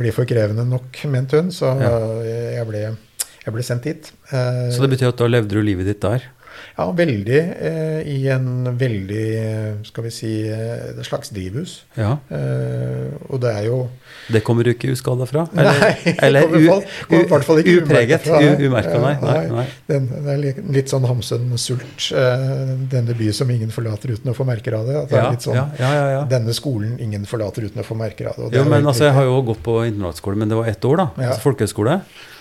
bli 0.00 0.12
for 0.16 0.28
krevende 0.28 0.64
nok, 0.68 1.02
mente 1.12 1.42
hun. 1.42 1.50
Så 1.52 1.74
jeg, 1.76 2.64
ble, 2.70 2.84
jeg, 3.44 3.54
ble, 3.56 3.66
sendt 3.66 3.88
dit. 3.90 4.12
Så 4.30 4.80
det 4.80 4.92
betyr 4.94 5.10
at 5.12 5.20
da 5.20 5.28
levde 5.28 5.58
du 5.58 5.64
livet 5.66 5.90
ditt 5.90 6.00
der? 6.04 6.24
Ja, 6.76 6.86
veldig. 6.96 7.40
Eh, 7.60 8.08
I 8.08 8.18
en 8.32 8.76
veldig, 8.78 9.24
skal 9.88 10.06
vi 10.06 10.12
si, 10.14 10.30
et 10.48 11.00
slags 11.06 11.32
drivhus. 11.34 11.80
Ja. 11.98 12.14
Eh, 12.32 13.10
og 13.28 13.40
det 13.42 13.52
er 13.52 13.66
jo 13.68 13.80
Det 14.30 14.42
kommer 14.46 14.64
du 14.64 14.72
ikke 14.72 14.92
uskada 14.94 15.26
fra? 15.28 15.46
Eller, 15.56 15.80
nei, 15.82 16.14
eller 16.28 16.46
u, 16.54 16.60
u, 16.60 17.18
i 17.18 17.22
hvert 17.30 17.46
fall 17.46 17.60
ikke 17.62 17.82
upreget? 17.82 18.28
Umerka, 18.60 19.00
nei. 19.02 19.14
nei, 19.24 19.42
nei. 19.52 19.66
Den, 19.90 20.08
det 20.12 20.36
er 20.36 20.64
litt 20.78 20.92
sånn 20.92 21.06
Hamsun-sult. 21.08 22.10
Eh, 22.16 22.74
denne 22.92 23.16
by 23.18 23.30
som 23.36 23.50
ingen 23.52 23.74
forlater 23.74 24.14
uten 24.16 24.32
å 24.32 24.36
få 24.36 24.46
merker 24.48 24.78
av 24.78 24.88
det. 24.88 24.98
At 25.04 25.12
det 25.12 25.20
er 25.20 25.30
litt 25.36 25.46
sånn, 25.46 25.58
ja, 25.58 25.68
ja, 25.80 26.08
ja, 26.16 26.24
Denne 26.30 26.54
skolen 26.56 26.96
ingen 27.02 27.26
forlater 27.28 27.66
uten 27.68 27.82
å 27.82 27.86
få 27.86 27.98
merker 27.98 28.32
av 28.32 28.38
det. 28.38 28.52
det 28.54 28.62
jo, 28.62 28.66
men 28.70 28.86
altså, 28.86 29.08
Jeg 29.08 29.16
har 29.18 29.28
jo 29.28 29.40
gått 29.52 29.62
på 29.66 29.80
internatskole, 29.88 30.38
men 30.40 30.52
det 30.52 30.58
var 30.60 30.70
ett 30.70 30.84
år, 30.86 31.02
da. 31.04 31.08
Altså 31.30 31.42
folkehøyskole. 31.50 32.00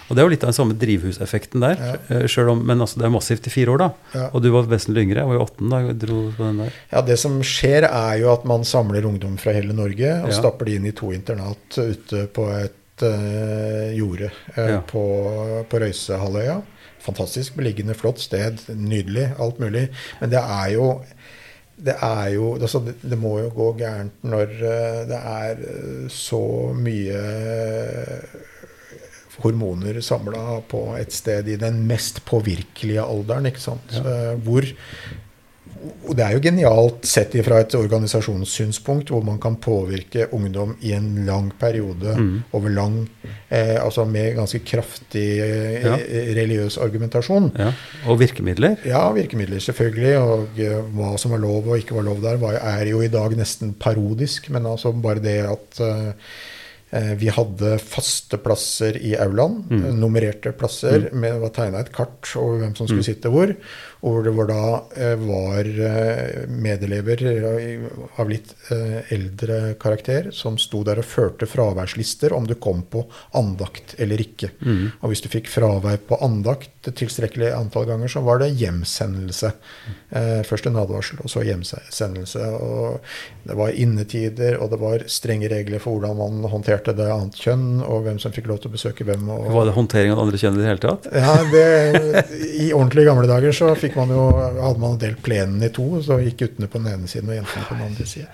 Og 0.10 0.16
det 0.18 0.22
er 0.22 0.26
jo 0.26 0.32
litt 0.34 0.44
av 0.44 0.50
den 0.50 0.58
samme 0.58 0.76
drivhuseffekten 0.82 1.62
der. 1.62 1.82
Ja. 2.10 2.18
eh, 2.18 2.50
om, 2.50 2.64
men 2.66 2.82
altså, 2.82 2.98
det 3.00 3.06
er 3.06 3.14
massivt 3.14 3.46
i 3.46 3.54
fire 3.54 3.76
år, 3.76 3.84
da. 3.84 3.90
Ja. 4.16 4.26
Og 4.34 4.42
du 4.42 4.50
var 4.54 4.66
vesentlig 4.72 5.06
yngre. 5.06 5.22
Jeg 5.22 5.30
var 5.30 5.38
jo 5.38 5.46
18 5.46 5.70
da 5.70 5.82
jeg 5.84 6.00
dro 6.02 6.22
på 6.34 6.48
den 6.48 6.62
der. 6.64 6.80
Ja, 6.96 7.04
Det 7.06 7.20
som 7.22 7.38
skjer, 7.46 7.86
er 7.86 8.18
jo 8.24 8.32
at 8.34 8.48
man 8.50 8.66
samler 8.66 9.06
ungdom 9.06 9.38
fra 9.42 9.54
hele 9.54 9.76
Norge 9.78 10.16
og 10.24 10.34
Ja. 10.34 10.40
stapper 10.42 10.66
de 10.66 10.80
inn 10.80 10.90
i 10.90 10.96
to 10.98 11.12
internat 11.14 11.78
ute 11.78 12.26
på 12.34 12.48
et 12.58 13.06
uh, 13.06 13.94
jorde 13.96 14.32
uh, 14.58 14.82
på, 14.90 15.06
på 15.70 15.80
Røysehalvøya. 15.86 16.58
Fantastisk 17.06 17.56
beliggende, 17.56 17.94
flott 17.96 18.20
sted. 18.20 18.66
Nydelig, 18.74 19.30
alt 19.40 19.62
mulig. 19.62 19.88
Men 20.20 20.34
det 20.34 20.42
er 20.42 20.74
jo 20.74 20.92
det 21.80 21.94
er 22.04 22.34
jo 22.34 22.58
altså 22.60 22.82
det, 22.84 22.98
det 23.08 23.16
må 23.16 23.38
jo 23.40 23.54
gå 23.56 23.70
gærent 23.80 24.26
når 24.28 24.50
det 25.08 25.16
er 25.16 25.62
så 26.12 26.42
mye 26.76 27.22
hormoner 29.44 30.02
samla 30.06 30.60
på 30.70 30.84
et 31.00 31.14
sted 31.16 31.48
i 31.48 31.56
den 31.62 31.82
mest 31.88 32.22
påvirkelige 32.26 33.02
alderen. 33.04 33.46
ikke 33.50 33.62
sant? 33.64 33.98
Ja. 33.98 34.36
Hvor 34.36 34.66
og 35.80 36.16
det 36.18 36.24
er 36.26 36.34
jo 36.36 36.42
genialt 36.44 37.06
sett 37.08 37.36
fra 37.46 37.60
et 37.64 37.76
organisasjonssynspunkt, 37.78 39.12
hvor 39.14 39.24
man 39.24 39.38
kan 39.40 39.56
påvirke 39.64 40.26
ungdom 40.36 40.74
i 40.84 40.92
en 40.98 41.26
lang 41.28 41.52
periode, 41.60 42.16
Mm. 42.18 42.44
over 42.54 42.70
lang 42.70 43.10
eh, 43.50 43.78
Altså 43.86 44.06
med 44.06 44.36
ganske 44.36 44.60
kraftig 44.60 45.40
eh, 45.40 45.84
Ja. 45.86 45.96
religiøs 46.36 46.78
argumentasjon. 46.78 47.52
Ja. 47.58 47.72
Og 48.08 48.20
virkemidler. 48.20 48.76
Ja, 48.86 49.12
virkemidler 49.12 49.60
selvfølgelig. 49.60 50.18
Og 50.18 50.48
eh, 50.60 50.82
hva 50.96 51.18
som 51.18 51.32
var 51.32 51.38
lov 51.40 51.68
og 51.68 51.78
ikke 51.78 51.96
var 51.96 52.04
lov 52.04 52.22
der, 52.22 52.38
var, 52.38 52.54
er 52.60 52.86
jo 52.90 53.02
i 53.02 53.08
dag 53.08 53.32
nesten 53.38 53.74
parodisk. 53.74 54.50
Men 54.50 54.66
altså 54.66 54.92
bare 54.92 55.20
det 55.24 55.40
at 55.48 55.80
eh, 55.80 56.08
eh, 56.08 56.14
vi 56.92 57.28
hadde 57.30 57.76
faste 57.80 58.38
plasser 58.42 58.98
i 58.98 59.12
aulaen, 59.16 59.60
Mm. 59.70 59.86
eh, 59.86 59.94
nummererte 59.94 60.52
plasser. 60.58 61.10
Med, 61.14 61.34
det 61.36 61.42
var 61.42 61.50
tegna 61.50 61.80
et 61.84 61.92
kart 61.94 62.32
over 62.36 62.60
hvem 62.64 62.76
som 62.76 62.88
skulle 62.88 63.04
Mm. 63.06 63.10
sitte 63.14 63.30
hvor. 63.30 63.56
Og 64.02 64.14
hvor 64.16 64.24
det 64.24 64.34
var 64.34 64.48
da 64.48 64.84
eh, 64.96 65.16
var 65.20 65.68
eh, 65.68 66.48
medelever 66.48 67.22
eh, 67.28 67.90
av 68.18 68.30
litt 68.32 68.54
eh, 68.72 69.02
eldre 69.12 69.76
karakter 69.78 70.32
som 70.32 70.58
sto 70.58 70.84
der 70.88 70.98
og 71.02 71.06
førte 71.06 71.46
fraværslister 71.46 72.32
om 72.32 72.48
du 72.48 72.56
kom 72.56 72.82
på 72.90 73.04
andakt 73.36 73.96
eller 74.00 74.18
ikke. 74.24 74.50
Mm. 74.64 74.92
Og 75.04 75.10
hvis 75.12 75.22
du 75.22 75.28
fikk 75.28 75.48
fravær 75.52 76.00
på 76.08 76.18
andakt 76.24 76.72
tilstrekkelig 76.96 77.52
antall 77.54 77.86
ganger, 77.86 78.08
så 78.08 78.24
var 78.24 78.40
det 78.40 78.54
hjemsendelse. 78.56 79.52
Eh, 80.16 80.42
først 80.48 80.66
en 80.72 80.80
advarsel, 80.80 81.20
og 81.20 81.28
så 81.30 81.44
hjemsendelse. 81.44 82.40
Og 82.64 83.02
det 83.46 83.58
var 83.60 83.76
innetider, 83.76 84.56
og 84.64 84.72
det 84.72 84.80
var 84.80 85.04
strenge 85.12 85.50
regler 85.52 85.78
for 85.84 86.00
hvordan 86.00 86.16
man 86.18 86.50
håndterte 86.50 86.78
det 86.88 87.08
annet 87.12 87.36
kjønn, 87.36 87.82
og 87.84 88.04
hvem 88.06 88.20
som 88.20 88.32
fikk 88.32 88.48
lov 88.48 88.60
til 88.64 88.70
å 88.70 88.74
besøke 88.74 89.04
hvem. 89.08 89.28
Og, 89.30 89.50
Var 89.52 89.66
det 89.70 89.74
håndtering 89.76 90.12
av 90.12 90.18
det 90.18 90.24
andre 90.28 90.40
kjønn 90.42 90.56
i 90.56 90.62
det 90.64 90.68
hele 90.70 90.84
tatt? 90.84 91.08
ja, 91.12 91.36
det, 91.52 91.66
I 92.64 92.70
ordentlig 92.74 93.06
gamle 93.06 93.28
dager 93.28 93.52
så 93.52 93.74
fikk 93.76 93.96
man 94.00 94.10
jo, 94.16 94.24
hadde 94.62 94.80
man 94.80 94.98
delt 95.02 95.22
plenen 95.26 95.64
i 95.64 95.70
to, 95.76 96.02
så 96.06 96.18
gikk 96.24 96.38
guttene 96.46 96.68
på 96.72 96.80
den 96.80 96.94
ene 96.96 97.08
siden 97.12 97.30
og 97.30 97.36
jentene 97.40 97.66
på 97.68 97.76
den 97.78 97.86
andre 97.90 98.06
siden. 98.06 98.30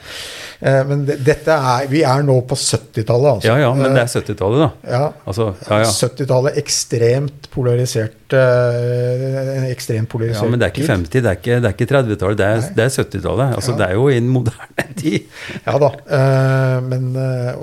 Eh, 0.62 0.82
men 0.92 1.06
det, 1.10 1.18
dette 1.26 1.52
er, 1.76 1.88
vi 1.92 2.04
er 2.06 2.24
nå 2.28 2.38
på 2.50 2.56
70-tallet, 2.60 3.30
altså. 3.38 3.50
Ja 3.50 3.58
ja, 3.66 3.72
men 3.76 3.94
det 3.96 4.04
er 4.06 4.12
70-tallet, 4.22 4.62
da. 4.62 4.70
Eh, 4.86 4.96
ja. 5.00 5.10
Altså, 5.26 5.50
ja 5.70 5.82
ja. 5.84 5.90
70-tallet 5.90 6.60
ekstremt 6.62 7.50
polarisert 7.56 8.34
eh, 8.36 9.70
ekstremt 9.72 10.10
polarisert 10.12 10.44
Ja, 10.44 10.50
Men 10.52 10.60
det 10.62 10.68
er 10.68 10.74
ikke 10.76 10.88
50, 10.92 11.22
det 11.22 11.30
er 11.32 11.40
ikke, 11.40 11.60
det 11.64 11.70
er 11.70 11.76
ikke 11.78 11.88
30-tallet, 11.92 12.38
det 12.40 12.46
er, 12.48 12.62
Nei. 12.64 12.74
det 12.76 12.84
er 12.86 12.94
70-tallet. 13.04 13.56
Altså, 13.60 13.72
Ja. 13.76 13.78
Det 13.80 13.86
er 13.90 13.94
jo 13.98 14.06
i 14.10 14.18
en 14.18 14.28
moderne 14.32 14.84
tid. 15.02 15.24
Ja 15.66 15.78
da. 15.82 15.90
eh, 16.18 16.78
men, 16.86 17.08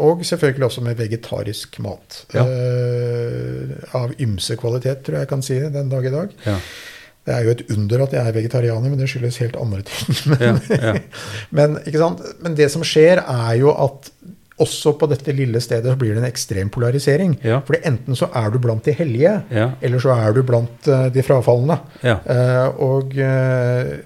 og 0.03 0.25
selvfølgelig 0.25 0.65
også 0.67 0.72
med 0.81 0.97
vegetarisk 0.97 1.77
mat. 1.85 2.23
Ja. 2.33 2.47
Uh, 2.47 3.77
av 3.99 4.15
ymse 4.23 4.57
kvalitet, 4.57 5.03
tror 5.05 5.19
jeg 5.19 5.27
jeg 5.27 5.33
kan 5.35 5.43
si 5.45 5.59
det 5.61 5.73
den 5.75 5.93
dag 5.93 6.07
i 6.09 6.11
dag. 6.15 6.33
Ja, 6.47 6.57
Det 7.27 7.35
er 7.37 7.45
jo 7.45 7.51
et 7.55 7.65
under 7.71 8.01
at 8.03 8.13
jeg 8.17 8.27
er 8.27 8.33
vegetarianer, 8.35 8.89
men 8.91 8.99
det 8.99 9.07
skyldes 9.13 9.37
helt 9.39 9.57
andre 9.61 9.83
ting. 9.87 10.17
Men, 10.33 10.59
ja, 10.73 10.95
men, 11.55 11.77
men 12.43 12.55
det 12.59 12.67
som 12.73 12.83
skjer, 12.83 13.21
er 13.23 13.53
jo 13.61 13.71
at 13.71 14.09
også 14.63 14.93
på 14.99 15.07
dette 15.11 15.33
lille 15.35 15.61
stedet 15.63 15.91
så 15.91 15.99
blir 15.99 16.15
det 16.15 16.23
en 16.23 16.29
ekstrem 16.29 16.69
polarisering. 16.71 17.37
Ja. 17.43 17.61
Fordi 17.67 17.81
enten 17.89 18.19
så 18.19 18.29
er 18.37 18.51
du 18.53 18.59
blant 18.63 18.85
de 18.85 18.95
hellige, 18.95 19.37
Ja. 19.51 19.71
eller 19.81 19.99
så 20.03 20.13
er 20.15 20.33
du 20.37 20.43
blant 20.47 20.89
eh, 20.89 21.07
de 21.15 21.23
frafalne. 21.27 21.79
Ja. 22.03 22.19
Uh, 22.27 22.83
og 22.91 23.17
eh, 23.19 23.97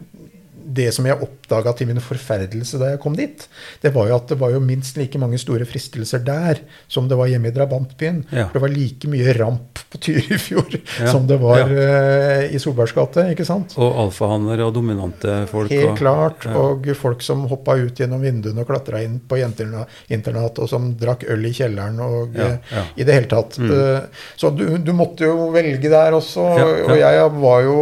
det 0.77 0.89
som 0.95 1.07
jeg 1.09 1.19
oppdaga 1.25 1.73
til 1.79 1.89
min 1.91 2.01
forferdelse 2.03 2.79
da 2.81 2.93
jeg 2.93 3.01
kom 3.03 3.17
dit, 3.19 3.47
det 3.83 3.93
var 3.95 4.11
jo 4.11 4.17
at 4.19 4.29
det 4.33 4.39
var 4.41 4.53
jo 4.55 4.61
minst 4.63 4.99
like 5.01 5.19
mange 5.21 5.39
store 5.41 5.67
fristelser 5.69 6.23
der 6.27 6.61
som 6.93 7.09
det 7.11 7.19
var 7.19 7.31
hjemme 7.31 7.51
i 7.51 7.55
drabantbyen. 7.57 8.23
Ja. 8.31 8.47
For 8.49 8.59
det 8.59 8.65
var 8.67 8.75
like 8.75 9.11
mye 9.13 9.35
ramp 9.39 9.83
på 9.93 10.01
Tyrifjord 10.07 10.77
Ja. 11.01 11.11
som 11.13 11.27
det 11.27 11.39
var 11.43 11.65
Ja. 11.65 11.67
uh, 11.67 12.55
i 12.55 12.59
Solbergs 12.63 12.93
gate. 12.97 13.27
ikke 13.33 13.47
sant? 13.49 13.75
Og 13.79 13.97
alfahanner 14.07 14.61
og 14.67 14.75
dominante 14.75 15.47
folk. 15.51 15.71
Helt 15.71 15.93
og, 15.93 15.99
klart. 15.99 16.47
Og 16.47 16.87
folk 16.97 17.23
som 17.23 17.47
hoppa 17.51 17.77
ut 17.81 17.97
gjennom 17.99 18.21
vinduene 18.23 18.61
og 18.63 18.69
klatra 18.71 19.03
inn 19.05 19.19
på 19.21 19.39
jenteinternat, 19.41 20.59
og 20.63 20.69
som 20.69 20.93
drakk 20.99 21.27
øl 21.33 21.47
i 21.47 21.53
kjelleren 21.57 22.01
og 22.05 22.37
ja. 22.37 22.53
i 22.97 23.05
det 23.07 23.15
hele 23.15 23.31
tatt. 23.31 23.59
Mm. 23.59 23.71
Uh, 23.71 24.01
Så 24.37 24.51
du, 24.57 24.65
du 24.79 24.93
måtte 24.97 25.25
jo 25.27 25.51
velge 25.55 25.89
der 25.91 26.13
også. 26.17 26.45
Og 26.87 26.97
jeg 26.99 27.31
var 27.41 27.61
jo 27.65 27.77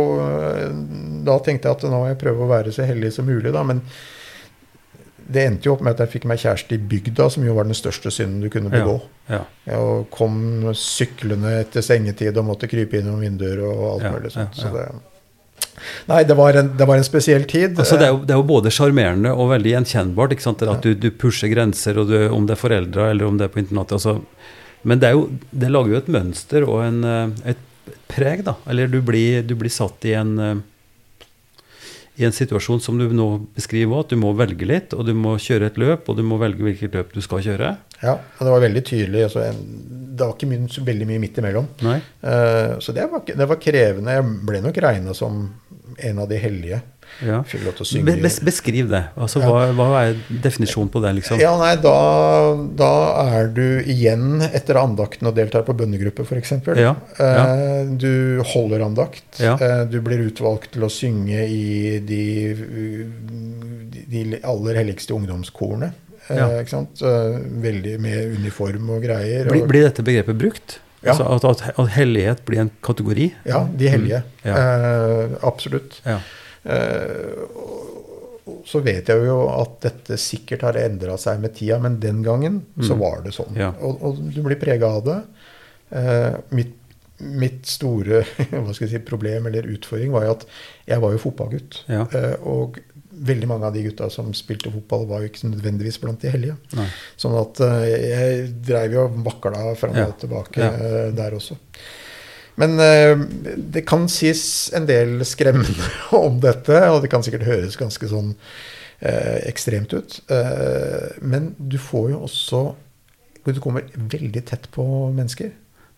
Da 1.25 1.39
tenkte 1.45 1.71
jeg 1.71 1.79
at 1.79 1.87
nå 1.89 1.97
må 2.03 2.11
jeg 2.11 2.21
prøve 2.21 2.45
å 2.45 2.51
være 2.51 2.73
så 2.75 2.87
heldig 2.89 3.13
som 3.15 3.27
mulig, 3.29 3.53
da. 3.55 3.63
Men 3.67 3.81
det 5.25 5.47
endte 5.49 5.71
jo 5.71 5.73
opp 5.79 5.81
med 5.87 5.95
at 5.97 6.03
jeg 6.05 6.13
fikk 6.19 6.27
meg 6.29 6.41
kjæreste 6.43 6.77
i 6.77 6.83
bygda, 6.91 7.31
som 7.33 7.47
jo 7.47 7.55
var 7.57 7.65
den 7.65 7.77
største 7.77 8.11
synden 8.13 8.43
du 8.45 8.51
kunne 8.53 8.69
begå. 8.73 8.99
Ja. 9.33 9.41
Jeg 9.65 10.05
kom 10.13 10.37
syklende 10.77 11.55
etter 11.63 11.85
sengetid 11.85 12.37
og 12.37 12.45
måtte 12.51 12.69
krype 12.69 13.01
innom 13.01 13.23
vinduer 13.25 13.63
og 13.65 13.85
alt 13.95 14.05
Ja, 14.05 14.13
mulig 14.13 14.35
sånt. 14.35 14.59
ja, 14.61 14.67
Så 14.67 14.73
det, 14.75 14.85
nei, 16.11 16.19
det 16.29 16.37
var, 16.37 16.59
en, 16.61 16.69
det 16.77 16.89
var 16.91 17.01
en 17.01 17.07
spesiell 17.09 17.47
tid. 17.49 17.79
Altså, 17.79 17.97
det, 17.97 18.11
er 18.11 18.13
jo, 18.13 18.21
det 18.21 18.37
er 18.37 18.43
jo 18.43 18.47
både 18.53 18.73
sjarmerende 18.75 19.33
og 19.33 19.49
veldig 19.55 19.73
gjenkjennbart. 19.79 20.37
ikke 20.37 20.45
sant? 20.45 20.67
At 20.69 20.85
du, 20.85 20.93
du 20.93 21.09
pusher 21.11 21.49
grenser, 21.55 21.97
og 22.03 22.13
du, 22.13 22.19
om 22.29 22.45
det 22.45 22.59
er 22.59 22.61
foreldre 22.61 23.09
eller 23.15 23.31
om 23.31 23.41
det 23.41 23.49
er 23.49 23.55
på 23.57 23.63
internatet. 23.65 23.97
Altså. 23.97 24.19
Men 24.85 25.01
det, 25.01 25.09
er 25.09 25.17
jo, 25.17 25.25
det 25.57 25.73
lager 25.73 25.97
jo 25.97 26.03
et 26.03 26.13
mønster 26.13 26.69
og 26.69 26.85
en, 26.85 27.01
eh, 27.09 27.55
et 27.55 27.97
preg, 28.13 28.45
da. 28.45 28.59
Eller 28.69 28.93
du 28.93 29.01
blir, 29.01 29.41
du 29.49 29.57
blir 29.57 29.73
satt 29.73 30.05
i 30.05 30.13
en 30.21 30.37
eh, 30.37 30.55
i 32.17 32.25
en 32.27 32.35
situasjon 32.35 32.81
som 32.83 32.99
du 32.99 33.09
nå 33.11 33.27
beskriver 33.57 34.05
at 34.05 34.13
du 34.13 34.19
må 34.21 34.31
velge 34.39 34.67
litt, 34.69 34.95
og 34.95 35.07
du 35.09 35.15
må 35.19 35.35
kjøre 35.43 35.73
et 35.73 35.79
løp, 35.81 36.07
og 36.09 36.19
du 36.19 36.23
må 36.27 36.39
velge 36.39 36.63
hvilket 36.63 36.95
løp 36.95 37.15
du 37.15 37.21
skal 37.25 37.43
kjøre. 37.43 37.73
Ja, 38.05 38.15
og 38.15 38.43
det 38.47 38.53
var 38.53 38.63
veldig 38.63 38.83
tydelig. 38.87 39.25
Altså, 39.27 39.49
det 39.51 40.23
var 40.23 40.37
ikke 40.37 40.51
mye, 40.53 40.85
veldig 40.91 41.09
mye 41.11 41.23
midt 41.25 41.41
imellom. 41.43 41.67
Eh, 41.83 42.77
så 42.85 42.95
det 42.95 43.09
var, 43.11 43.25
det 43.27 43.49
var 43.51 43.63
krevende. 43.63 44.15
Jeg 44.15 44.29
ble 44.47 44.63
nok 44.63 44.79
regna 44.87 45.17
som 45.17 45.43
en 45.95 46.23
av 46.23 46.31
de 46.31 46.39
hellige. 46.43 46.81
Ja. 47.25 47.43
Fikk 47.47 47.63
lov 47.67 47.75
til 47.79 47.85
å 47.85 47.89
synge. 47.89 48.05
Be, 48.09 48.15
bes, 48.25 48.39
beskriv 48.45 48.89
det. 48.91 49.05
Altså, 49.17 49.41
Ja. 49.41 49.49
hva, 49.51 49.67
hva 49.79 50.01
er 50.09 50.17
definisjonen 50.45 50.91
på 50.91 51.03
det, 51.05 51.13
liksom? 51.21 51.39
Ja, 51.41 51.53
nei, 51.61 51.75
da, 51.83 51.95
da 52.77 52.91
er 53.39 53.49
du 53.55 53.81
igjen 53.87 54.43
etter 54.51 54.81
andakten 54.81 55.29
og 55.31 55.37
deltar 55.39 55.63
på 55.67 55.77
bønnegruppe, 55.79 56.27
f.eks. 56.27 56.53
Ja, 56.75 56.95
ja. 57.19 57.45
Eh, 57.47 57.85
du 58.01 58.43
holder 58.55 58.85
andakt. 58.89 59.23
Ja. 59.39 59.55
Eh, 59.61 59.85
du 59.91 60.01
blir 60.05 60.25
utvalgt 60.27 60.73
til 60.75 60.83
å 60.87 60.91
synge 60.93 61.47
i 61.47 61.99
de, 62.05 62.23
de, 64.11 64.41
aller 64.43 64.81
helligste 64.83 65.15
ungdomskorene. 65.15 65.93
Eh, 66.29 66.37
Ja. 66.37 66.49
ikke 66.63 66.71
sant? 66.73 67.01
Veldig 67.63 67.99
med 68.01 68.39
uniform 68.41 68.91
og 68.97 69.03
greier. 69.05 69.47
Blir, 69.51 69.67
blir 69.69 69.85
dette 69.89 70.03
begrepet 70.03 70.39
brukt? 70.41 70.79
Ja. 71.05 71.13
Altså 71.13 71.27
at, 71.37 71.45
at, 71.45 71.79
at 71.79 71.89
hellighet 71.99 72.45
blir 72.49 72.63
en 72.65 72.71
kategori? 72.85 73.27
Ja, 73.45 73.67
de 73.69 73.91
hellige. 73.93 74.23
Mm, 74.41 74.49
ja. 74.49 74.55
Eh, 74.57 75.35
absolutt. 75.45 75.99
Ja. 76.07 76.19
Eh, 76.65 77.45
så 78.65 78.81
vet 78.85 79.09
jeg 79.09 79.27
jo 79.27 79.39
at 79.53 79.77
dette 79.85 80.17
sikkert 80.21 80.63
har 80.67 80.77
endra 80.81 81.17
seg 81.21 81.41
med 81.43 81.55
tida, 81.57 81.79
men 81.81 81.99
den 82.01 82.23
gangen 82.25 82.63
så 82.81 82.95
Mm. 82.95 82.99
var 83.01 83.23
det 83.25 83.33
sånn. 83.37 83.57
Ja. 83.57 83.73
Og, 83.81 84.03
og 84.03 84.17
du 84.35 84.41
blir 84.43 84.57
prega 84.61 84.87
av 84.89 85.05
det. 85.05 85.19
Eh, 85.93 86.35
mitt, 86.51 86.75
mitt 87.21 87.67
store 87.67 88.25
si, 88.75 88.99
problem 89.05 89.47
eller 89.47 89.69
utfordring 89.75 90.11
var 90.13 90.25
jo 90.25 90.33
at 90.39 90.47
jeg 90.89 91.01
var 91.01 91.13
jo 91.13 91.19
fotballgutt. 91.19 91.83
Ja. 91.89 92.07
Eh, 92.13 92.35
og 92.43 92.81
veldig 93.15 93.47
mange 93.49 93.69
av 93.69 93.75
de 93.77 93.85
gutta 93.85 94.09
som 94.11 94.33
spilte 94.35 94.73
fotball, 94.75 95.07
var 95.07 95.21
jo 95.23 95.29
ikke 95.31 95.47
nødvendigvis 95.53 96.01
blant 96.03 96.21
de 96.25 96.33
hellige. 96.33 96.57
Nei. 96.75 96.89
Sånn 97.17 97.37
at 97.39 97.61
jeg 97.87 98.49
dreiv 98.67 98.93
jo 98.97 99.05
og 99.07 99.21
vakla 99.25 99.75
fram 99.79 99.95
Ja. 99.97 100.07
og 100.09 100.19
tilbake 100.19 100.59
Ja. 100.59 101.11
der 101.15 101.37
også. 101.39 101.57
Men 102.61 102.79
eh, 102.81 103.19
det 103.57 103.85
kan 103.89 104.07
sies 104.11 104.71
en 104.77 104.87
del 104.87 105.19
skremmende 105.27 105.91
om 106.25 106.39
dette, 106.43 106.79
og 106.91 107.03
det 107.03 107.11
kan 107.13 107.25
sikkert 107.27 107.49
høres 107.49 107.79
ganske 107.81 108.09
sånn 108.11 108.33
eh, 109.01 109.43
ekstremt 109.51 109.95
ut. 109.97 110.21
Eh, 110.31 111.19
men 111.23 111.53
du 111.59 111.79
får 111.83 112.15
jo 112.15 112.25
også 112.29 112.65
Du 113.45 113.61
kommer 113.61 113.85
veldig 113.95 114.41
tett 114.49 114.71
på 114.73 114.85
mennesker. 115.13 115.51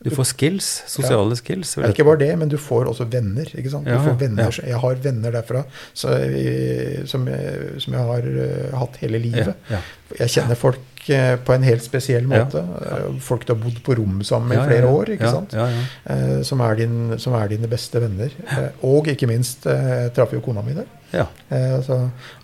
Du 0.03 0.11
får 0.13 0.27
skills, 0.29 0.67
sosiale 0.91 1.33
ja. 1.33 1.39
skills. 1.39 1.77
Ja, 1.79 1.89
ikke 1.89 2.05
bare 2.05 2.21
det, 2.21 2.33
men 2.37 2.51
du 2.53 2.59
får 2.61 2.89
også 2.91 3.07
venner. 3.09 3.49
ikke 3.49 3.71
sant? 3.73 3.87
Du 3.87 3.95
ja, 3.95 4.01
får 4.03 4.19
venner, 4.21 4.59
Jeg 4.67 4.81
har 4.83 4.99
venner 5.05 5.33
derfra 5.39 5.63
så, 5.93 6.11
som, 7.09 7.25
jeg, 7.31 7.79
som, 7.81 7.95
jeg, 7.95 8.03
har 8.11 8.29
hatt 8.83 8.99
hele 9.01 9.23
livet. 9.23 9.55
Jeg 10.19 10.35
kjenner 10.35 10.59
folk 10.59 10.96
på 11.07 11.55
en 11.55 11.67
helt 11.67 11.85
spesiell 11.85 12.27
måte. 12.31 12.63
Uh, 12.63 13.17
folk 13.23 13.47
du 13.47 13.55
har 13.55 13.61
bodd 13.63 13.79
på 13.87 13.97
rom 13.99 14.21
sammen 14.27 14.53
med 14.53 14.61
i 14.61 14.67
flere 14.73 14.91
år. 14.91 15.15
ikke 15.15 15.33
sant? 15.33 15.57
Som 16.47 16.63
er, 16.67 16.79
din, 16.83 17.17
som, 17.23 17.37
er 17.39 17.51
dine 17.55 17.71
beste 17.71 18.03
venner. 18.03 18.35
og 18.87 19.09
ikke 19.13 19.29
minst 19.31 19.67
traff 20.17 20.35
jo 20.35 20.43
kona 20.45 20.65
mi 20.67 20.77
der. 20.77 20.89
Ja. 21.15 21.27
Eh, 21.49 21.75
altså, 21.77 21.99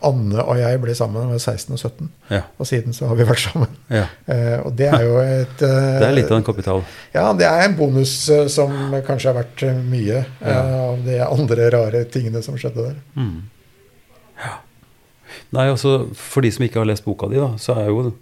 Anne 0.07 0.43
og 0.43 0.59
jeg 0.61 0.81
ble 0.83 0.95
sammen 0.97 1.19
da 1.19 1.27
vi 1.27 1.37
var 1.37 1.43
16 1.43 1.75
og 1.75 1.81
17, 1.81 2.11
ja. 2.31 2.43
og 2.59 2.69
siden 2.69 2.97
så 2.97 3.09
har 3.11 3.19
vi 3.19 3.27
vært 3.27 3.43
sammen. 3.43 3.79
Ja. 3.91 4.05
Eh, 4.31 4.59
og 4.63 4.77
det 4.79 4.89
er 4.89 5.07
jo 5.07 5.17
et 5.23 5.65
eh, 5.67 5.79
Det 6.03 6.09
er 6.09 6.17
litt 6.17 6.31
av 6.31 6.39
en 6.39 6.47
kapital? 6.47 6.85
Ja, 7.15 7.27
det 7.37 7.49
er 7.49 7.67
en 7.67 7.79
bonus 7.79 8.15
eh, 8.33 8.47
som 8.53 8.95
kanskje 9.07 9.35
vært 9.37 9.65
eh, 9.67 9.81
mye 9.95 10.23
eh, 10.23 10.75
av 10.79 11.03
de 11.07 11.19
andre 11.27 11.71
rare 11.75 12.05
tingene 12.13 12.45
som 12.45 12.59
skjedde 12.61 12.91
der. 12.91 13.01
Mm. 13.19 13.41
Ja. 14.43 14.59
Nei, 15.53 15.67
altså, 15.69 15.97
For 16.17 16.45
de 16.45 16.53
som 16.55 16.67
ikke 16.67 16.81
har 16.83 16.89
lest 16.89 17.07
boka 17.07 17.29
di, 17.33 17.41
da, 17.43 17.55
så 17.61 17.77
er 17.81 17.91
jo 17.91 18.13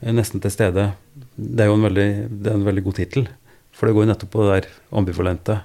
nesten 0.00 0.42
til 0.44 0.52
stede 0.52 0.90
Det 1.36 1.64
er 1.64 1.70
jo 1.70 1.76
en 1.78 1.86
veldig, 1.86 2.08
det 2.28 2.50
er 2.50 2.58
en 2.58 2.66
veldig 2.66 2.84
god 2.84 2.98
tittel. 2.98 3.28
For 3.76 3.88
det 3.88 3.96
går 3.96 4.06
jo 4.06 4.10
nettopp 4.10 4.32
på 4.32 4.44
det 4.44 4.52
der 4.52 4.68
ambivalente. 4.96 5.58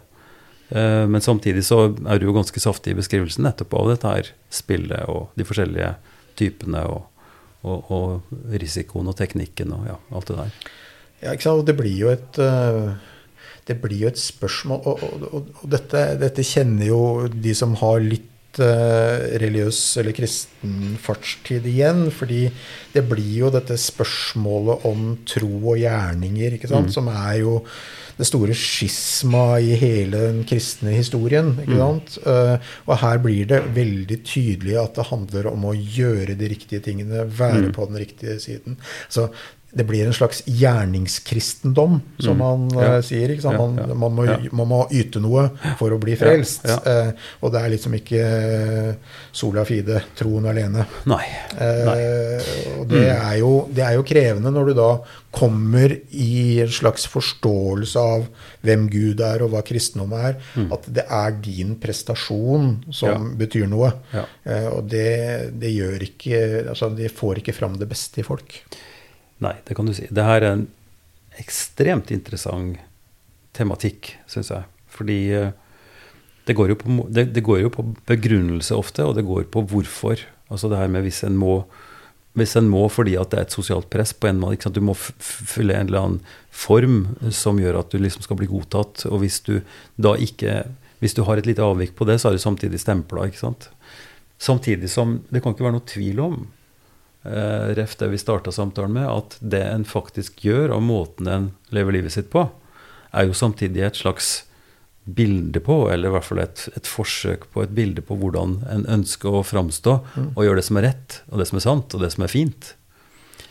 Eh, 0.72 1.06
men 1.08 1.24
samtidig 1.24 1.64
så 1.68 1.84
er 1.92 2.20
du 2.20 2.28
jo 2.28 2.36
ganske 2.36 2.64
saftig 2.64 2.94
i 2.94 3.00
beskrivelsen 3.00 3.44
nettopp 3.48 3.76
av 3.80 3.92
dette 3.92 4.12
her 4.12 4.32
spillet 4.52 5.08
og 5.12 5.34
de 5.40 5.48
forskjellige 5.48 5.94
typene 6.40 6.84
og, 6.88 7.08
og, 7.68 7.92
og 7.92 8.56
risikoen 8.62 9.12
og 9.12 9.18
teknikken 9.20 9.74
og 9.76 9.88
ja, 9.92 9.98
alt 10.16 10.32
det 10.32 10.38
der. 10.40 10.60
Ja, 11.22 11.34
ikke 11.34 11.48
sant. 11.50 11.64
Og 11.64 11.68
det 11.68 11.78
blir 11.80 11.98
jo 12.00 12.12
et 12.14 12.40
eh, 12.42 12.94
det 13.68 13.78
blir 13.84 14.08
jo 14.08 14.10
et 14.10 14.20
spørsmål 14.20 14.88
Og, 14.90 15.04
og, 15.30 15.50
dette, 15.70 16.00
dette, 16.22 16.46
kjenner 16.46 16.88
jo 16.88 17.02
de 17.30 17.54
som 17.58 17.76
har 17.84 18.02
litt 18.04 18.31
religiøs 18.60 19.80
eller 20.02 20.16
kristen 20.18 20.98
fartstid 21.02 21.66
igjen. 21.70 22.10
Fordi 22.12 22.44
det 22.94 23.06
blir 23.10 23.34
jo 23.46 23.54
dette 23.54 23.78
spørsmålet 23.80 24.86
om 24.90 25.16
tro 25.30 25.52
og 25.62 25.80
gjerninger, 25.82 26.58
ikke 26.58 26.72
sant, 26.72 26.92
mm. 26.92 26.96
som 26.98 27.12
er 27.14 27.42
jo 27.44 27.60
det 28.18 28.28
store 28.28 28.56
skisma 28.58 29.46
i 29.64 29.72
hele 29.80 30.20
den 30.28 30.42
kristne 30.48 30.94
historien. 30.94 31.54
ikke 31.64 31.78
mm. 31.78 31.82
sant? 31.82 32.20
Uh, 32.26 32.74
og 32.90 33.00
her 33.02 33.22
blir 33.24 33.48
det 33.50 33.64
veldig 33.76 34.20
tydelig 34.28 34.78
at 34.82 35.00
det 35.00 35.08
handler 35.10 35.50
om 35.54 35.70
å 35.70 35.78
gjøre 35.78 36.38
de 36.38 36.52
riktige 36.52 36.84
tingene, 36.86 37.26
være 37.26 37.70
mm. 37.70 37.74
på 37.78 37.88
den 37.90 38.02
riktige 38.04 38.38
siden. 38.44 38.78
Så 39.10 39.30
det 39.72 39.84
blir 39.88 40.06
en 40.06 40.14
slags 40.14 40.42
gjerningskristendom, 40.46 42.02
som 42.20 42.36
mm. 42.36 42.40
man 42.40 42.64
ja. 42.76 42.98
uh, 42.98 43.04
sier. 43.06 43.32
Man, 43.44 43.78
ja, 43.78 43.86
ja. 43.88 43.96
Man, 43.96 44.16
må, 44.16 44.26
man, 44.52 44.68
må, 44.68 44.80
yte 44.92 45.22
noe 45.24 45.48
for 45.80 45.96
å 45.96 46.00
bli 46.02 46.18
frelst. 46.20 46.68
Uh, 46.68 47.14
og 47.40 47.54
det 47.54 47.62
er 47.62 47.72
liksom 47.72 47.96
ikke 47.96 48.26
uh, 48.26 49.16
sola 49.32 49.64
fide, 49.68 50.02
troen 50.20 50.50
alene. 50.52 50.84
Nei. 51.08 51.24
Nei. 51.56 51.96
Og 52.82 52.84
det, 52.92 53.06
mm. 53.06 53.16
er 53.16 53.40
jo, 53.40 53.54
det, 53.72 53.86
er 53.88 53.96
jo, 53.96 54.06
krevende 54.12 54.52
når 54.52 54.72
du 54.72 54.76
da 54.82 54.92
kommer 55.32 55.96
i 56.12 56.60
en 56.60 56.72
slags 56.76 57.08
forståelse 57.08 58.06
av 58.18 58.28
hvem 58.68 58.90
Gud 58.92 59.24
er, 59.24 59.46
og 59.46 59.54
hva 59.56 59.64
kristendom 59.64 60.12
er. 60.20 60.36
Mm. 60.60 60.68
At 60.76 60.92
det 60.92 61.08
er 61.08 61.40
din 61.40 61.78
prestasjon 61.80 62.74
som 62.92 63.32
betyr 63.40 63.72
noe. 63.72 63.94
og 64.76 64.84
det, 64.92 65.54
det 65.62 65.72
gjør 65.72 66.10
ikke 66.10 66.40
Altså, 66.72 66.90
det 66.96 67.12
får 67.16 67.40
ikke 67.40 67.56
fram 67.56 67.78
det 67.80 67.88
beste 67.90 68.20
i 68.20 68.26
folk. 68.26 68.60
Nei, 69.42 69.56
det 69.66 69.76
kan 69.78 69.90
du 69.90 69.94
si. 69.98 70.06
Det 70.14 70.26
her 70.26 70.44
er 70.44 70.56
en 70.56 70.68
ekstremt 71.42 72.12
interessant 72.14 72.80
tematikk, 73.58 74.14
syns 74.30 74.52
jeg. 74.54 74.68
Fordi 74.92 75.20
eh, 75.36 75.54
det 76.48 76.56
går, 76.58 76.76
på, 76.80 77.06
det, 77.10 77.30
det 77.36 77.44
går, 77.46 77.64
jo 77.64 77.72
på, 77.74 77.86
begrunnelse 78.10 78.76
ofte, 78.78 79.06
og 79.06 79.16
det 79.18 79.26
går 79.28 79.48
på 79.54 79.64
hvorfor. 79.72 80.22
Altså 80.52 80.70
det 80.72 80.80
her 80.80 80.92
med 80.92 81.06
hvis 81.06 81.24
en 81.28 81.38
må, 81.40 81.62
hvis 82.38 82.56
en 82.60 82.70
må 82.72 82.86
fordi 82.92 83.16
at 83.20 83.32
det 83.32 83.40
er 83.40 83.48
et 83.48 83.56
sosialt 83.56 83.90
press 83.94 84.14
på 84.14 84.30
en 84.30 84.42
måte. 84.42 84.72
Du 84.74 84.82
må 84.84 84.96
fylle 84.96 85.78
en 85.78 85.90
eller 85.90 86.06
annen 86.06 86.38
form 86.52 87.04
som 87.34 87.60
gjør 87.62 87.82
at 87.82 87.94
du 87.94 88.02
liksom 88.02 88.26
skal 88.26 88.40
bli 88.40 88.50
godtatt. 88.52 89.06
Og 89.10 89.24
hvis 89.24 89.42
du 89.48 89.60
da 89.98 90.16
ikke 90.18 90.64
Hvis 91.02 91.16
du 91.18 91.24
har 91.26 91.40
et 91.40 91.48
lite 91.50 91.64
avvik 91.66 91.96
på 91.98 92.06
det, 92.06 92.20
så 92.22 92.30
er 92.30 92.36
du 92.38 92.38
samtidig 92.38 92.78
stempla, 92.78 93.24
ikke 93.26 93.40
sant. 93.40 93.72
Samtidig 94.38 94.86
som 94.94 95.16
det 95.34 95.42
kan 95.42 95.56
ikke 95.56 95.66
være 95.66 95.74
noe 95.74 95.90
tvil 95.90 96.20
om 96.22 96.36
eh, 97.24 97.72
ref 97.78 97.98
det 98.00 98.12
vi 98.12 98.22
starta 98.22 98.54
samtalen 98.54 98.96
med, 98.96 99.10
at 99.10 99.38
det 99.40 99.62
en 99.68 99.86
faktisk 99.88 100.44
gjør, 100.46 100.76
og 100.78 100.86
måten 100.86 101.30
en 101.30 101.52
lever 101.76 102.00
livet 102.00 102.16
sitt 102.16 102.32
på, 102.34 102.48
er 103.12 103.28
jo 103.28 103.38
samtidig 103.38 103.84
et 103.86 104.00
slags 104.00 104.42
bilde 105.04 105.60
på, 105.64 105.90
eller 105.92 106.12
i 106.12 106.14
hvert 106.14 106.28
fall 106.28 106.44
et, 106.44 106.68
et 106.78 106.88
forsøk 106.88 107.48
på 107.54 107.64
et 107.64 107.74
bilde 107.76 108.04
på 108.06 108.16
hvordan 108.22 108.60
en 108.70 108.86
ønsker 109.00 109.34
å 109.34 109.46
framstå 109.46 109.98
mm. 110.04 110.28
og 110.36 110.46
gjøre 110.46 110.62
det 110.62 110.68
som 110.68 110.80
er 110.80 110.88
rett, 110.92 111.18
og 111.32 111.42
det 111.42 111.50
som 111.50 111.58
er 111.58 111.66
sant, 111.66 111.96
og 111.98 112.06
det 112.06 112.12
som 112.14 112.26
er 112.26 112.32
fint. 112.32 112.74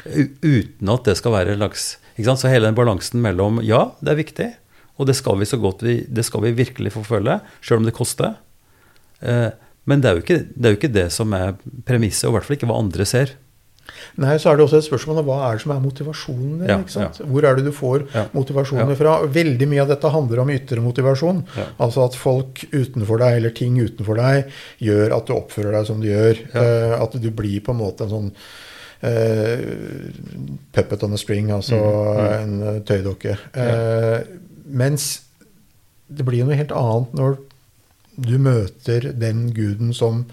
Uten 0.06 0.92
at 0.94 1.08
det 1.08 1.16
skal 1.18 1.34
være 1.34 1.52
en 1.52 1.60
slags 1.60 1.98
Så 2.40 2.48
hele 2.48 2.64
den 2.64 2.76
balansen 2.76 3.20
mellom 3.20 3.58
ja, 3.64 3.90
det 4.00 4.12
er 4.12 4.20
viktig, 4.20 4.46
og 5.00 5.08
det 5.08 5.16
skal 5.16 5.38
vi 5.40 5.48
så 5.48 5.58
godt 5.60 5.82
vi, 5.84 6.02
det 6.08 6.24
skal 6.28 6.44
vi 6.44 6.56
virkelig 6.56 6.92
forfølge, 6.92 7.38
sjøl 7.64 7.80
om 7.80 7.88
det 7.88 7.96
koster. 7.96 8.34
Eh, 9.20 9.50
men 9.88 10.02
det 10.02 10.10
er, 10.10 10.20
ikke, 10.20 10.42
det 10.52 10.66
er 10.66 10.74
jo 10.74 10.78
ikke 10.78 10.92
det 10.92 11.06
som 11.14 11.32
er 11.36 11.54
premisset, 11.88 12.28
og 12.28 12.34
i 12.34 12.36
hvert 12.36 12.48
fall 12.48 12.58
ikke 12.58 12.68
hva 12.68 12.80
andre 12.82 13.06
ser. 13.08 13.32
Nei, 14.20 14.36
så 14.40 14.50
er 14.50 14.58
det 14.58 14.64
også 14.66 14.80
et 14.80 14.86
spørsmål 14.86 15.20
om 15.22 15.28
hva 15.28 15.38
er 15.48 15.58
det 15.58 15.64
som 15.64 15.74
er 15.74 15.82
motivasjonen 15.84 16.62
din. 16.62 16.70
Ja, 16.70 17.04
ja. 17.04 17.08
Hvor 17.30 17.46
er 17.46 17.58
det 17.58 17.66
du 17.66 17.72
får 17.74 18.06
ja, 18.14 18.24
motivasjonen 18.36 18.96
fra? 18.98 19.16
Veldig 19.32 19.68
mye 19.70 19.84
av 19.84 19.92
dette 19.92 20.12
handler 20.12 20.42
om 20.42 20.52
ytre 20.54 20.84
motivasjon. 20.84 21.44
Altså 21.80 22.06
at 22.06 22.18
folk 22.18 22.64
utenfor 22.72 23.22
deg, 23.22 23.38
eller 23.40 23.54
ting 23.56 23.78
utenfor 23.80 24.20
deg, 24.20 24.50
gjør 24.82 25.16
at 25.16 25.28
du 25.28 25.36
oppfører 25.36 25.78
deg 25.78 25.88
som 25.88 26.02
du 26.02 26.10
gjør. 26.10 26.42
Uh, 26.54 26.96
at 27.00 27.16
du 27.20 27.30
blir 27.34 27.62
på 27.64 27.74
en 27.74 27.80
måte 27.80 28.06
en 28.06 28.14
sånn 28.14 28.30
uh, 29.06 29.66
puppet 30.76 31.06
on 31.06 31.16
a 31.16 31.20
string, 31.20 31.52
altså 31.54 31.80
mm, 31.80 32.20
mm. 32.20 32.64
en 32.68 32.84
tøydokke. 32.88 33.36
Uh, 33.56 34.18
mens 34.70 35.12
det 36.10 36.26
blir 36.26 36.44
noe 36.46 36.58
helt 36.58 36.74
annet 36.74 37.14
når 37.16 37.38
du 38.20 38.36
møter 38.42 39.12
den 39.16 39.48
guden 39.56 39.94
som 39.96 40.24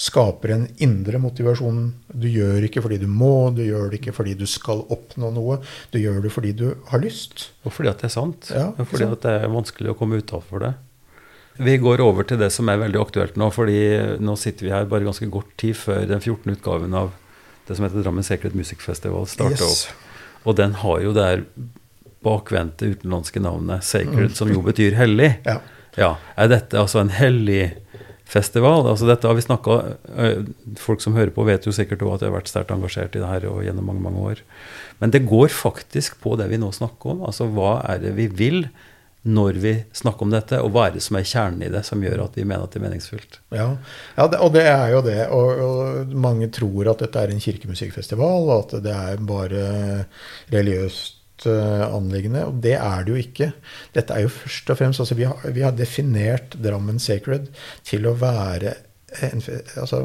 skaper 0.00 0.54
en 0.54 0.64
indre 0.82 1.20
motivasjon. 1.22 1.82
Du 2.08 2.26
gjør 2.30 2.66
ikke 2.66 2.82
fordi 2.84 2.98
du 3.02 3.06
må, 3.10 3.50
du 3.54 3.62
gjør 3.64 3.92
det 3.92 4.00
ikke 4.00 4.14
fordi 4.16 4.34
du 4.38 4.46
skal 4.50 4.82
oppnå 4.94 5.30
noe. 5.34 5.60
Du 5.94 6.00
gjør 6.00 6.22
det 6.24 6.32
fordi 6.34 6.54
du 6.58 6.66
har 6.90 7.02
lyst. 7.02 7.50
Og 7.64 7.76
fordi 7.76 7.92
at 7.92 8.02
det 8.02 8.10
er 8.10 8.16
sant. 8.16 8.50
Ja, 8.50 8.70
og 8.72 8.90
fordi 8.90 9.06
sant? 9.06 9.18
at 9.18 9.26
det 9.26 9.36
er 9.38 9.54
vanskelig 9.54 9.94
å 9.94 9.98
komme 9.98 10.18
utafor 10.22 10.66
det. 10.66 10.72
Vi 11.54 11.76
går 11.78 12.02
over 12.02 12.26
til 12.26 12.40
det 12.40 12.50
som 12.50 12.66
er 12.70 12.80
veldig 12.80 12.98
aktuelt 12.98 13.36
nå, 13.38 13.46
fordi 13.54 13.78
nå 14.18 14.34
sitter 14.40 14.66
vi 14.66 14.74
her 14.74 14.88
bare 14.90 15.06
ganske 15.06 15.28
kort 15.30 15.52
tid 15.60 15.78
før 15.78 16.02
den 16.10 16.18
14. 16.18 16.56
utgaven 16.56 16.96
av 16.98 17.12
det 17.68 17.76
som 17.76 17.86
heter 17.86 18.02
Drammen 18.02 18.26
Secret 18.26 18.56
Music 18.58 18.82
Festival 18.82 19.28
starter 19.30 19.62
yes. 19.62 19.84
opp. 19.86 20.10
Og 20.50 20.58
den 20.58 20.74
har 20.82 20.98
jo 21.00 21.14
det 21.16 21.28
her 21.28 21.44
bakvendte 22.24 22.90
utenlandske 22.90 23.40
navnet 23.44 23.84
Sacred, 23.84 24.32
mm. 24.32 24.34
som 24.36 24.50
jo 24.52 24.64
betyr 24.64 24.96
hellig. 24.98 25.30
Ja. 25.46 25.60
ja. 26.00 26.10
Er 26.40 26.50
dette 26.52 26.80
altså 26.80 27.02
en 27.04 27.12
hellig 27.14 27.70
festival. 28.34 28.88
Altså 28.90 29.08
dette 29.08 29.28
har 29.30 29.36
vi 29.38 29.44
snakka 29.46 29.76
eh, 30.18 30.40
Folk 30.80 31.04
som 31.04 31.16
hører 31.18 31.32
på, 31.34 31.46
vet 31.46 31.68
jo 31.68 31.74
sikkert 31.74 32.02
også 32.02 32.16
at 32.16 32.24
jeg 32.24 32.32
har 32.32 32.38
vært 32.38 32.50
sterkt 32.50 32.74
engasjert 32.74 33.14
i 33.14 33.22
det 33.22 33.30
her 33.30 33.46
gjennom 33.66 33.86
mange 33.90 34.04
mange 34.04 34.24
år. 34.32 34.42
Men 35.02 35.14
det 35.14 35.26
går 35.28 35.52
faktisk 35.54 36.18
på 36.22 36.34
det 36.40 36.50
vi 36.50 36.60
nå 36.60 36.72
snakker 36.74 37.14
om. 37.14 37.24
Altså 37.28 37.48
hva 37.50 37.78
er 37.90 38.02
det 38.02 38.14
vi 38.18 38.28
vil 38.30 38.66
når 39.24 39.56
vi 39.56 39.72
snakker 39.96 40.26
om 40.26 40.32
dette, 40.34 40.58
og 40.60 40.74
hva 40.74 40.82
er 40.86 40.96
det 40.98 41.02
som 41.04 41.16
er 41.16 41.24
kjernen 41.24 41.62
i 41.64 41.70
det, 41.72 41.80
som 41.88 42.02
gjør 42.04 42.26
at 42.26 42.34
vi 42.36 42.44
mener 42.44 42.66
at 42.66 42.74
det 42.74 42.80
er 42.82 42.84
meningsfullt? 42.84 43.38
Ja, 43.56 43.70
ja 44.18 44.26
det, 44.28 44.40
og 44.44 44.52
det 44.52 44.64
er 44.68 44.90
jo 44.92 45.00
det. 45.06 45.20
Og, 45.32 45.62
og, 45.64 46.12
mange 46.26 46.50
tror 46.52 46.90
at 46.92 47.00
dette 47.06 47.22
er 47.22 47.32
en 47.32 47.40
kirkemusikkfestival, 47.40 48.50
og 48.50 48.54
at 48.58 48.74
det 48.84 48.92
er 48.92 49.22
bare 49.24 49.64
religiøst 50.52 51.23
uh, 51.50 51.84
anliggende. 51.88 52.44
Og 52.48 52.58
det 52.64 52.74
er 52.78 53.04
det 53.04 53.14
jo 53.14 53.20
ikke. 53.20 53.50
Dette 53.96 54.16
er 54.16 54.26
jo 54.26 54.32
først 54.32 54.72
og 54.72 54.80
fremst 54.80 55.04
altså 55.04 55.18
vi, 55.18 55.28
har, 55.28 55.44
vi 55.54 55.64
har 55.64 55.76
definert 55.76 56.56
Drammen 56.64 57.00
Sacred 57.02 57.50
til 57.86 58.08
å 58.08 58.16
være 58.20 58.76
en, 59.22 59.42
altså 59.78 60.00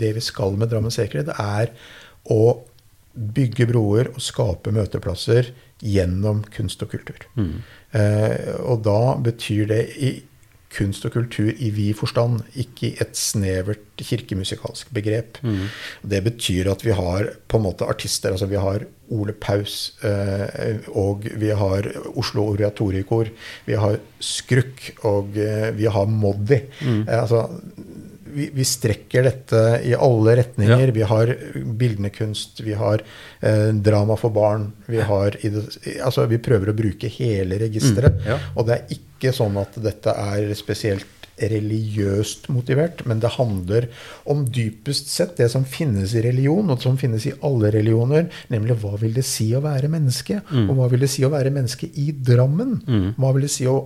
Det 0.00 0.14
vi 0.16 0.22
skal 0.24 0.56
med 0.58 0.72
Drammen 0.72 0.94
Sacred, 0.94 1.30
er 1.36 1.70
å 2.30 2.42
bygge 3.10 3.66
broer 3.70 4.10
og 4.12 4.22
skape 4.22 4.72
møteplasser 4.74 5.52
gjennom 5.80 6.42
kunst 6.54 6.82
og 6.84 6.92
kultur. 6.94 7.24
Mm. 7.36 7.60
Uh, 7.94 8.56
og 8.70 8.82
da 8.86 9.00
betyr 9.22 9.70
det 9.70 9.84
i 9.98 10.10
kunst 10.70 11.04
og 11.06 11.14
kultur 11.16 11.50
i 11.50 11.70
vid 11.74 11.96
forstand, 11.98 12.44
ikke 12.54 12.86
i 12.88 12.92
et 13.02 13.18
snevert 13.18 14.00
kirkemusikalsk 14.00 14.92
begrep. 14.94 15.40
Mm. 15.42 15.66
Det 16.12 16.22
betyr 16.24 16.70
at 16.70 16.84
vi 16.86 16.94
har 16.96 17.32
på 17.50 17.58
en 17.58 17.66
måte 17.66 17.88
artister. 17.90 18.30
altså 18.30 18.46
Vi 18.46 18.60
har 18.60 18.86
Ole 19.10 19.32
Paus, 19.32 19.94
eh, 20.06 20.78
og 20.94 21.26
vi 21.40 21.50
har 21.50 21.90
Oslo 22.14 22.46
Oratorikor, 22.52 23.32
Vi 23.66 23.74
har 23.74 23.98
Skrukk, 24.20 24.92
og 25.04 25.36
eh, 25.36 25.70
vi 25.76 25.90
har 25.90 26.06
Moddi. 26.06 26.60
Mm. 26.80 27.02
Eh, 27.08 27.22
altså, 27.22 27.48
vi, 28.34 28.48
vi, 28.54 28.66
strekker 28.66 29.26
dette 29.26 29.62
i 29.86 29.94
alle 29.94 30.36
retninger. 30.40 30.86
Ja. 30.88 30.96
Vi 30.96 31.06
har 31.12 31.34
bildende 31.64 32.12
kunst, 32.14 32.60
vi 32.64 32.76
har 32.78 33.04
eh, 33.40 33.70
drama 33.74 34.16
for 34.20 34.34
barn. 34.34 34.70
Vi, 34.90 35.00
har, 35.06 35.38
altså, 36.04 36.26
vi 36.30 36.40
prøver 36.42 36.72
å 36.72 36.76
bruke 36.76 37.10
hele 37.20 37.60
registeret. 37.62 38.20
Mm, 38.20 38.28
ja. 38.32 38.42
Og 38.56 38.68
det 38.68 38.78
er 38.78 38.98
ikke 38.98 39.34
sånn 39.36 39.58
at 39.60 39.80
dette 39.82 40.14
er 40.16 40.52
spesielt 40.58 41.20
religiøst 41.40 42.48
motivert, 42.52 43.04
men 43.08 43.20
det 43.22 43.32
handler 43.36 43.86
om 44.28 44.42
dypest 44.44 45.08
sett 45.12 45.38
det 45.40 45.48
som 45.52 45.64
finnes 45.68 46.12
i 46.14 46.24
religion, 46.24 46.68
og 46.72 46.82
som 46.82 46.98
finnes 47.00 47.26
i 47.28 47.34
alle 47.46 47.72
religioner, 47.74 48.28
nemlig 48.52 48.76
hva 48.82 48.96
vil 49.00 49.14
det 49.16 49.24
si 49.28 49.50
å 49.56 49.62
være 49.64 49.90
menneske? 49.92 50.40
Mm. 50.50 50.68
Og 50.68 50.76
hva 50.80 50.90
vil 50.92 51.06
det 51.06 51.12
si 51.12 51.24
å 51.24 51.32
være 51.32 51.54
menneske 51.54 51.88
i 52.00 52.10
Drammen? 52.12 52.76
Mm. 52.86 53.08
Hva 53.16 53.32
vil 53.36 53.48
det 53.48 53.54
si 53.54 53.68
å 53.70 53.78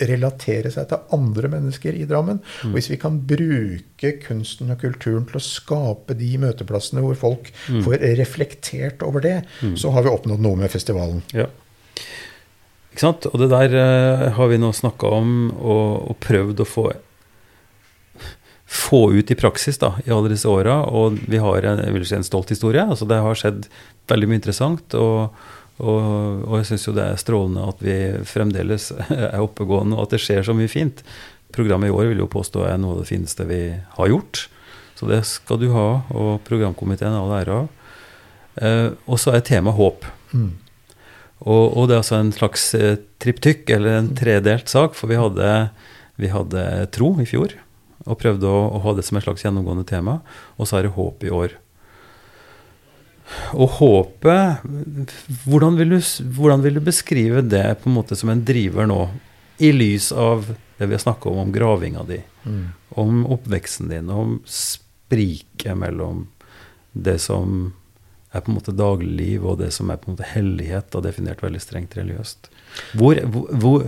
relatere 0.00 0.70
seg 0.70 0.88
til 0.90 0.98
andre 1.16 1.48
mennesker 1.50 1.96
i 1.98 2.06
Drammen. 2.06 2.38
Mm. 2.62 2.70
Og 2.70 2.76
hvis 2.78 2.90
vi 2.92 2.98
kan 3.02 3.18
bruke 3.26 4.12
kunsten 4.22 4.70
og 4.70 4.78
kulturen 4.82 5.26
til 5.26 5.40
å 5.40 5.42
skape 5.42 6.14
de 6.18 6.30
møteplassene 6.38 7.02
hvor 7.02 7.18
folk 7.18 7.50
Mm. 7.68 7.82
får 7.84 8.04
reflektert 8.18 9.02
over 9.02 9.20
det, 9.20 9.42
så 9.76 9.90
har 9.90 10.02
vi 10.06 10.10
oppnådd 10.12 10.40
noe 10.40 10.56
med 10.56 10.70
festivalen. 10.70 11.22
Ja. 11.34 11.48
Ikke 12.92 13.00
sant? 13.02 13.26
Og 13.26 13.38
det 13.42 13.50
der 13.50 13.74
uh, 13.74 14.30
har 14.38 14.48
vi 14.48 14.58
nå 14.58 14.72
snakka 14.72 15.10
om 15.18 15.50
og, 15.58 16.10
og 16.10 16.16
prøvd 16.24 16.62
å 16.64 16.66
få 16.68 16.86
få 18.68 19.12
ut 19.16 19.30
i 19.30 19.36
praksis 19.38 19.78
da, 19.80 19.94
i 20.04 20.10
alle 20.12 20.28
disse 20.28 20.48
åra. 20.48 20.82
Og 20.92 21.16
vi 21.28 21.40
har 21.40 21.64
en, 21.64 21.80
en 21.80 22.26
stolt 22.26 22.50
historie. 22.52 22.82
altså 22.84 23.06
Det 23.08 23.16
har 23.24 23.38
skjedd 23.40 23.68
veldig 24.10 24.28
mye 24.28 24.40
interessant. 24.42 24.94
og 24.94 25.32
og, 25.78 26.44
og 26.48 26.54
jeg 26.58 26.68
syns 26.72 26.86
jo 26.88 26.94
det 26.96 27.06
er 27.06 27.20
strålende 27.20 27.66
at 27.70 27.82
vi 27.84 27.96
fremdeles 28.26 28.90
er 29.14 29.40
oppegående, 29.42 29.96
og 29.96 30.08
at 30.08 30.16
det 30.16 30.22
skjer 30.24 30.46
så 30.46 30.56
mye 30.56 30.70
fint. 30.70 31.02
Programmet 31.54 31.90
i 31.90 31.94
år 31.94 32.10
vil 32.10 32.22
jo 32.24 32.30
påstå 32.30 32.66
er 32.68 32.78
noe 32.80 32.96
av 32.96 33.02
det 33.02 33.10
fineste 33.10 33.46
vi 33.48 33.62
har 33.96 34.10
gjort. 34.10 34.48
Så 34.98 35.06
det 35.06 35.22
skal 35.30 35.60
du 35.62 35.68
ha, 35.70 35.88
og 36.10 36.40
programkomiteen 36.48 37.14
all 37.14 37.34
ære 37.38 37.60
av. 37.62 37.68
Eh, 38.58 38.88
og 39.06 39.20
så 39.22 39.36
er 39.36 39.44
temaet 39.46 39.78
håp. 39.78 40.08
Mm. 40.34 40.50
Og, 41.46 41.64
og, 41.68 41.84
det 41.86 41.94
er 41.94 42.02
altså 42.02 42.18
en 42.18 42.34
slags 42.34 42.66
eh, 42.74 42.96
triptykk, 43.22 43.68
eller 43.76 44.00
en 44.00 44.10
tredelt 44.18 44.70
sak, 44.70 44.98
for 44.98 45.10
vi 45.10 45.20
hadde, 45.20 45.52
vi 46.18 46.32
hadde 46.32 46.64
tro 46.94 47.12
i 47.22 47.28
fjor. 47.28 47.54
Og 48.08 48.18
prøvde 48.18 48.50
å, 48.50 48.64
å, 48.74 48.82
ha 48.82 48.96
det 48.96 49.06
som 49.06 49.20
et 49.20 49.26
slags 49.26 49.46
gjennomgående 49.46 49.86
tema. 49.86 50.18
Og 50.58 50.66
så 50.68 50.80
er 50.80 50.88
det 50.88 50.96
håp 50.98 51.22
i 51.22 51.32
år. 51.34 51.54
Og 53.56 53.74
håpet 53.78 54.64
hvordan 55.44 55.76
vil, 55.76 55.96
du, 55.96 55.98
hvordan 56.36 56.64
vil, 56.64 56.78
du, 56.78 56.84
beskrive 56.84 57.42
det 57.44 57.66
på 57.82 57.90
en 57.90 57.98
måte 57.98 58.16
som 58.16 58.32
en 58.32 58.44
driver 58.44 58.88
nå, 58.88 59.02
i 59.58 59.72
lys 59.74 60.12
av 60.12 60.46
det 60.78 60.86
vi 60.86 60.94
har 60.94 61.02
snakka 61.02 61.28
om, 61.30 61.42
om 61.42 61.52
gravinga 61.52 62.04
di, 62.06 62.20
mm. 62.44 62.64
om 63.02 63.24
oppveksten 63.26 63.90
din, 63.90 64.10
om 64.10 64.38
spriket 64.46 65.74
mellom 65.76 66.28
det 66.92 67.18
som 67.22 67.72
er 68.30 68.44
på 68.44 68.52
en 68.52 68.58
måte 68.58 68.76
dagligliv, 68.76 69.46
og 69.48 69.58
det 69.62 69.70
som 69.74 69.90
er 69.90 69.98
på 70.00 70.10
en 70.10 70.16
måte 70.16 70.28
hellighet, 70.30 70.94
og 70.94 71.04
definert 71.06 71.42
veldig 71.42 71.60
strengt 71.64 71.96
religiøst. 71.96 72.50
Hvor, 73.00 73.18
hvor, 73.32 73.48
hvor 73.58 73.86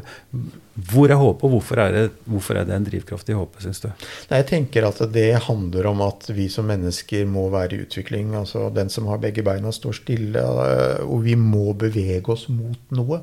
er 0.81 1.19
håpet, 1.21 1.45
og 1.47 1.55
hvorfor 1.55 1.81
er, 1.83 1.95
det, 1.95 2.03
hvorfor 2.31 2.59
er 2.59 2.67
det 2.69 2.75
en 2.77 2.87
drivkraft 2.87 3.31
i 3.33 3.37
håpet, 3.37 3.65
syns 3.65 3.83
du? 3.83 3.89
Nei, 4.31 4.41
jeg 4.41 4.49
tenker 4.51 4.87
at 4.89 5.01
det 5.15 5.29
handler 5.47 5.89
om 5.91 6.03
at 6.07 6.29
vi 6.33 6.49
som 6.53 6.69
mennesker 6.71 7.29
må 7.31 7.49
være 7.53 7.77
i 7.77 7.85
utvikling. 7.87 8.35
altså 8.39 8.69
Den 8.75 8.91
som 8.93 9.09
har 9.11 9.23
begge 9.23 9.45
beina, 9.47 9.73
står 9.73 10.01
stille. 10.01 10.45
Og 11.07 11.25
vi 11.27 11.37
må 11.39 11.73
bevege 11.79 12.33
oss 12.33 12.49
mot 12.53 12.97
noe. 12.97 13.23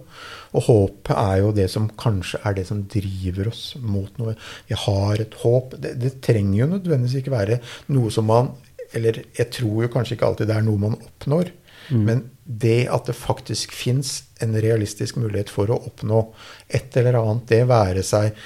Og 0.56 0.68
håpet 0.68 1.14
er 1.18 1.42
jo 1.44 1.52
det 1.56 1.68
som 1.74 1.90
kanskje 2.00 2.42
er 2.44 2.58
det 2.58 2.68
som 2.70 2.86
driver 2.92 3.52
oss 3.52 3.76
mot 3.82 4.12
noe. 4.22 4.38
Vi 4.70 4.78
har 4.88 5.22
et 5.22 5.38
håp. 5.44 5.78
Det, 5.82 5.96
det 6.02 6.18
trenger 6.26 6.64
jo 6.64 6.72
nødvendigvis 6.76 7.22
ikke 7.22 7.36
være 7.36 7.62
noe 7.94 8.14
som 8.14 8.28
man 8.30 8.56
Eller 8.96 9.18
jeg 9.36 9.50
tror 9.52 9.82
jo 9.84 9.90
kanskje 9.92 10.16
ikke 10.16 10.28
alltid 10.30 10.48
det 10.48 10.56
er 10.56 10.64
noe 10.64 10.80
man 10.80 10.94
oppnår. 10.96 11.50
Mm. 11.92 12.04
Men 12.08 12.22
det 12.48 12.88
at 12.88 13.10
det 13.10 13.16
faktisk 13.18 13.74
fins 13.76 14.22
en 14.44 14.56
realistisk 14.56 15.20
mulighet 15.20 15.52
for 15.52 15.72
å 15.72 15.82
oppnå 15.90 16.22
et 16.68 16.96
eller 16.98 17.20
annet, 17.20 17.48
det 17.52 17.64
være 17.68 18.06
seg 18.08 18.38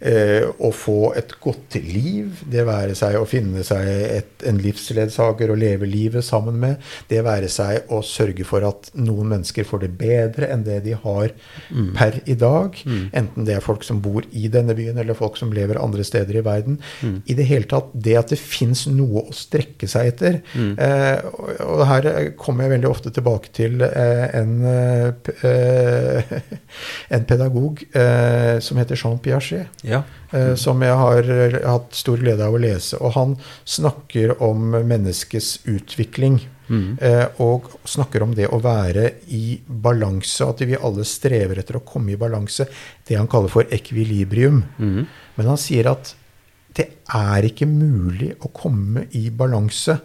eh, 0.00 0.46
å 0.58 0.70
få 0.74 1.12
et 1.18 1.32
godt 1.42 1.76
liv, 1.84 2.42
det 2.50 2.64
være 2.68 2.96
seg 2.98 3.18
å 3.20 3.26
finne 3.28 3.64
seg 3.66 3.88
et, 3.88 4.32
en 4.48 4.60
livsledsager 4.60 5.52
å 5.52 5.58
leve 5.58 5.88
livet 5.88 6.24
sammen 6.26 6.58
med, 6.62 6.80
det 7.10 7.22
være 7.26 7.50
seg 7.52 7.90
å 7.92 8.00
sørge 8.06 8.46
for 8.48 8.66
at 8.66 8.90
noen 8.98 9.34
mennesker 9.34 9.66
får 9.68 9.84
det 9.84 9.92
bedre 10.00 10.50
enn 10.52 10.64
det 10.66 10.80
de 10.86 10.96
har 10.96 11.34
mm. 11.70 11.90
per 11.96 12.20
i 12.24 12.36
dag, 12.38 12.76
mm. 12.84 13.04
enten 13.22 13.48
det 13.48 13.58
er 13.58 13.64
folk 13.64 13.84
som 13.86 14.00
bor 14.04 14.26
i 14.30 14.48
denne 14.52 14.76
byen, 14.78 15.00
eller 15.00 15.18
folk 15.18 15.38
som 15.40 15.52
lever 15.54 15.80
andre 15.80 16.04
steder 16.06 16.40
i 16.40 16.44
verden. 16.46 16.80
Mm. 17.04 17.20
I 17.26 17.36
det 17.38 17.48
hele 17.50 17.68
tatt, 17.70 17.92
det 17.94 18.16
at 18.20 18.32
det 18.32 18.40
fins 18.40 18.86
noe 18.90 19.26
å 19.26 19.36
strekke 19.36 19.88
seg 19.90 20.12
etter. 20.14 20.40
Eh, 20.56 21.28
og, 21.30 21.50
og 21.66 21.84
her 21.88 22.08
kommer 22.40 22.66
jeg 22.66 22.74
veldig 22.76 22.90
ofte 22.90 23.12
tilbake 23.14 23.52
til 23.56 23.84
eh, 23.86 24.26
en, 24.38 24.52
eh, 24.66 26.34
en 27.16 27.26
pedagog 27.28 27.82
eh, 27.96 28.56
som 28.64 28.80
heter 28.80 28.98
Jean 28.98 29.18
Piaget. 29.22 29.80
Ja. 29.90 30.02
Mm. 30.30 30.54
Som 30.60 30.82
jeg 30.86 30.94
har 30.94 31.28
hatt 31.66 31.96
stor 31.98 32.20
glede 32.22 32.46
av 32.46 32.54
å 32.54 32.62
lese. 32.62 32.98
Og 33.02 33.14
han 33.16 33.34
snakker 33.66 34.36
om 34.46 34.76
menneskets 34.78 35.66
utvikling. 35.70 36.38
Mm. 36.70 36.92
Og 37.42 37.66
snakker 37.82 38.22
om 38.22 38.36
det 38.38 38.46
å 38.46 38.60
være 38.62 39.08
i 39.34 39.58
balanse, 39.66 40.46
at 40.46 40.62
vi 40.62 40.78
alle 40.78 41.02
strever 41.08 41.58
etter 41.58 41.80
å 41.80 41.82
komme 41.82 42.14
i 42.14 42.20
balanse. 42.20 42.68
Det 43.02 43.18
han 43.18 43.26
kaller 43.30 43.50
for 43.50 43.66
ekvilibrium. 43.74 44.62
Mm. 44.78 45.00
Men 45.34 45.50
han 45.50 45.58
sier 45.58 45.90
at 45.90 46.14
det 46.78 46.86
er 47.10 47.48
ikke 47.48 47.66
mulig 47.66 48.30
å 48.46 48.52
komme 48.54 49.08
i 49.18 49.26
balanse. 49.34 49.98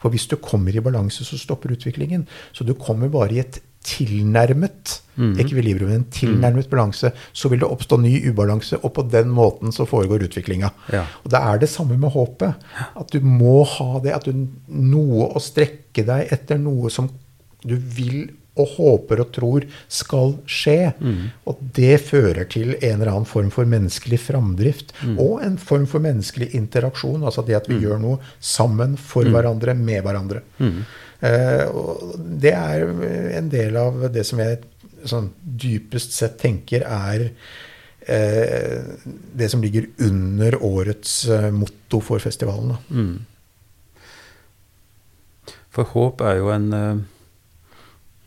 For 0.00 0.12
hvis 0.12 0.28
du 0.28 0.36
kommer 0.40 0.76
i 0.76 0.84
balanse, 0.84 1.24
så 1.24 1.40
stopper 1.40 1.72
utviklingen. 1.72 2.26
Så 2.52 2.68
du 2.68 2.74
kommer 2.76 3.08
bare 3.12 3.36
i 3.36 3.42
et 3.42 3.62
tilnærmet 3.86 4.98
mm. 5.16 5.38
ekvilibrium, 5.40 5.92
en 5.94 6.08
tilnærmet 6.12 6.68
balanse, 6.70 7.12
så 7.32 7.48
vil 7.48 7.62
det 7.62 7.68
oppstå 7.68 8.00
ny 8.02 8.12
ubalanse, 8.28 8.76
og 8.84 8.92
på 8.96 9.06
den 9.08 9.30
måten 9.32 9.72
så 9.72 9.86
foregår 9.88 10.26
utviklinga. 10.28 10.72
Ja. 10.92 11.06
Og 11.24 11.32
det 11.32 11.40
er 11.40 11.62
det 11.62 11.70
samme 11.72 11.96
med 12.00 12.12
håpet. 12.12 12.68
At 13.00 13.14
du 13.14 13.24
må 13.24 13.62
ha 13.76 14.02
det, 14.04 14.12
at 14.16 14.28
du 14.28 14.46
noe 14.68 15.30
å 15.32 15.42
strekke 15.42 16.04
deg 16.06 16.34
etter, 16.34 16.60
noe 16.60 16.92
som 16.92 17.08
du 17.64 17.76
vil 17.76 18.28
og 18.60 18.72
håper 18.76 19.22
og 19.22 19.30
tror 19.34 19.66
skal 19.88 20.34
skje. 20.50 20.92
Mm. 20.98 21.20
Og 21.48 21.60
det 21.76 21.94
fører 22.02 22.48
til 22.50 22.74
en 22.74 22.96
eller 22.98 23.12
annen 23.12 23.28
form 23.28 23.50
for 23.54 23.68
menneskelig 23.68 24.20
framdrift. 24.26 24.94
Mm. 25.00 25.18
Og 25.22 25.44
en 25.46 25.58
form 25.60 25.86
for 25.90 26.02
menneskelig 26.04 26.50
interaksjon. 26.58 27.22
Altså 27.22 27.46
det 27.46 27.56
at 27.60 27.70
vi 27.70 27.78
mm. 27.78 27.84
gjør 27.86 28.02
noe 28.02 28.32
sammen, 28.40 28.98
for 29.00 29.28
hverandre, 29.30 29.76
med 29.78 30.02
hverandre. 30.04 30.42
Uh, 31.20 31.66
og 31.76 32.12
det 32.40 32.54
er 32.56 32.86
en 33.36 33.48
del 33.52 33.76
av 33.76 34.06
det 34.12 34.22
som 34.24 34.40
jeg 34.40 34.62
sånn 35.08 35.28
dypest 35.40 36.14
sett 36.16 36.38
tenker 36.40 36.84
er 36.86 37.26
uh, 37.28 38.78
det 39.36 39.50
som 39.52 39.60
ligger 39.60 39.90
under 40.06 40.56
årets 40.64 41.22
uh, 41.28 41.50
motto 41.52 42.00
for 42.04 42.24
festivalen. 42.24 42.72
Mm. 42.88 43.18
For 45.70 45.92
håp 45.92 46.24
er 46.24 46.40
jo 46.40 46.48
en, 46.54 46.72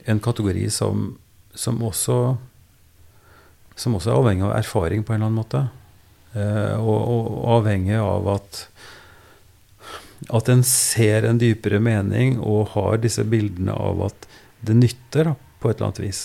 en 0.06 0.20
kategori 0.24 0.70
som, 0.72 1.10
som, 1.58 1.82
også, 1.84 2.18
som 3.76 3.98
også 3.98 4.14
er 4.14 4.20
avhengig 4.22 4.46
av 4.48 4.54
erfaring 4.62 5.04
på 5.04 5.16
en 5.16 5.18
eller 5.18 5.32
annen 5.32 5.42
måte. 5.42 5.64
og, 6.80 7.02
og 7.14 7.42
avhengig 7.58 8.00
av 8.00 8.30
at 8.38 8.62
at 10.30 10.50
en 10.52 10.64
ser 10.68 11.28
en 11.28 11.40
dypere 11.42 11.82
mening 11.84 12.38
og 12.40 12.74
har 12.78 13.02
disse 13.04 13.26
bildene 13.28 13.76
av 13.76 14.08
at 14.08 14.30
det 14.64 14.78
nytter 14.78 15.32
da, 15.32 15.36
på 15.60 15.70
et 15.70 15.78
eller 15.78 15.90
annet 15.90 16.02
vis. 16.06 16.24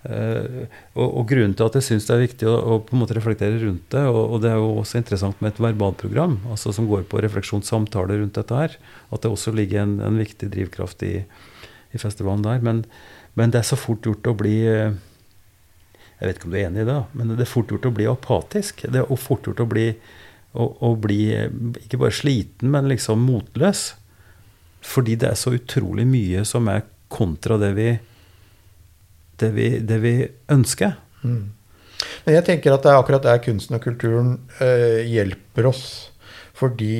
Uh, 0.00 0.64
og, 0.94 1.04
og, 1.04 1.24
grunnen 1.28 1.52
til 1.52 1.66
at 1.66 1.74
jeg 1.76 1.84
syns 1.90 2.06
det 2.08 2.14
er 2.14 2.22
viktig 2.22 2.46
å, 2.48 2.54
å, 2.56 2.76
på 2.80 2.94
en 2.96 3.02
måte 3.02 3.12
reflektere 3.18 3.58
rundt 3.60 3.90
det, 3.92 4.06
og, 4.08 4.20
og, 4.22 4.38
det 4.40 4.48
er 4.48 4.56
jo 4.56 4.70
også 4.80 4.96
interessant 4.96 5.42
med 5.44 5.52
et 5.52 5.60
verbalprogram 5.60 6.38
altså 6.48 6.72
som 6.72 6.86
går 6.88 7.04
på 7.10 7.20
refleksjonssamtaler 7.20 8.22
rundt 8.22 8.38
dette 8.38 8.62
her, 8.62 8.78
at 9.12 9.20
det 9.20 9.28
også 9.28 9.52
ligger 9.52 9.82
en, 9.82 9.98
en 10.06 10.16
viktig 10.16 10.48
drivkraft 10.54 11.04
i, 11.04 11.18
i 11.92 12.00
festivalen 12.00 12.46
der. 12.46 12.64
Men, 12.64 12.80
men, 13.36 13.52
det 13.52 13.60
er 13.60 13.68
så 13.68 13.76
fort 13.76 14.08
gjort 14.08 14.32
å 14.32 14.36
bli 14.40 14.56
Jeg 14.62 16.24
vet 16.24 16.38
ikke 16.38 16.48
om 16.48 16.56
du 16.56 16.60
er 16.62 16.70
enig 16.70 16.86
i 16.86 16.88
det, 16.88 16.98
men 17.12 17.34
det 17.34 17.44
er 17.44 17.52
fort 17.52 17.72
gjort 17.72 17.90
å 17.90 17.94
bli 18.00 18.08
apatisk. 18.08 18.86
Det 18.88 19.04
er 19.04 19.20
fort 19.20 19.52
gjort 19.52 19.60
å 19.66 19.68
bli 19.68 19.90
å, 20.58 20.90
bli 20.98 21.20
ikke 21.84 22.00
bare 22.00 22.14
sliten, 22.14 22.72
men 22.72 22.88
liksom 22.90 23.22
motløs. 23.22 23.92
Fordi 24.86 25.16
det 25.20 25.30
er 25.30 25.38
så 25.38 25.52
utrolig 25.54 26.06
mye 26.08 26.44
som 26.48 26.68
er 26.72 26.86
kontra 27.12 27.58
det 27.60 27.70
vi, 27.76 27.88
det 29.42 29.50
vi, 29.54 29.70
det 29.84 29.98
vi 30.02 30.14
ønsker. 30.50 30.96
Mm. 31.22 31.42
Men 32.24 32.36
jeg 32.38 32.46
tenker 32.46 32.74
at 32.74 32.84
det 32.84 32.92
er 32.92 33.00
akkurat 33.00 33.26
der 33.26 33.42
kunsten 33.44 33.76
og 33.76 33.84
kulturen 33.84 34.38
eh, 34.64 35.02
hjelper 35.10 35.68
oss. 35.70 36.09
Fordi 36.60 36.94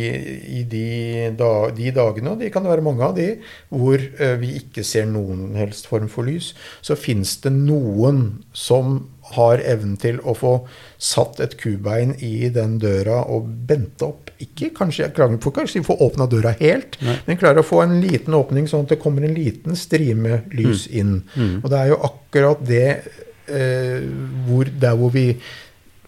i 0.61 0.65
de, 0.69 1.31
da, 1.37 1.53
de, 1.77 1.93
dagene, 1.93 2.33
og 2.33 2.41
de 2.41 2.49
kan 2.53 2.65
det 2.65 2.73
være 2.73 2.85
mange 2.87 3.05
av 3.05 3.17
de, 3.19 3.29
hvor 3.69 4.01
uh, 4.01 4.35
vi 4.41 4.55
ikke 4.63 4.85
ser 4.87 5.09
noen 5.11 5.53
helst 5.59 5.91
form 5.91 6.09
for 6.13 6.29
lys, 6.29 6.55
så 6.81 6.97
fins 6.97 7.37
det 7.45 7.53
noen 7.53 8.41
som 8.57 9.03
har 9.35 9.61
evnen 9.63 9.95
til 10.01 10.19
å 10.27 10.35
få 10.35 10.55
satt 10.99 11.39
et 11.45 11.55
kubein 11.61 12.17
i 12.25 12.49
den 12.51 12.79
døra 12.83 13.21
og 13.31 13.47
bente 13.69 14.09
opp. 14.09 14.33
Ikke 14.43 14.73
kanskje 14.75 15.11
for 15.15 15.55
kanskje 15.55 15.85
få 15.87 15.99
åpna 16.03 16.27
døra 16.31 16.55
helt, 16.59 16.99
Nei. 17.05 17.19
men 17.29 17.39
klarer 17.39 17.63
å 17.63 17.67
få 17.67 17.83
en 17.85 17.99
liten 18.03 18.35
åpning, 18.35 18.67
sånn 18.71 18.89
at 18.89 18.97
det 18.97 19.03
kommer 19.03 19.27
en 19.27 19.37
liten 19.37 19.79
strime 19.79 20.43
lys 20.57 20.89
mm. 20.89 20.95
inn. 21.03 21.17
Mm. 21.37 21.57
Og 21.63 21.69
det 21.71 21.83
er 21.83 21.93
jo 21.93 22.01
akkurat 22.11 22.65
det 22.67 22.87
eh, 22.91 24.09
hvor, 24.49 24.73
der 24.83 24.99
hvor 24.99 25.15
vi 25.15 25.29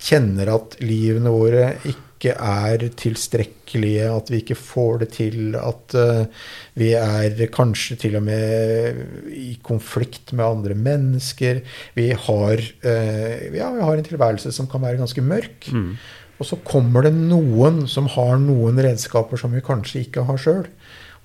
kjenner 0.02 0.50
at 0.56 0.80
livene 0.82 1.30
våre 1.30 1.68
ikke 1.84 2.11
ikke 2.22 2.36
er 2.38 2.84
tilstrekkelige, 2.94 4.06
at 4.06 4.30
vi 4.30 4.38
ikke 4.42 4.56
får 4.58 5.02
det 5.02 5.08
til, 5.16 5.56
at 5.58 5.96
uh, 5.98 6.46
vi 6.78 6.92
er 6.94 7.34
kanskje 7.50 7.98
til 8.04 8.18
og 8.20 8.22
med 8.28 9.00
i 9.34 9.56
konflikt 9.66 10.30
med 10.32 10.46
andre 10.46 10.76
mennesker. 10.78 11.62
Vi 11.98 12.12
har, 12.14 12.62
uh, 12.86 13.32
ja, 13.50 13.70
vi 13.74 13.82
har 13.82 13.98
en 13.98 14.06
tilværelse 14.06 14.52
som 14.54 14.70
kan 14.70 14.84
være 14.84 15.02
ganske 15.02 15.24
mørk. 15.24 15.66
Mm. 15.72 15.96
Og 16.38 16.46
så 16.46 16.58
kommer 16.66 17.06
det 17.06 17.14
noen 17.16 17.84
som 17.90 18.06
har 18.14 18.38
noen 18.38 18.78
redskaper 18.82 19.38
som 19.38 19.52
vi 19.54 19.64
kanskje 19.64 20.06
ikke 20.06 20.24
har 20.30 20.38
sjøl, 20.40 20.64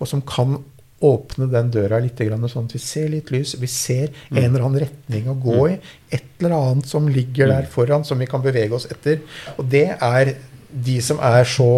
og 0.02 0.10
som 0.10 0.26
kan 0.26 0.60
åpne 0.98 1.46
den 1.52 1.70
døra 1.70 2.00
litt, 2.02 2.18
sånn 2.18 2.66
at 2.66 2.74
vi 2.74 2.82
ser 2.82 3.10
litt 3.14 3.30
lys. 3.30 3.54
Vi 3.62 3.70
ser 3.70 4.10
mm. 4.10 4.38
en 4.38 4.48
eller 4.48 4.66
annen 4.66 4.82
retning 4.88 5.30
å 5.30 5.38
gå 5.38 5.58
mm. 5.58 5.68
i. 5.70 5.78
Et 6.18 6.42
eller 6.42 6.56
annet 6.58 6.90
som 6.90 7.10
ligger 7.10 7.52
der 7.54 7.68
mm. 7.68 7.74
foran, 7.74 8.06
som 8.08 8.18
vi 8.18 8.30
kan 8.30 8.42
bevege 8.42 8.74
oss 8.74 8.90
etter. 8.90 9.22
Og 9.62 9.70
det 9.70 9.92
er 9.94 10.34
de 10.70 11.00
som 11.04 11.20
er 11.24 11.48
så 11.48 11.72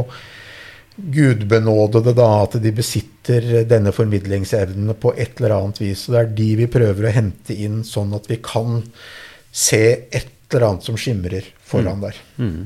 gudbenådede 0.99 2.13
da, 2.17 2.27
at 2.43 2.57
de 2.63 2.71
besitter 2.75 3.63
denne 3.69 3.93
formidlingsevnen 3.95 4.91
på 4.99 5.13
et 5.15 5.39
eller 5.39 5.55
annet 5.55 5.79
vis. 5.81 6.07
Og 6.07 6.15
det 6.15 6.21
er 6.21 6.33
de 6.41 6.49
vi 6.59 6.67
prøver 6.71 7.07
å 7.07 7.15
hente 7.15 7.55
inn, 7.55 7.83
sånn 7.87 8.11
at 8.17 8.27
vi 8.29 8.39
kan 8.43 8.81
se 9.51 9.83
et 10.09 10.35
eller 10.49 10.67
annet 10.67 10.89
som 10.89 10.97
skimrer 10.99 11.47
foran 11.63 12.01
mm. 12.01 12.03
der. 12.03 12.21
Mm. 12.41 12.59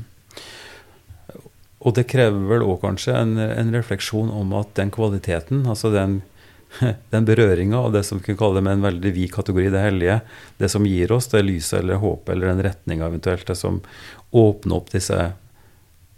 Og 1.84 1.96
det 1.96 2.06
krever 2.08 2.46
vel 2.48 2.64
òg 2.64 2.78
kanskje 2.80 3.16
en, 3.18 3.36
en, 3.38 3.74
refleksjon 3.74 4.30
om 4.32 4.54
at 4.56 4.72
den 4.78 4.90
kvaliteten, 4.94 5.66
altså 5.68 5.92
den, 5.92 6.22
den 7.12 7.28
berøringa 7.28 7.82
av 7.86 7.92
det 7.94 8.06
som 8.08 8.18
vi 8.18 8.30
kan 8.30 8.40
kalle 8.40 8.58
det 8.58 8.66
med 8.66 8.78
en 8.78 8.86
veldig 8.88 9.14
vid 9.14 9.32
kategori, 9.34 9.68
det 9.74 9.84
hellige, 9.84 10.18
det 10.58 10.72
som 10.72 10.88
gir 10.88 11.12
oss 11.12 11.28
det 11.32 11.44
lyset 11.44 11.82
eller 11.82 12.00
håpet 12.02 12.34
eller 12.34 12.54
den 12.54 12.64
retninga 12.70 13.10
eventuelt, 13.12 13.46
det 13.46 13.58
som 13.60 13.82
åpner 14.34 14.80
opp 14.80 14.94
disse 14.96 15.18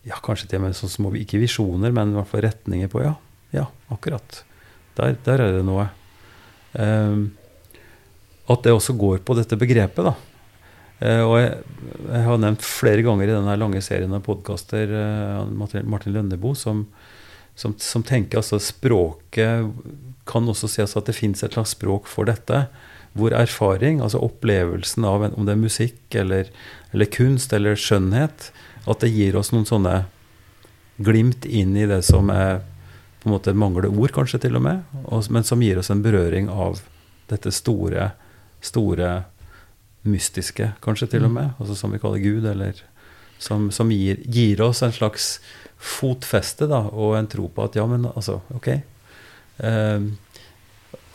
ja, 0.06 0.18
kanskje 0.22 0.50
til 0.50 0.60
og 0.60 0.66
med 0.66 0.76
sånn 0.78 0.92
små 0.92 1.10
Ikke 1.18 1.40
visjoner, 1.42 1.94
men 1.94 2.12
i 2.12 2.18
hvert 2.20 2.30
fall 2.30 2.44
retninger 2.46 2.90
på 2.92 3.02
Ja, 3.02 3.16
ja 3.54 3.66
akkurat. 3.92 4.42
Der, 4.96 5.16
der 5.26 5.42
er 5.42 5.58
det 5.58 5.66
noe. 5.66 5.88
Um, 6.72 7.28
at 8.46 8.62
det 8.62 8.74
også 8.74 8.94
går 8.96 9.20
på 9.26 9.36
dette 9.36 9.58
begrepet, 9.58 10.06
da. 10.06 10.14
Uh, 10.96 11.22
og 11.26 11.34
jeg, 11.40 11.50
jeg, 12.06 12.22
har 12.24 12.40
nevnt 12.40 12.64
flere 12.64 13.04
ganger 13.04 13.28
i 13.28 13.34
denne 13.34 13.56
lange 13.60 13.82
serien 13.84 14.14
av 14.16 14.24
podkaster 14.24 14.92
uh, 14.94 15.42
Martin 15.52 16.14
Lønnebo, 16.14 16.54
som, 16.56 16.86
som, 17.58 17.74
som, 17.82 18.04
tenker 18.06 18.40
altså 18.40 18.60
språket 18.62 19.66
kan 20.28 20.48
også 20.48 20.70
sies 20.70 20.96
at 20.96 21.10
det 21.10 21.16
fins 21.18 21.44
et 21.44 21.56
slags 21.56 21.74
språk 21.76 22.08
for 22.10 22.28
dette. 22.30 22.66
Hvor 23.16 23.32
erfaring, 23.36 24.00
altså 24.04 24.20
opplevelsen 24.24 25.04
av 25.08 25.26
en, 25.26 25.36
om 25.36 25.48
det 25.48 25.56
er 25.56 25.60
musikk 25.60 26.16
eller, 26.16 26.48
eller 26.92 27.08
kunst 27.12 27.52
eller 27.56 27.78
skjønnhet, 27.80 28.50
at 28.86 29.02
det 29.02 29.12
gir 29.12 29.36
oss 29.38 29.52
noen 29.52 29.66
sånne 29.68 29.96
glimt 30.96 31.44
inn 31.44 31.76
i 31.76 31.86
det 31.88 32.02
som 32.06 32.30
er 32.32 32.62
på 33.20 33.28
en 33.28 33.34
måte 33.34 33.54
mangler 33.58 33.88
ord, 33.90 34.12
kanskje 34.14 34.44
til 34.46 34.56
og 34.58 34.64
med, 34.64 34.84
og, 35.04 35.24
men 35.34 35.44
som 35.44 35.62
gir 35.62 35.80
oss 35.80 35.90
en 35.90 36.04
berøring 36.04 36.48
av 36.52 36.80
dette 37.30 37.50
store, 37.52 38.12
store 38.62 39.10
mystiske, 40.06 40.70
kanskje 40.84 41.10
til 41.16 41.26
og 41.26 41.34
med, 41.34 41.56
altså 41.58 41.74
som 41.74 41.94
vi 41.94 42.00
kaller 42.02 42.22
Gud, 42.22 42.46
eller 42.46 42.78
som, 43.42 43.68
som 43.74 43.90
gir, 43.92 44.22
gir, 44.24 44.62
oss 44.64 44.84
en 44.86 44.94
slags 44.94 45.40
fotfeste 45.76 46.68
da, 46.70 46.84
og 46.88 47.16
en 47.18 47.28
tro 47.28 47.48
på 47.52 47.66
at 47.66 47.76
ja, 47.76 47.84
men 47.90 48.06
altså, 48.12 48.38
ok. 48.54 48.68
Eh, 49.66 50.06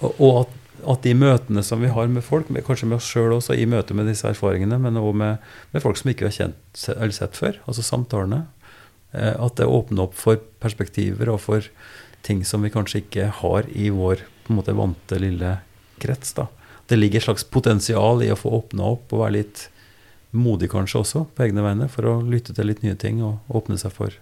og, 0.01 0.11
og 0.11 0.35
at 0.43 0.57
at 0.89 1.03
de 1.05 1.13
møtene 1.17 1.63
som 1.65 1.81
vi 1.83 1.91
har 1.93 2.09
med 2.11 2.23
folk, 2.25 2.49
med, 2.49 2.63
kanskje 2.67 2.87
med 2.89 2.99
oss 2.99 3.09
sjøl 3.09 3.35
også, 3.37 3.55
i 3.57 3.67
møte 3.69 3.95
med 3.97 4.09
disse 4.09 4.27
erfaringene, 4.29 4.79
men 4.81 4.99
òg 4.99 5.13
med, 5.17 5.51
med, 5.73 5.83
folk 5.83 5.99
som 5.99 6.11
ikke 6.11 6.29
har 6.29 6.37
kjent 6.37 6.85
eller 6.95 7.15
sett 7.15 7.37
før, 7.37 7.59
altså 7.65 7.85
samtalene, 7.85 8.45
eh, 9.13 9.35
at 9.35 9.59
det 9.59 9.69
åpner 9.69 10.07
opp 10.07 10.15
for 10.17 10.41
perspektiver 10.63 11.31
og 11.33 11.41
for 11.43 11.67
ting 12.25 12.45
som 12.45 12.63
vi 12.65 12.73
kanskje 12.73 13.03
ikke 13.03 13.27
har 13.41 13.69
i 13.73 13.89
vår 13.93 14.25
på 14.45 14.53
en 14.53 14.59
måte 14.59 14.77
vante 14.77 15.19
lille 15.21 15.57
krets. 16.01 16.33
da. 16.37 16.47
Det 16.89 16.97
ligger 16.99 17.21
et 17.21 17.29
slags 17.29 17.45
potensial 17.47 18.23
i 18.23 18.31
å 18.33 18.39
få 18.39 18.51
åpna 18.61 18.89
opp 18.95 19.13
og 19.13 19.23
være 19.25 19.37
litt 19.39 19.67
modig 20.31 20.69
kanskje 20.71 21.01
også 21.01 21.23
på 21.35 21.45
egne 21.45 21.63
vegne 21.65 21.87
for 21.91 22.07
å 22.07 22.19
lytte 22.23 22.55
til 22.55 22.69
litt 22.69 22.83
nye 22.85 22.97
ting 22.99 23.19
og 23.25 23.51
åpne 23.51 23.77
seg 23.79 23.93
for 23.95 24.15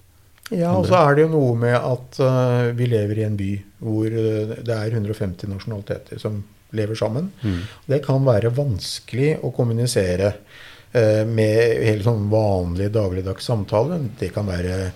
ja, 0.50 0.72
og 0.74 0.88
så 0.90 0.98
er 1.04 1.18
det 1.18 1.26
jo 1.28 1.34
noe 1.34 1.58
med 1.60 1.76
at 1.78 2.20
uh, 2.24 2.70
vi 2.78 2.88
lever 2.90 3.22
i 3.22 3.26
en 3.28 3.38
by 3.38 3.52
hvor 3.86 4.10
uh, 4.10 4.56
det 4.66 4.76
er 4.76 4.96
150 4.98 5.52
nasjonaliteter 5.52 6.22
som 6.22 6.42
lever 6.78 6.98
sammen. 6.98 7.30
Mm. 7.42 7.62
Det 7.90 8.02
kan 8.06 8.26
være 8.26 8.54
vanskelig 8.58 9.36
å 9.46 9.54
kommunisere 9.56 10.34
uh, 10.34 11.26
med 11.30 11.84
helt 11.86 12.06
sånn 12.06 12.28
vanlig 12.34 12.90
dagligdags 12.96 13.50
samtale. 13.50 14.02
Det 14.20 14.32
kan 14.36 14.50
være 14.50 14.90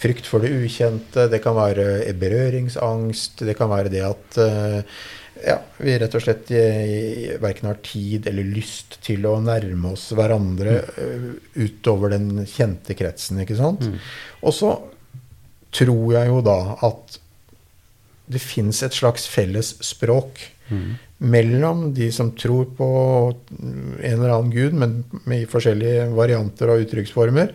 frykt 0.00 0.28
for 0.30 0.40
det 0.40 0.52
ukjente, 0.56 1.26
det 1.28 1.42
kan 1.44 1.58
være 1.58 2.14
berøringsangst, 2.16 3.42
det 3.44 3.56
kan 3.58 3.68
være 3.68 3.90
det 3.92 4.00
at 4.00 4.38
ja, 5.44 5.58
vi 5.76 5.92
rett 6.00 6.14
og 6.16 6.22
slett 6.24 6.48
verken 7.40 7.68
har 7.68 7.82
tid 7.84 8.24
eller 8.30 8.48
lyst 8.48 8.96
til 9.04 9.26
å 9.28 9.34
nærme 9.44 9.92
oss 9.92 10.06
hverandre 10.16 10.78
mm. 10.88 11.28
utover 11.66 12.14
den 12.14 12.46
kjente 12.48 12.96
kretsen. 12.96 13.42
ikke 13.44 13.58
sant? 13.60 13.84
Mm. 13.84 14.00
Og 14.40 14.56
så 14.56 14.72
tror 15.74 16.14
jeg 16.16 16.32
jo 16.32 16.40
da 16.44 16.58
at 16.86 17.20
det 18.30 18.42
fins 18.42 18.82
et 18.86 18.94
slags 18.94 19.26
felles 19.26 19.72
språk 19.82 20.38
mm. 20.70 20.90
mellom 21.32 21.88
de 21.96 22.06
som 22.14 22.30
tror 22.38 22.68
på 22.78 22.88
en 23.58 24.04
eller 24.04 24.30
annen 24.30 24.52
gud, 24.54 24.76
men 24.78 25.00
i 25.34 25.42
forskjellige 25.50 26.06
varianter 26.14 26.70
og 26.70 26.84
uttrykksformer, 26.84 27.50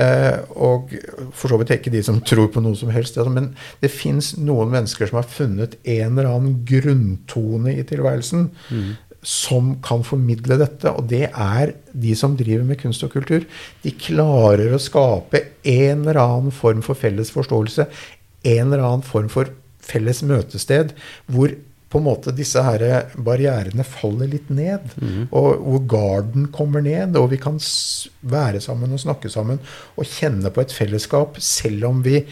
eh, 0.00 0.38
og 0.56 0.94
for 1.36 1.52
så 1.52 1.60
vidt 1.60 1.74
ikke 1.76 1.92
de 1.92 2.00
som 2.06 2.22
tror 2.24 2.48
på 2.54 2.64
noe 2.64 2.78
som 2.78 2.92
helst. 2.94 3.18
Altså, 3.20 3.34
men 3.36 3.52
det 3.84 3.92
fins 3.92 4.32
noen 4.40 4.72
mennesker 4.72 5.10
som 5.10 5.20
har 5.20 5.28
funnet 5.28 5.76
en 5.84 6.14
eller 6.14 6.30
annen 6.30 6.62
grunntone 6.68 7.76
i 7.76 7.84
tilværelsen. 7.92 8.48
Mm 8.72 8.94
som 9.24 9.72
kan 9.84 10.04
formidle 10.04 10.58
dette, 10.60 10.90
og 10.92 11.08
det 11.08 11.26
er 11.30 11.74
de 11.92 12.14
som 12.18 12.36
driver 12.36 12.66
med 12.68 12.78
kunst 12.82 13.04
og 13.06 13.14
kultur. 13.16 13.46
De 13.82 13.92
klarer 13.96 14.74
å 14.74 14.80
skape 14.82 15.40
en 15.64 16.04
eller 16.04 16.20
annen 16.20 16.54
form 16.54 16.82
for 16.84 16.98
felles 16.98 17.32
forståelse, 17.32 17.88
en 18.44 18.66
eller 18.66 18.84
annen 18.84 19.06
form 19.06 19.30
for 19.32 19.48
felles 19.84 20.20
møtested, 20.24 20.92
hvor 21.32 21.56
på 21.94 22.00
en 22.00 22.08
måte 22.08 22.32
disse 22.34 22.58
her 22.66 22.82
barrierene 23.14 23.84
faller 23.86 24.26
litt 24.32 24.48
ned. 24.50 24.88
Mm. 24.98 25.28
Og 25.30 25.62
hvor 25.62 25.84
garden 25.92 26.48
kommer 26.54 26.82
ned, 26.82 27.14
og 27.20 27.30
vi 27.30 27.38
kan 27.40 27.60
være 28.26 28.60
sammen 28.64 28.92
og 28.92 29.02
snakke 29.04 29.30
sammen 29.30 29.62
og 29.94 30.08
kjenne 30.10 30.50
på 30.50 30.64
et 30.64 30.74
fellesskap, 30.74 31.38
selv 31.38 31.86
om 31.92 32.02
vi 32.04 32.24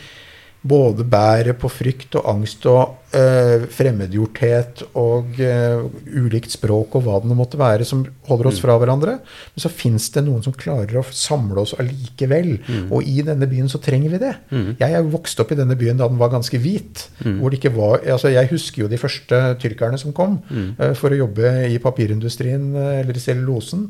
både 0.63 1.07
bærer 1.07 1.55
på 1.59 1.71
frykt 1.71 2.19
og 2.19 2.27
angst 2.35 2.67
og 2.71 2.99
uh, 3.13 3.65
fremmedgjorthet 3.73 4.83
og 4.99 5.39
uh, 5.41 5.85
ulikt 6.13 6.55
språk 6.55 6.97
og 6.99 7.07
hva 7.07 7.19
det 7.23 7.37
måtte 7.37 7.61
være 7.61 7.87
som 7.89 8.05
holder 8.29 8.51
oss 8.51 8.61
mm. 8.61 8.65
fra 8.65 8.77
hverandre. 8.81 9.17
Men 9.55 9.65
så 9.65 9.71
fins 9.73 10.09
det 10.15 10.25
noen 10.27 10.45
som 10.45 10.57
klarer 10.57 11.01
å 11.01 11.05
samle 11.07 11.65
oss 11.65 11.75
allikevel. 11.81 12.55
Mm. 12.67 12.87
Og 12.93 13.09
i 13.09 13.25
denne 13.27 13.49
byen 13.51 13.71
så 13.73 13.81
trenger 13.83 14.15
vi 14.15 14.23
det. 14.23 14.33
Mm. 14.53 14.69
Jeg 14.81 14.99
er 14.99 15.11
vokst 15.13 15.43
opp 15.43 15.55
i 15.55 15.59
denne 15.59 15.77
byen 15.79 16.01
da 16.01 16.09
den 16.11 16.21
var 16.21 16.33
ganske 16.35 16.61
hvit. 16.63 17.07
Mm. 17.23 17.39
hvor 17.41 17.53
det 17.53 17.59
ikke 17.61 17.75
var, 17.75 18.01
altså 18.11 18.31
Jeg 18.33 18.51
husker 18.51 18.83
jo 18.83 18.91
de 18.91 18.99
første 18.99 19.39
tyrkerne 19.63 19.99
som 20.01 20.15
kom 20.17 20.41
uh, 20.51 20.93
for 20.99 21.13
å 21.13 21.21
jobbe 21.23 21.53
i 21.71 21.79
papirindustrien 21.83 22.73
eller 22.75 23.17
i 23.17 23.23
cellulosen. 23.23 23.89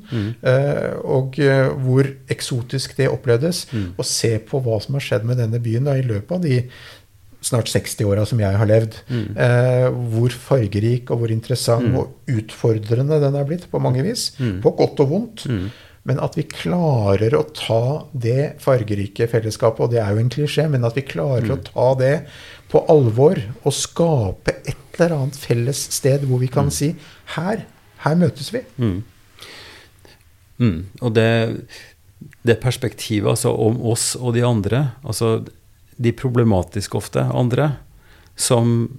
og 1.12 1.37
hvor 1.85 2.07
eksotisk 2.31 2.97
det 2.99 3.09
opplevdes. 3.11 3.64
Å 3.73 4.07
se 4.07 4.35
på 4.47 4.61
hva 4.62 4.79
som 4.83 4.97
har 4.97 5.05
skjedd 5.05 5.27
med 5.29 5.41
denne 5.41 5.61
byen 5.62 5.89
da 5.89 5.97
i 5.99 6.05
løpet 6.07 6.37
av 6.37 6.45
de 6.45 6.59
snart 7.43 7.70
60 7.70 8.09
åra 8.09 8.24
som 8.28 8.40
jeg 8.43 8.59
har 8.59 8.68
levd. 8.70 8.99
Mm. 9.11 9.24
Eh, 9.45 9.86
hvor 10.14 10.34
fargerik 10.49 11.11
og 11.11 11.22
hvor 11.22 11.34
interessant 11.34 11.90
mm. 11.90 11.97
og 11.99 12.36
utfordrende 12.38 13.20
den 13.22 13.38
er 13.38 13.49
blitt 13.49 13.68
på 13.70 13.80
mange 13.82 14.05
vis. 14.07 14.30
Mm. 14.38 14.61
På 14.64 14.74
godt 14.78 15.03
og 15.05 15.11
vondt. 15.12 15.47
Mm. 15.51 15.66
Men 16.09 16.18
at 16.22 16.34
vi 16.34 16.43
klarer 16.51 17.36
å 17.38 17.45
ta 17.55 17.84
det 18.11 18.57
fargerike 18.62 19.28
fellesskapet, 19.30 19.84
og 19.84 19.93
det 19.93 20.01
er 20.03 20.11
jo 20.11 20.22
en 20.24 20.32
klisjé, 20.34 20.66
men 20.70 20.86
at 20.86 20.99
vi 20.99 21.05
klarer 21.07 21.47
å 21.47 21.61
mm. 21.61 21.64
ta 21.68 21.88
det 22.01 22.16
på 22.72 22.82
alvor 22.90 23.38
og 23.62 23.76
skape 23.76 24.57
et 24.64 24.78
eller 24.97 25.14
annet 25.16 25.38
felles 25.38 25.86
sted 25.95 26.26
hvor 26.28 26.43
vi 26.43 26.51
kan 26.53 26.68
mm. 26.68 26.74
si 26.74 26.93
her, 27.36 27.64
her 28.03 28.18
møtes 28.18 28.51
vi. 28.55 28.64
Og 31.01 31.14
det, 31.16 31.30
det 32.47 32.59
perspektivet 32.62 33.30
altså, 33.34 33.55
om 33.55 33.78
oss 33.93 34.12
og 34.18 34.34
de 34.36 34.45
andre 34.47 34.84
altså 35.03 35.40
de 36.03 36.13
problematiske 36.17 36.99
ofte, 36.99 37.25
andre, 37.33 37.73
som 38.37 38.91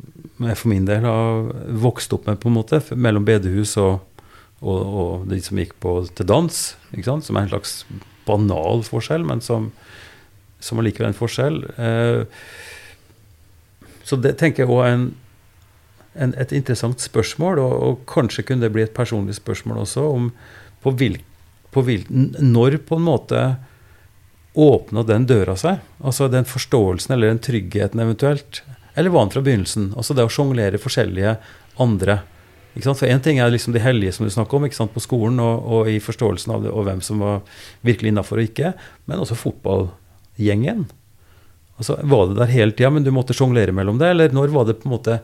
jeg 0.44 0.58
for 0.60 0.72
min 0.72 0.88
del 0.88 1.06
har 1.08 1.52
vokst 1.84 2.14
opp 2.16 2.28
med, 2.30 2.40
på 2.42 2.50
en 2.50 2.58
måte, 2.58 2.80
mellom 2.96 3.26
bedehus 3.28 3.76
og, 3.82 4.02
og, 4.62 4.82
og 4.82 5.28
de 5.32 5.40
som 5.44 5.60
gikk 5.60 5.76
på, 5.84 5.96
til 6.16 6.30
dans, 6.30 6.62
som 6.94 7.38
er 7.38 7.46
en 7.46 7.52
slags 7.52 7.76
banal 8.28 8.86
forskjell, 8.88 9.26
men 9.28 9.44
som, 9.44 9.72
som 10.64 10.80
allikevel 10.80 11.10
er 11.10 11.14
en 11.14 11.20
forskjell. 11.20 11.60
Eh, 11.76 12.22
så 14.04 14.20
det 14.20 14.36
tenker 14.40 14.64
jeg 14.64 14.72
òg 14.72 14.82
er 14.84 14.96
en, 14.98 15.06
en, 16.14 16.34
et 16.40 16.56
interessant 16.56 17.04
spørsmål, 17.04 17.62
og, 17.64 17.76
og, 17.88 18.02
kanskje 18.10 18.48
kunne 18.48 18.66
det 18.66 18.74
bli 18.76 18.86
et 18.86 18.96
personlig 18.96 19.38
spørsmål 19.40 19.84
også, 19.86 20.08
om 20.08 20.32
på 20.84 20.96
hvil, 21.00 21.20
på 21.74 21.84
hvil, 21.86 22.08
når 22.10 22.82
på 22.88 23.00
en 23.00 23.08
måte 23.08 23.44
åpna 24.54 25.04
den 25.08 25.26
døra 25.30 25.56
seg? 25.58 25.82
Altså 26.04 26.28
den 26.32 26.46
forståelsen 26.46 27.16
eller 27.16 27.32
den 27.32 27.42
tryggheten 27.44 28.02
eventuelt? 28.04 28.62
Eller 28.94 29.14
var 29.14 29.26
den 29.26 29.34
fra 29.34 29.42
begynnelsen? 29.46 29.92
Altså 29.98 30.14
det 30.14 30.26
å 30.28 30.32
sjonglere 30.32 30.82
forskjellige 30.82 31.38
andre. 31.82 32.20
Ikke 32.74 32.88
sant? 32.88 33.00
For 33.00 33.10
én 33.10 33.22
ting 33.22 33.40
er 33.42 33.54
liksom 33.54 33.74
de 33.74 33.82
hellige 33.82 34.16
som 34.18 34.26
du 34.26 34.34
snakker 34.34 34.58
om 34.58 34.68
ikke 34.68 34.78
sant? 34.78 34.94
på 34.94 35.02
skolen 35.04 35.42
og, 35.42 35.66
og, 35.66 35.90
i 35.90 36.00
forståelsen 36.02 36.54
av 36.56 36.66
det, 36.66 36.74
og 36.74 36.88
hvem 36.88 37.02
som 37.06 37.22
var 37.22 37.42
virkelig 37.86 38.14
innafor 38.14 38.42
og 38.42 38.50
ikke, 38.50 38.74
men 39.10 39.22
også 39.22 39.38
fotballgjengen. 39.38 40.86
Altså, 41.78 41.98
Var 42.02 42.30
det 42.30 42.40
der 42.42 42.54
hele 42.54 42.78
tida, 42.78 42.94
men 42.94 43.06
du 43.06 43.12
måtte 43.14 43.36
sjonglere 43.38 43.74
mellom 43.74 44.02
det? 44.02 44.14
Eller 44.14 44.34
når 44.34 44.54
var 44.54 44.70
det 44.70 44.80
på 44.82 44.90
en 44.90 44.96
måte 44.96 45.20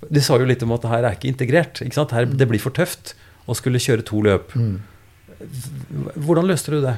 De 0.00 0.22
sa 0.24 0.38
jo 0.40 0.46
litt 0.48 0.62
om 0.64 0.70
at 0.72 0.80
det 0.80 0.90
her 0.94 1.04
er 1.04 1.18
ikke 1.18 1.28
integrert. 1.28 1.82
Ikke 1.84 1.98
sant? 1.98 2.14
her, 2.16 2.24
det 2.24 2.48
blir 2.48 2.62
for 2.62 2.74
tøft 2.74 3.14
å 3.50 3.54
skulle 3.58 3.82
kjøre 3.82 4.06
to 4.06 4.22
løp. 4.24 4.54
Mm. 4.54 4.78
Hvordan 6.14 6.46
løste 6.48 6.72
du 6.72 6.80
det? 6.84 6.94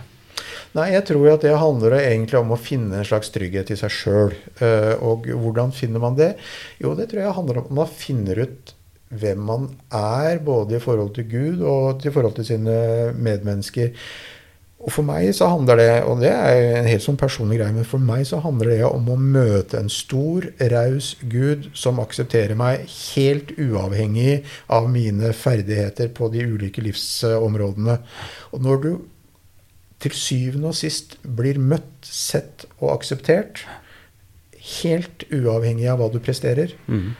Nei, 0.76 0.90
jeg 0.94 1.06
tror 1.10 1.30
at 1.34 1.46
det 1.46 1.54
handler 1.60 1.98
egentlig 2.00 2.38
om 2.40 2.54
å 2.54 2.60
finne 2.60 3.00
en 3.00 3.08
slags 3.08 3.32
trygghet 3.34 3.72
i 3.74 3.78
seg 3.80 3.92
sjøl. 3.92 4.36
Eh, 4.64 4.94
og 5.04 5.28
hvordan 5.28 5.74
finner 5.76 6.02
man 6.02 6.18
det? 6.18 6.34
Jo, 6.82 6.94
det 6.98 7.10
tror 7.10 7.24
jeg 7.24 7.38
handler 7.38 7.60
om 7.60 7.66
at 7.66 7.76
man 7.82 7.92
finner 7.92 8.44
ut 8.46 8.76
hvem 9.12 9.40
man 9.44 9.66
er, 9.92 10.38
både 10.44 10.78
i 10.78 10.82
forhold 10.82 11.12
til 11.16 11.28
Gud 11.28 11.64
og 11.68 12.06
i 12.06 12.12
forhold 12.12 12.38
til 12.38 12.48
sine 12.54 12.76
medmennesker. 13.12 13.92
Og 14.82 14.90
for 14.90 15.06
meg 15.06 15.28
så 15.36 15.46
handler 15.46 15.78
det, 15.78 15.90
og 16.10 16.22
det 16.24 16.32
er 16.32 16.80
en 16.80 16.88
helt 16.90 17.04
sånn 17.04 17.18
personlig 17.18 17.60
greie, 17.60 17.74
men 17.74 17.86
for 17.86 18.02
meg 18.02 18.24
så 18.26 18.40
handler 18.42 18.72
det 18.72 18.80
om 18.88 19.12
å 19.12 19.18
møte 19.20 19.78
en 19.78 19.90
stor, 19.92 20.48
raus 20.72 21.12
Gud 21.30 21.68
som 21.78 22.00
aksepterer 22.02 22.58
meg 22.58 22.88
helt 23.12 23.52
uavhengig 23.54 24.40
av 24.74 24.88
mine 24.90 25.30
ferdigheter 25.38 26.10
på 26.16 26.32
de 26.34 26.48
ulike 26.50 26.82
livsområdene. 26.82 28.00
Og 28.50 28.66
når 28.66 28.82
du 28.82 28.90
til 30.02 30.14
syvende 30.16 30.72
og 30.72 30.78
sist 30.78 31.16
blir 31.22 31.60
møtt, 31.62 31.90
sett 32.02 32.66
og 32.80 32.92
akseptert, 32.96 33.64
helt 34.82 35.26
uavhengig 35.30 35.88
av 35.90 36.00
hva 36.00 36.08
du 36.12 36.18
presterer, 36.22 36.74
mm. 36.86 37.12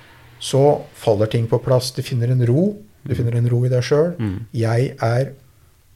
så 0.42 0.62
faller 0.98 1.30
ting 1.30 1.48
på 1.50 1.60
plass. 1.62 1.92
Du 1.94 2.02
finner 2.06 2.32
en 2.32 2.42
ro. 2.48 2.72
Du 3.02 3.14
finner 3.18 3.34
en 3.34 3.48
ro 3.50 3.64
i 3.66 3.70
deg 3.70 3.82
sjøl. 3.86 4.12
Mm. 4.18 4.36
Jeg 4.54 4.92
er 5.02 5.32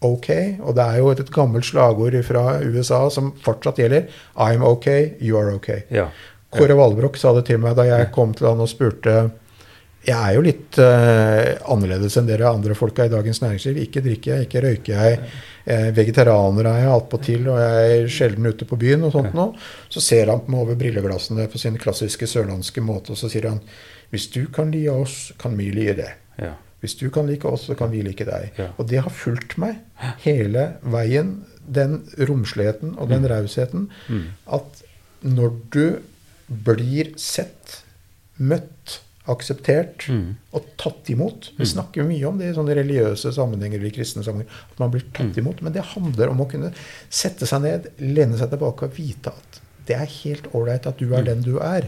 ok. 0.06 0.30
Og 0.62 0.74
det 0.76 0.86
er 0.86 1.00
jo 1.00 1.10
et, 1.12 1.22
et 1.22 1.34
gammelt 1.34 1.68
slagord 1.68 2.16
fra 2.26 2.46
USA 2.66 3.04
som 3.14 3.32
fortsatt 3.42 3.78
gjelder. 3.82 4.08
I'm 4.34 4.64
ok, 4.66 4.88
you 5.22 5.38
are 5.38 5.54
ok. 5.54 5.70
Ja. 5.94 6.08
Kåre 6.56 6.76
Valbrok 6.78 7.18
sa 7.20 7.34
det 7.36 7.46
til 7.48 7.60
meg 7.62 7.76
da 7.78 7.86
jeg 7.88 8.10
kom 8.14 8.34
til 8.34 8.48
han 8.50 8.62
og 8.62 8.70
spurte 8.70 9.28
jeg 10.06 10.16
er 10.16 10.36
jo 10.36 10.44
litt 10.46 10.78
uh, 10.78 11.56
annerledes 11.72 12.14
enn 12.18 12.28
dere 12.28 12.48
andre 12.48 12.76
folka 12.78 13.06
i 13.06 13.12
Dagens 13.12 13.40
Næringsliv. 13.42 13.80
Ikke 13.82 14.02
drikker 14.04 14.32
jeg, 14.32 14.46
ikke 14.46 14.62
røyker 14.62 15.00
jeg. 15.02 15.30
Eh, 15.66 15.88
vegetarianer 15.90 16.68
er 16.70 16.76
jeg 16.84 16.90
attpåtil, 16.94 17.48
og 17.50 17.56
jeg 17.58 17.94
er 17.96 18.12
sjelden 18.14 18.46
ute 18.46 18.68
på 18.70 18.78
byen. 18.78 19.02
og 19.08 19.16
sånt 19.16 19.34
nå. 19.34 19.48
Så 19.90 20.02
ser 20.04 20.30
han 20.30 20.44
på 20.44 20.54
meg 20.54 20.62
over 20.62 20.78
brilleglassene 20.78 21.48
på 21.50 21.58
sin 21.58 21.78
klassiske 21.82 22.28
sørlandske 22.30 22.84
måte, 22.86 23.16
og 23.16 23.18
så 23.18 23.30
sier 23.32 23.48
han 23.50 23.58
hvis 24.14 24.28
du 24.30 24.44
kan 24.54 24.70
like 24.70 24.92
oss, 24.94 25.32
kan 25.42 25.56
vi 25.58 25.72
like 25.74 25.96
det. 25.98 26.12
Ja. 26.38 26.52
Hvis 26.84 26.94
du 27.00 27.08
kan 27.10 27.26
like 27.26 27.48
oss, 27.48 27.64
så 27.66 27.74
kan 27.74 27.90
vi 27.90 28.04
like 28.06 28.24
deg. 28.28 28.52
Ja. 28.60 28.68
Og 28.78 28.86
det 28.86 29.02
har 29.02 29.10
fulgt 29.10 29.56
meg 29.58 29.80
hele 30.22 30.68
veien. 30.86 31.40
Den 31.66 32.04
romsligheten 32.14 32.94
og 32.94 33.10
den 33.10 33.24
mm. 33.24 33.30
rausheten. 33.32 33.88
Mm. 34.06 34.28
At 34.46 34.84
når 35.26 35.56
du 35.74 35.98
blir 36.46 37.10
sett, 37.18 37.80
møtt, 38.38 39.00
akseptert 39.32 40.06
mm. 40.12 40.26
og 40.54 40.70
tatt 40.80 41.10
imot 41.12 41.50
Vi 41.56 41.64
mm. 41.64 41.70
snakker 41.72 42.06
mye 42.06 42.28
om 42.28 42.38
det 42.40 42.50
i 42.50 42.56
sånne 42.56 42.76
religiøse 42.78 43.32
sammenhenger 43.34 43.80
eller 43.80 43.94
kristne 43.94 44.24
sammenhenger. 44.26 44.64
At 44.70 44.82
man 44.82 44.92
blir 44.94 45.06
tatt 45.10 45.34
mm. 45.34 45.40
imot. 45.42 45.62
Men 45.66 45.74
det 45.74 45.84
handler 45.94 46.32
om 46.32 46.44
å 46.44 46.48
kunne 46.50 46.72
sette 47.08 47.48
seg 47.48 47.64
ned, 47.64 47.90
lene 48.02 48.38
seg 48.38 48.52
tilbake 48.52 48.88
og 48.88 48.96
vite 48.98 49.34
at 49.34 49.60
det 49.86 49.94
er 49.94 50.14
helt 50.24 50.48
ålreit 50.56 50.86
at 50.90 50.98
du 50.98 51.12
er 51.14 51.26
den 51.26 51.44
du 51.46 51.56
er. 51.62 51.86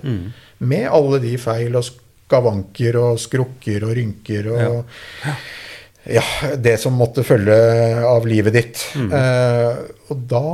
Med 0.59 0.87
alle 0.87 1.19
de 1.23 1.33
feil 1.41 1.75
og 1.79 1.87
skavanker 1.89 2.99
og 3.01 3.19
skrukker 3.23 3.87
og 3.89 3.95
rynker 3.99 4.51
og 4.53 4.63
ja. 5.25 5.35
ja. 6.19 6.27
det 6.61 6.77
som 6.83 6.97
måtte 6.99 7.25
følge 7.27 7.57
av 8.07 8.29
livet 8.29 8.55
ditt. 8.55 8.85
Mm. 8.99 9.11
Eh, 9.19 9.81
og 10.13 10.23
da 10.31 10.45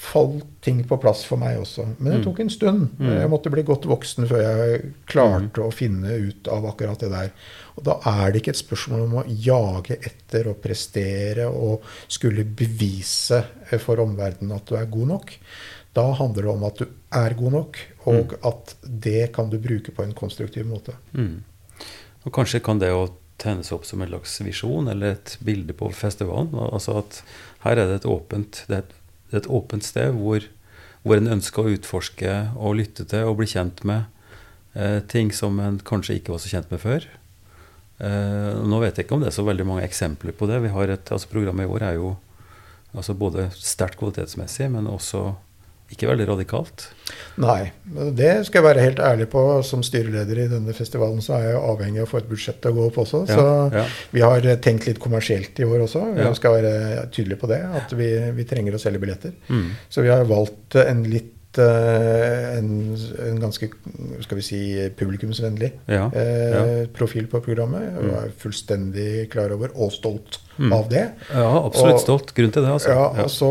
falt 0.00 0.46
ting 0.64 0.80
på 0.88 0.96
plass 1.00 1.26
for 1.28 1.40
meg 1.40 1.58
også. 1.60 1.84
Men 1.98 2.14
det 2.14 2.20
mm. 2.20 2.24
tok 2.24 2.38
en 2.40 2.52
stund. 2.52 2.86
Mm. 2.98 3.10
Jeg 3.18 3.30
måtte 3.32 3.52
bli 3.52 3.64
godt 3.68 3.88
voksen 3.88 4.28
før 4.30 4.40
jeg 4.42 4.78
klarte 5.10 5.60
mm. 5.60 5.66
å 5.66 5.74
finne 5.74 6.14
ut 6.24 6.48
av 6.52 6.68
akkurat 6.70 7.04
det 7.04 7.10
der. 7.12 7.34
Og 7.76 7.84
da 7.84 7.98
er 8.08 8.32
det 8.32 8.40
ikke 8.40 8.54
et 8.54 8.62
spørsmål 8.62 9.04
om 9.04 9.18
å 9.20 9.26
jage 9.28 9.98
etter 10.00 10.48
og 10.52 10.62
prestere 10.64 11.50
og 11.52 11.84
skulle 12.08 12.46
bevise 12.48 13.42
for 13.82 14.00
omverdenen 14.00 14.56
at 14.56 14.72
du 14.72 14.78
er 14.80 14.88
god 14.90 15.12
nok. 15.12 15.36
Da 15.96 16.06
handler 16.16 16.46
det 16.48 16.52
om 16.54 16.66
at 16.70 16.80
du 16.80 16.86
er 17.20 17.36
god 17.36 17.56
nok, 17.58 17.78
og 18.08 18.36
at 18.46 18.76
det 18.84 19.32
kan 19.34 19.50
du 19.50 19.58
bruke 19.60 19.92
på 19.92 20.04
en 20.06 20.16
konstruktiv 20.16 20.68
måte. 20.70 20.94
Mm. 21.12 21.42
Og 22.24 22.32
Kanskje 22.36 22.62
kan 22.64 22.80
det 22.80 22.92
å 22.94 23.08
tegnes 23.40 23.72
opp 23.72 23.86
som 23.88 24.02
en 24.02 24.10
slags 24.10 24.36
visjon 24.44 24.88
eller 24.92 25.16
et 25.16 25.36
bilde 25.44 25.74
på 25.76 25.88
festivalen. 25.96 26.52
altså 26.70 27.00
at 27.00 27.22
Her 27.64 27.76
er 27.76 27.88
det 27.88 28.00
et 28.00 28.08
åpent, 28.08 28.64
det 28.68 28.76
er 28.76 28.84
et, 28.84 28.94
det 29.30 29.36
er 29.36 29.42
et 29.44 29.52
åpent 29.52 29.86
sted 29.86 30.16
hvor, 30.18 30.44
hvor 31.06 31.20
en 31.20 31.32
ønsker 31.36 31.62
å 31.62 31.74
utforske 31.76 32.34
og 32.58 32.80
lytte 32.80 33.06
til 33.08 33.30
og 33.30 33.38
bli 33.40 33.48
kjent 33.50 33.84
med 33.88 34.08
eh, 34.74 34.98
ting 35.10 35.30
som 35.34 35.60
en 35.62 35.78
kanskje 35.86 36.18
ikke 36.18 36.34
var 36.34 36.42
så 36.42 36.52
kjent 36.52 36.72
med 36.74 36.82
før. 36.82 37.06
Eh, 38.00 38.56
nå 38.66 38.80
vet 38.82 38.96
jeg 38.96 39.06
ikke 39.06 39.18
om 39.18 39.22
det 39.22 39.30
er 39.30 39.38
så 39.38 39.46
veldig 39.46 39.68
mange 39.68 39.84
eksempler 39.86 40.34
på 40.36 40.48
det. 40.50 40.62
Vi 40.64 40.72
har 40.74 40.92
et, 40.92 41.12
altså 41.12 41.30
Programmet 41.30 41.68
i 41.68 41.70
år 41.70 41.86
er 41.90 42.00
jo 42.00 42.14
altså 42.96 43.14
både 43.14 43.50
sterkt 43.54 44.00
kvalitetsmessig, 44.00 44.70
men 44.72 44.90
også 44.90 45.28
ikke 45.90 46.08
veldig 46.10 46.26
radikalt? 46.28 46.86
Nei. 47.40 47.72
Det 48.16 48.32
skal 48.46 48.60
jeg 48.60 48.66
være 48.66 48.84
helt 48.84 49.02
ærlig 49.04 49.26
på. 49.32 49.42
Som 49.66 49.82
styreleder 49.86 50.44
i 50.44 50.48
denne 50.50 50.74
festivalen 50.76 51.22
så 51.24 51.38
er 51.38 51.48
jeg 51.48 51.64
avhengig 51.72 52.02
av 52.02 52.08
å 52.08 52.12
få 52.12 52.20
et 52.22 52.30
budsjett 52.30 52.60
til 52.62 52.72
å 52.72 52.78
gå 52.78 52.86
opp 52.90 53.02
også. 53.04 53.24
Ja, 53.30 53.40
så 53.40 53.80
ja. 53.80 53.84
vi 54.14 54.24
har 54.24 54.48
tenkt 54.64 54.86
litt 54.90 55.02
kommersielt 55.02 55.58
i 55.60 55.66
år 55.66 55.86
også. 55.88 56.04
Vi 56.14 56.24
ja. 56.24 56.32
skal 56.38 56.56
være 56.58 57.08
tydelige 57.14 57.42
på 57.42 57.50
det. 57.50 57.60
At 57.82 57.92
vi, 57.98 58.12
vi 58.38 58.48
trenger 58.48 58.78
å 58.78 58.82
selge 58.82 59.02
billetter. 59.02 59.36
Mm. 59.50 59.68
Så 59.90 60.06
vi 60.06 60.12
har 60.12 60.26
valgt 60.30 60.78
en 60.84 61.04
litt 61.10 61.36
Eh, 61.58 62.58
en, 62.58 62.96
en, 63.26 63.38
ganske 63.42 63.66
skal 64.22 64.38
vi 64.38 64.44
si, 64.44 64.58
publikumsvennlig 64.94 65.72
ja, 65.90 66.04
eh, 66.14 66.84
profil 66.94 67.26
på 67.30 67.40
programmet. 67.42 67.88
Vi 67.96 68.06
mm. 68.06 68.18
er 68.20 68.36
fullstendig 68.38 69.08
klar 69.32 69.50
over 69.56 69.74
og 69.74 69.90
stolt 69.94 70.38
mm. 70.58 70.72
av 70.72 70.88
det. 70.88 71.04
Ja, 71.32 71.64
absolutt 71.66 71.98
og, 71.98 72.02
stolt. 72.04 72.32
Grunn 72.36 72.52
til 72.54 72.64
det. 72.64 72.72
Altså. 72.74 72.92
Ja, 72.92 73.06
og 73.24 73.30
så, 73.32 73.50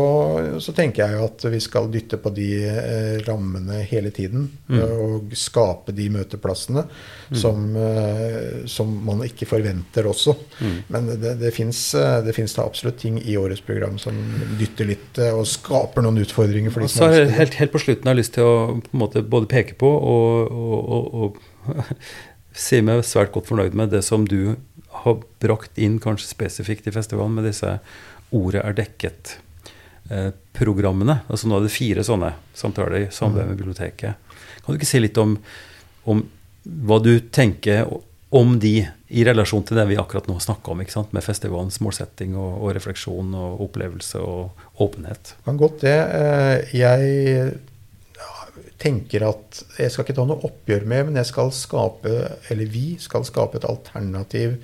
så, 0.62 0.74
tenker 0.76 1.04
jeg 1.04 1.18
jo 1.18 1.26
at 1.26 1.46
vi 1.52 1.60
skal 1.62 1.90
dytte 1.92 2.20
på 2.22 2.32
de 2.34 2.48
eh, 2.68 3.16
rammene 3.26 3.82
hele 3.90 4.12
tiden. 4.14 4.48
Mm. 4.70 4.80
Og 4.80 5.34
skape 5.38 5.94
de 5.96 6.08
møteplassene 6.14 6.84
mm. 6.86 7.38
som, 7.42 7.68
eh, 7.76 8.64
som, 8.70 8.92
man 9.06 9.24
ikke 9.26 9.48
forventer 9.50 10.08
også. 10.10 10.36
Mm. 10.60 10.78
Men 10.94 11.12
det, 11.14 11.36
det 11.42 11.54
fins 11.56 11.82
eh, 11.98 12.20
da 12.30 12.64
absolutt 12.64 13.00
ting 13.02 13.20
i 13.20 13.36
årets 13.38 13.62
program 13.64 13.98
som 14.00 14.16
dytter 14.58 14.88
litt 14.90 15.20
og 15.30 15.44
skaper 15.48 16.04
noen 16.04 16.20
utfordringer 16.22 16.72
for 16.72 16.84
de 16.84 16.90
som 16.90 17.08
ønsker 17.08 17.36
helt, 17.36 17.56
helt 17.60 17.72
på 17.72 17.82
slutten 17.82 18.08
har 18.08 18.16
jeg 18.16 18.22
lyst 18.22 18.34
til 18.36 18.46
å 18.46 18.56
på 18.80 18.92
en 18.94 19.02
måte, 19.02 19.22
både 19.26 19.48
peke 19.50 19.76
på 19.80 19.88
og, 19.88 20.50
og, 20.50 20.80
og, 20.96 21.38
og 21.70 21.80
si 22.66 22.80
meg 22.84 23.04
svært 23.06 23.32
godt 23.34 23.50
fornøyd 23.50 23.76
med 23.78 23.92
det 23.94 24.02
som 24.06 24.26
du 24.28 24.56
har 25.04 25.14
brakt 25.42 25.78
inn 25.78 25.98
kanskje 26.02 26.34
spesifikt 26.34 26.88
i 26.90 26.94
festivalen 26.94 27.36
med 27.38 27.46
disse 27.48 27.70
Ordet 28.30 28.62
er 28.62 28.74
dekket-programmene. 28.78 31.16
Eh, 31.18 31.26
altså 31.34 31.48
Nå 31.50 31.58
er 31.58 31.64
det 31.66 31.74
fire 31.74 31.98
sånne 32.06 32.30
samtaler 32.54 32.94
i 33.00 33.10
samarbeid 33.10 33.46
med 33.48 33.56
mm. 33.56 33.58
biblioteket. 33.58 34.14
Kan 34.60 34.70
du 34.70 34.76
ikke 34.78 34.92
si 34.92 35.02
litt 35.02 35.18
om, 35.18 35.34
om, 36.06 36.22
hva 36.62 37.02
du 37.02 37.18
tenker 37.34 37.90
om 38.30 38.54
de 38.62 38.86
i 39.10 39.26
relasjon 39.26 39.66
til 39.66 39.74
det 39.80 39.90
vi 39.90 39.98
akkurat 39.98 40.30
nå 40.30 40.38
snakka 40.38 40.70
om, 40.70 40.78
med 41.10 41.26
festivalens 41.26 41.82
målsetting 41.82 42.38
og, 42.38 42.52
og, 42.60 42.70
refleksjon 42.76 43.34
og 43.34 43.64
opplevelse 43.66 44.22
og 44.22 44.54
åpenhet? 44.78 45.34
Kan 45.48 45.58
godt 45.58 45.82
det. 45.82 45.98
Eh, 45.98 46.70
jeg 46.78 47.58
tenker 48.80 49.26
at 49.28 49.60
jeg 49.78 49.92
skal 49.92 50.06
ikke 50.06 50.16
ta 50.16 50.24
noe 50.28 50.46
oppgjør 50.48 50.86
med, 50.88 51.08
men 51.08 51.20
jeg 51.20 51.28
skal 51.28 51.52
skape, 51.54 52.14
eller 52.52 52.70
vi 52.72 52.94
skal 53.02 53.26
skape 53.28 53.60
et 53.60 53.68
alternativ 53.68 54.56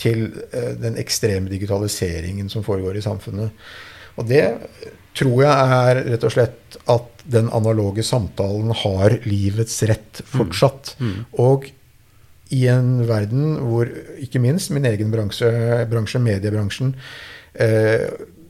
til 0.00 0.30
eh, 0.52 0.72
den 0.80 0.98
ekstreme 1.00 1.50
digitaliseringen 1.52 2.48
som 2.52 2.64
foregår 2.66 2.98
i 2.98 3.04
samfunnet. 3.04 3.68
Og 4.18 4.26
det 4.28 4.44
tror 5.18 5.42
jeg 5.44 5.74
er 5.82 6.00
rett 6.12 6.24
og 6.26 6.34
slett 6.34 6.78
at 6.90 7.24
den 7.28 7.50
analoge 7.54 8.04
samtalen 8.06 8.72
har 8.84 9.18
livets 9.26 9.82
rett 9.90 10.22
fortsatt. 10.30 10.94
Mm. 10.98 11.10
Mm. 11.10 11.26
Og 11.44 11.68
i 12.54 12.64
en 12.72 12.92
verden 13.08 13.58
hvor 13.68 13.90
ikke 14.22 14.40
minst 14.42 14.72
min 14.72 14.88
egen 14.88 15.12
bransje, 15.12 15.50
bransje 15.90 16.20
mediebransjen, 16.22 16.94
eh, 17.52 18.08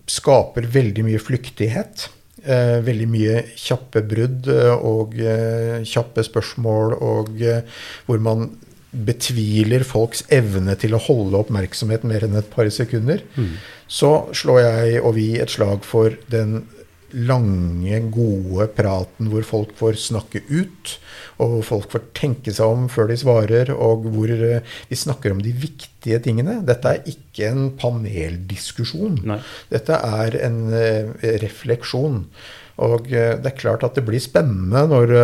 skaper 0.09 0.69
veldig 0.73 1.05
mye 1.09 1.21
flyktighet. 1.21 2.09
Eh, 2.49 2.79
veldig 2.81 3.07
mye 3.13 3.43
kjappe 3.61 4.01
brudd 4.09 4.47
eh, 4.49 4.71
og 4.89 5.19
eh, 5.21 5.83
kjappe 5.85 6.23
spørsmål, 6.25 6.95
og 7.05 7.43
eh, 7.45 7.59
hvor 8.07 8.23
man 8.25 8.47
betviler 8.89 9.85
folks 9.85 10.23
evne 10.33 10.73
til 10.81 10.95
å 10.97 11.01
holde 11.05 11.37
oppmerksomhet 11.43 12.07
mer 12.09 12.25
enn 12.25 12.39
et 12.41 12.49
par 12.55 12.71
sekunder, 12.73 13.21
Mm. 13.37 13.51
så 13.89 14.13
slår 14.33 14.61
jeg 14.65 15.03
og 15.03 15.15
vi 15.19 15.27
et 15.41 15.53
slag 15.53 15.85
for 15.85 16.17
den 16.33 16.63
lange, 17.13 18.01
gode 18.13 18.69
praten 18.77 19.31
hvor 19.33 19.47
folk 19.47 19.75
får 19.79 19.99
snakke 20.03 20.43
ut, 20.49 20.95
og 21.39 21.55
hvor 21.55 21.67
folk 21.67 21.91
får 21.95 22.07
tenke 22.19 22.55
seg 22.55 22.69
om 22.69 22.87
før 22.93 23.11
de 23.13 23.19
svarer, 23.21 23.73
og 23.75 24.07
hvor 24.13 24.33
eh, 24.33 24.79
vi 24.91 24.99
snakker 24.99 25.35
om 25.35 25.43
de 25.45 25.55
viktige 25.55 26.21
tingene. 26.25 26.61
Dette 26.67 26.95
er 26.95 27.11
ikke 27.11 27.51
en 27.51 27.69
paneldiskusjon. 27.79 29.21
Nei. 29.29 29.41
Dette 29.73 29.99
er 29.99 30.39
en 30.49 30.65
eh, 30.75 31.29
refleksjon. 31.45 32.25
Og 32.85 33.13
eh, 33.13 33.37
det 33.39 33.53
er 33.53 33.61
klart 33.61 33.87
at 33.87 33.99
det 33.99 34.07
blir 34.07 34.23
spennende 34.23 34.87
når 34.91 35.15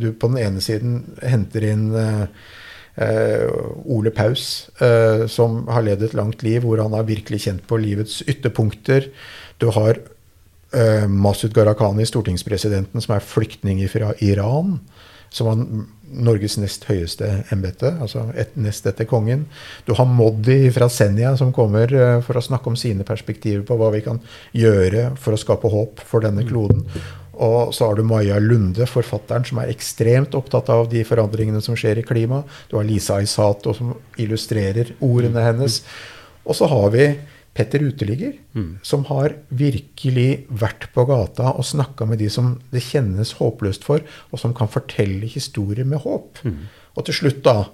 du 0.00 0.12
på 0.16 0.32
den 0.32 0.42
ene 0.42 0.64
siden 0.64 1.02
henter 1.22 1.66
inn 1.66 1.90
eh, 1.94 3.48
Ole 3.84 4.10
Paus, 4.10 4.70
uh, 4.80 5.26
som 5.28 5.66
har 5.68 5.84
levd 5.84 6.06
et 6.08 6.16
langt 6.16 6.40
liv 6.46 6.64
hvor 6.64 6.80
han 6.80 6.94
har 6.96 7.08
virkelig 7.08 7.42
kjent 7.44 7.66
på 7.68 7.76
livets 7.80 8.22
ytterpunkter. 8.24 9.10
Du 9.60 9.68
har 9.76 10.00
eh, 10.76 11.08
Masud 11.08 11.54
Gharahkhani, 11.56 12.06
stortingspresidenten, 12.08 13.02
som 13.02 13.16
er 13.16 13.24
flyktning 13.24 13.82
fra 13.92 14.12
Iran. 14.24 14.78
Som 15.34 15.48
var 15.48 15.62
Norges 16.06 16.54
nest 16.62 16.84
høyeste 16.86 17.26
embete, 17.52 17.90
altså 18.00 18.28
et, 18.38 18.52
nest 18.54 18.86
etter 18.86 19.08
kongen. 19.10 19.42
Du 19.88 19.92
har 19.98 20.06
Moddi 20.06 20.70
fra 20.72 20.86
Senja, 20.92 21.34
som 21.36 21.52
kommer 21.56 21.90
eh, 21.92 22.18
for 22.24 22.38
å 22.38 22.44
snakke 22.44 22.70
om 22.70 22.78
sine 22.78 23.06
perspektiver 23.06 23.66
på 23.66 23.78
hva 23.80 23.90
vi 23.96 24.04
kan 24.06 24.22
gjøre 24.56 25.10
for 25.20 25.34
å 25.34 25.40
skape 25.40 25.70
håp 25.72 26.04
for 26.06 26.24
denne 26.24 26.46
kloden. 26.46 26.86
Og 27.36 27.74
så 27.76 27.90
har 27.90 27.98
du 27.98 28.06
Maja 28.06 28.38
Lunde, 28.40 28.86
forfatteren, 28.88 29.44
som 29.44 29.58
er 29.60 29.72
ekstremt 29.72 30.34
opptatt 30.38 30.70
av 30.72 30.86
de 30.88 31.02
forandringene 31.04 31.60
som 31.64 31.76
skjer 31.76 32.00
i 32.00 32.06
klimaet. 32.06 32.48
Du 32.70 32.78
har 32.78 32.86
Lisa 32.86 33.18
Aisato, 33.20 33.74
som 33.76 33.92
illustrerer 34.22 34.94
ordene 35.04 35.44
hennes. 35.44 35.82
Og 36.46 36.56
så 36.56 36.70
har 36.70 36.94
vi 36.94 37.10
Petter 37.56 37.80
Uteligger, 37.86 38.34
som 38.84 39.06
har 39.08 39.32
virkelig 39.48 40.44
vært 40.48 40.90
på 40.92 41.06
gata 41.08 41.54
og 41.56 41.64
snakka 41.64 42.04
med 42.08 42.20
de 42.20 42.28
som 42.32 42.58
det 42.72 42.84
kjennes 42.84 43.32
håpløst 43.38 43.86
for, 43.86 44.04
og 44.28 44.42
som 44.42 44.52
kan 44.56 44.68
fortelle 44.68 45.24
historier 45.32 45.88
med 45.88 46.04
håp. 46.04 46.42
Og 46.96 47.06
til 47.08 47.16
slutt, 47.16 47.40
da, 47.44 47.64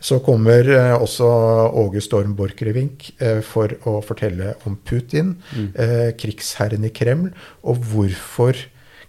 så 0.00 0.18
kommer 0.24 0.68
eh, 0.72 0.94
også 0.96 1.28
Åge 1.76 2.00
Storm 2.04 2.32
Borchgrevink 2.36 3.10
eh, 3.20 3.40
for 3.44 3.72
å 3.88 3.98
fortelle 4.04 4.54
om 4.68 4.78
Putin, 4.88 5.34
eh, 5.76 6.10
krigsherren 6.16 6.86
i 6.88 6.92
Kreml, 6.96 7.28
og 7.62 7.82
hvorfor 7.92 8.56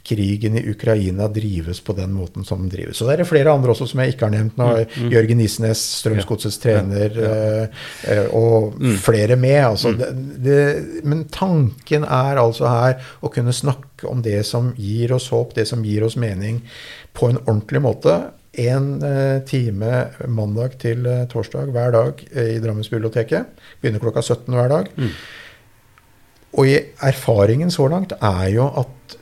krigen 0.04 0.58
i 0.58 0.64
Ukraina 0.72 1.28
drives 1.32 1.82
på 1.86 1.94
den 1.98 2.14
måten 2.14 2.46
som 2.48 2.64
den 2.64 2.72
drives. 2.74 2.98
Så 2.98 3.08
det 3.08 3.20
er 3.20 3.30
flere 3.30 3.54
andre 3.54 3.74
også 3.74 3.88
som 3.92 4.02
jeg 4.02 4.16
ikke 4.16 4.28
har 4.28 4.34
nevnt 4.34 4.58
nå. 4.60 4.70
Jørgen 5.12 5.44
Isnes, 5.44 5.84
Strømsgodsets 6.02 6.60
trener, 6.62 7.16
ja. 7.16 7.36
eh, 8.10 8.26
og 8.38 8.78
flere 9.04 9.38
med. 9.40 9.60
Altså, 9.66 9.94
det, 9.98 10.12
det, 10.42 10.60
men 11.06 11.26
tanken 11.34 12.06
er 12.08 12.42
altså 12.42 12.70
her 12.72 13.16
å 13.22 13.32
kunne 13.34 13.56
snakke 13.56 14.10
om 14.10 14.24
det 14.26 14.42
som 14.50 14.72
gir 14.78 15.14
oss 15.16 15.30
håp, 15.34 15.56
det 15.58 15.68
som 15.70 15.86
gir 15.86 16.06
oss 16.08 16.18
mening, 16.20 16.62
på 17.14 17.30
en 17.30 17.42
ordentlig 17.46 17.84
måte. 17.84 18.18
En 18.62 18.98
eh, 19.08 19.38
time 19.48 19.92
mandag 20.28 20.76
til 20.82 21.06
eh, 21.08 21.24
torsdag 21.32 21.72
hver 21.72 21.94
dag 21.96 22.26
eh, 22.34 22.58
i 22.58 22.60
Drammensbiblioteket. 22.64 23.54
Begynner 23.80 24.04
klokka 24.04 24.26
17 24.26 24.58
hver 24.58 24.74
dag. 24.74 24.92
Og 26.52 26.68
i 26.68 26.76
erfaringen 27.08 27.72
så 27.72 27.88
langt 27.92 28.12
er 28.18 28.50
jo 28.52 28.68
at 28.82 29.16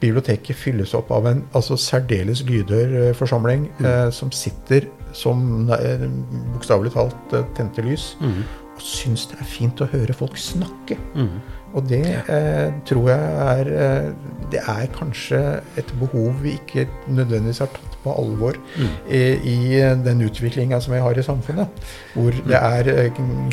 biblioteket 0.00 0.56
fylles 0.56 0.94
opp 0.94 1.10
av 1.10 1.26
en 1.26 1.44
altså 1.56 1.76
særdeles 1.80 2.44
lydhør 2.46 3.12
forsamling 3.18 3.68
mm. 3.78 3.86
eh, 3.86 4.08
som 4.14 4.30
sitter 4.32 4.86
som 5.16 5.70
eh, 5.74 6.06
bokstavelig 6.54 6.92
talt 6.94 7.32
eh, 7.34 7.44
tente 7.56 7.82
lys, 7.82 8.16
Mm. 8.20 8.42
og 8.76 8.82
syns 8.84 9.26
det 9.30 9.38
er 9.40 9.48
fint 9.48 9.80
å 9.82 9.88
høre 9.90 10.14
folk 10.14 10.36
snakke. 10.38 10.98
Mm. 11.16 11.38
Og 11.74 11.88
det 11.88 12.04
eh, 12.32 12.68
tror 12.88 13.10
jeg 13.10 13.32
er 13.44 13.70
eh, 13.76 14.12
Det 14.50 14.60
er 14.64 14.86
kanskje 14.96 15.38
et 15.76 15.90
behov 16.00 16.38
vi 16.40 16.54
ikke 16.56 16.86
nødvendigvis 17.12 17.58
har 17.60 17.68
tatt 17.74 17.98
på 18.04 18.14
alvor 18.16 18.56
Mm. 18.78 18.94
i, 19.10 19.80
eh, 19.80 19.96
den 20.04 20.22
utviklinga 20.24 20.80
som 20.80 20.94
vi 20.94 21.00
har 21.00 21.18
i 21.18 21.22
samfunnet. 21.26 21.68
Hvor 22.14 22.30
det 22.46 22.56
er 22.56 22.88
eh, 22.88 23.10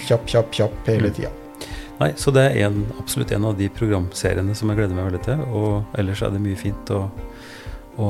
kjapp, 0.07 0.27
kjapp, 0.27 0.51
kjapp 0.51 0.87
hele 0.87 1.09
tida. 1.09 1.31
Nei, 1.95 2.11
så 2.19 2.31
det 2.35 2.43
er 2.49 2.65
en, 2.67 2.81
absolutt 2.99 3.31
en 3.31 3.47
av 3.47 3.55
de 3.55 3.69
programseriene 3.71 4.55
som 4.57 4.71
jeg 4.71 4.81
gleder 4.81 4.97
meg 4.97 5.07
veldig 5.07 5.23
til. 5.23 5.43
Og 5.55 5.97
ellers 5.99 6.23
er 6.25 6.33
det 6.33 6.43
mye 6.43 6.59
fint 6.59 6.91
å, 6.91 7.05
å, 7.95 8.09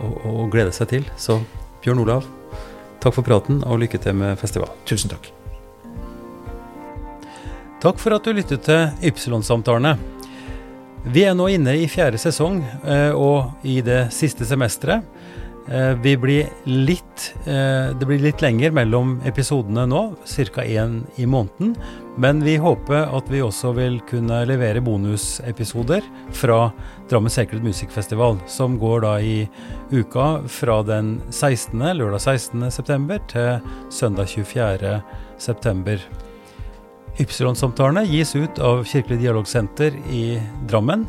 å, 0.00 0.12
å 0.32 0.46
glede 0.52 0.72
seg 0.72 0.88
til. 0.94 1.08
Så 1.20 1.38
Bjørn 1.84 2.00
Olav, 2.06 2.24
takk 3.04 3.18
for 3.18 3.26
praten, 3.26 3.60
og 3.68 3.82
lykke 3.82 4.00
til 4.00 4.16
med 4.16 4.40
festivalen. 4.40 4.80
Tusen 4.88 5.12
takk. 5.12 5.28
Takk 7.84 8.00
for 8.00 8.16
at 8.16 8.24
du 8.24 8.32
lyttet 8.32 8.64
til 8.64 9.10
Ypsilon-samtalene. 9.10 9.98
Vi 11.12 11.22
er 11.22 11.36
nå 11.38 11.44
inne 11.52 11.76
i 11.78 11.84
fjerde 11.86 12.18
sesong 12.18 12.62
eh, 12.64 13.12
og 13.14 13.66
i 13.68 13.76
det 13.84 14.08
siste 14.16 14.48
semesteret. 14.48 15.04
Eh, 15.68 15.94
Vi 15.94 16.16
blir 16.16 16.48
litt, 16.64 17.34
eh, 17.44 17.90
det 17.98 18.06
blir 18.06 18.18
litt 18.18 18.42
lenger 18.42 18.70
mellom 18.70 19.20
episodene 19.26 19.86
nå, 19.86 20.14
ca. 20.54 20.62
én 20.62 21.06
i 21.16 21.26
måneden. 21.26 21.74
Men 22.16 22.40
vi 22.40 22.56
håper 22.56 23.10
at 23.16 23.28
vi 23.28 23.40
også 23.42 23.74
vil 23.74 24.00
kunne 24.08 24.44
levere 24.46 24.80
bonusepisoder 24.80 26.02
fra 26.32 26.72
Drammen 27.08 27.30
Sacred 27.30 27.64
Music 27.64 27.90
Festival, 27.90 28.38
som 28.46 28.78
går 28.78 29.00
da 29.00 29.18
i 29.18 29.48
uka 29.90 30.48
fra 30.48 30.82
den 30.82 31.20
16., 31.30 31.94
lørdag 31.98 32.20
16. 32.20 32.70
september 32.70 33.18
til 33.28 33.60
søndag 33.90 34.28
24. 34.28 35.02
september. 35.38 35.98
Ypsilon-samtalene 37.18 38.06
gis 38.06 38.36
ut 38.36 38.58
av 38.58 38.84
Kirkelig 38.84 39.18
dialogsenter 39.18 39.96
i 40.12 40.40
Drammen, 40.68 41.06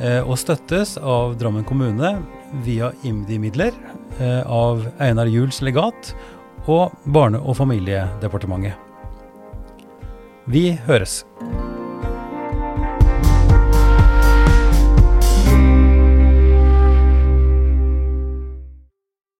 eh, 0.00 0.22
og 0.22 0.38
støttes 0.38 0.96
av 0.96 1.36
Drammen 1.36 1.64
kommune 1.64 2.22
via 2.64 2.92
IMDi-midler 3.02 3.72
eh, 4.18 4.42
av 4.46 4.86
Einar 4.98 5.26
Juels 5.30 5.62
legat 5.62 6.14
og 6.66 6.94
Barne- 7.04 7.42
og 7.42 7.56
familiedepartementet. 7.56 8.74
Vi 10.46 10.70
høres. 10.86 11.24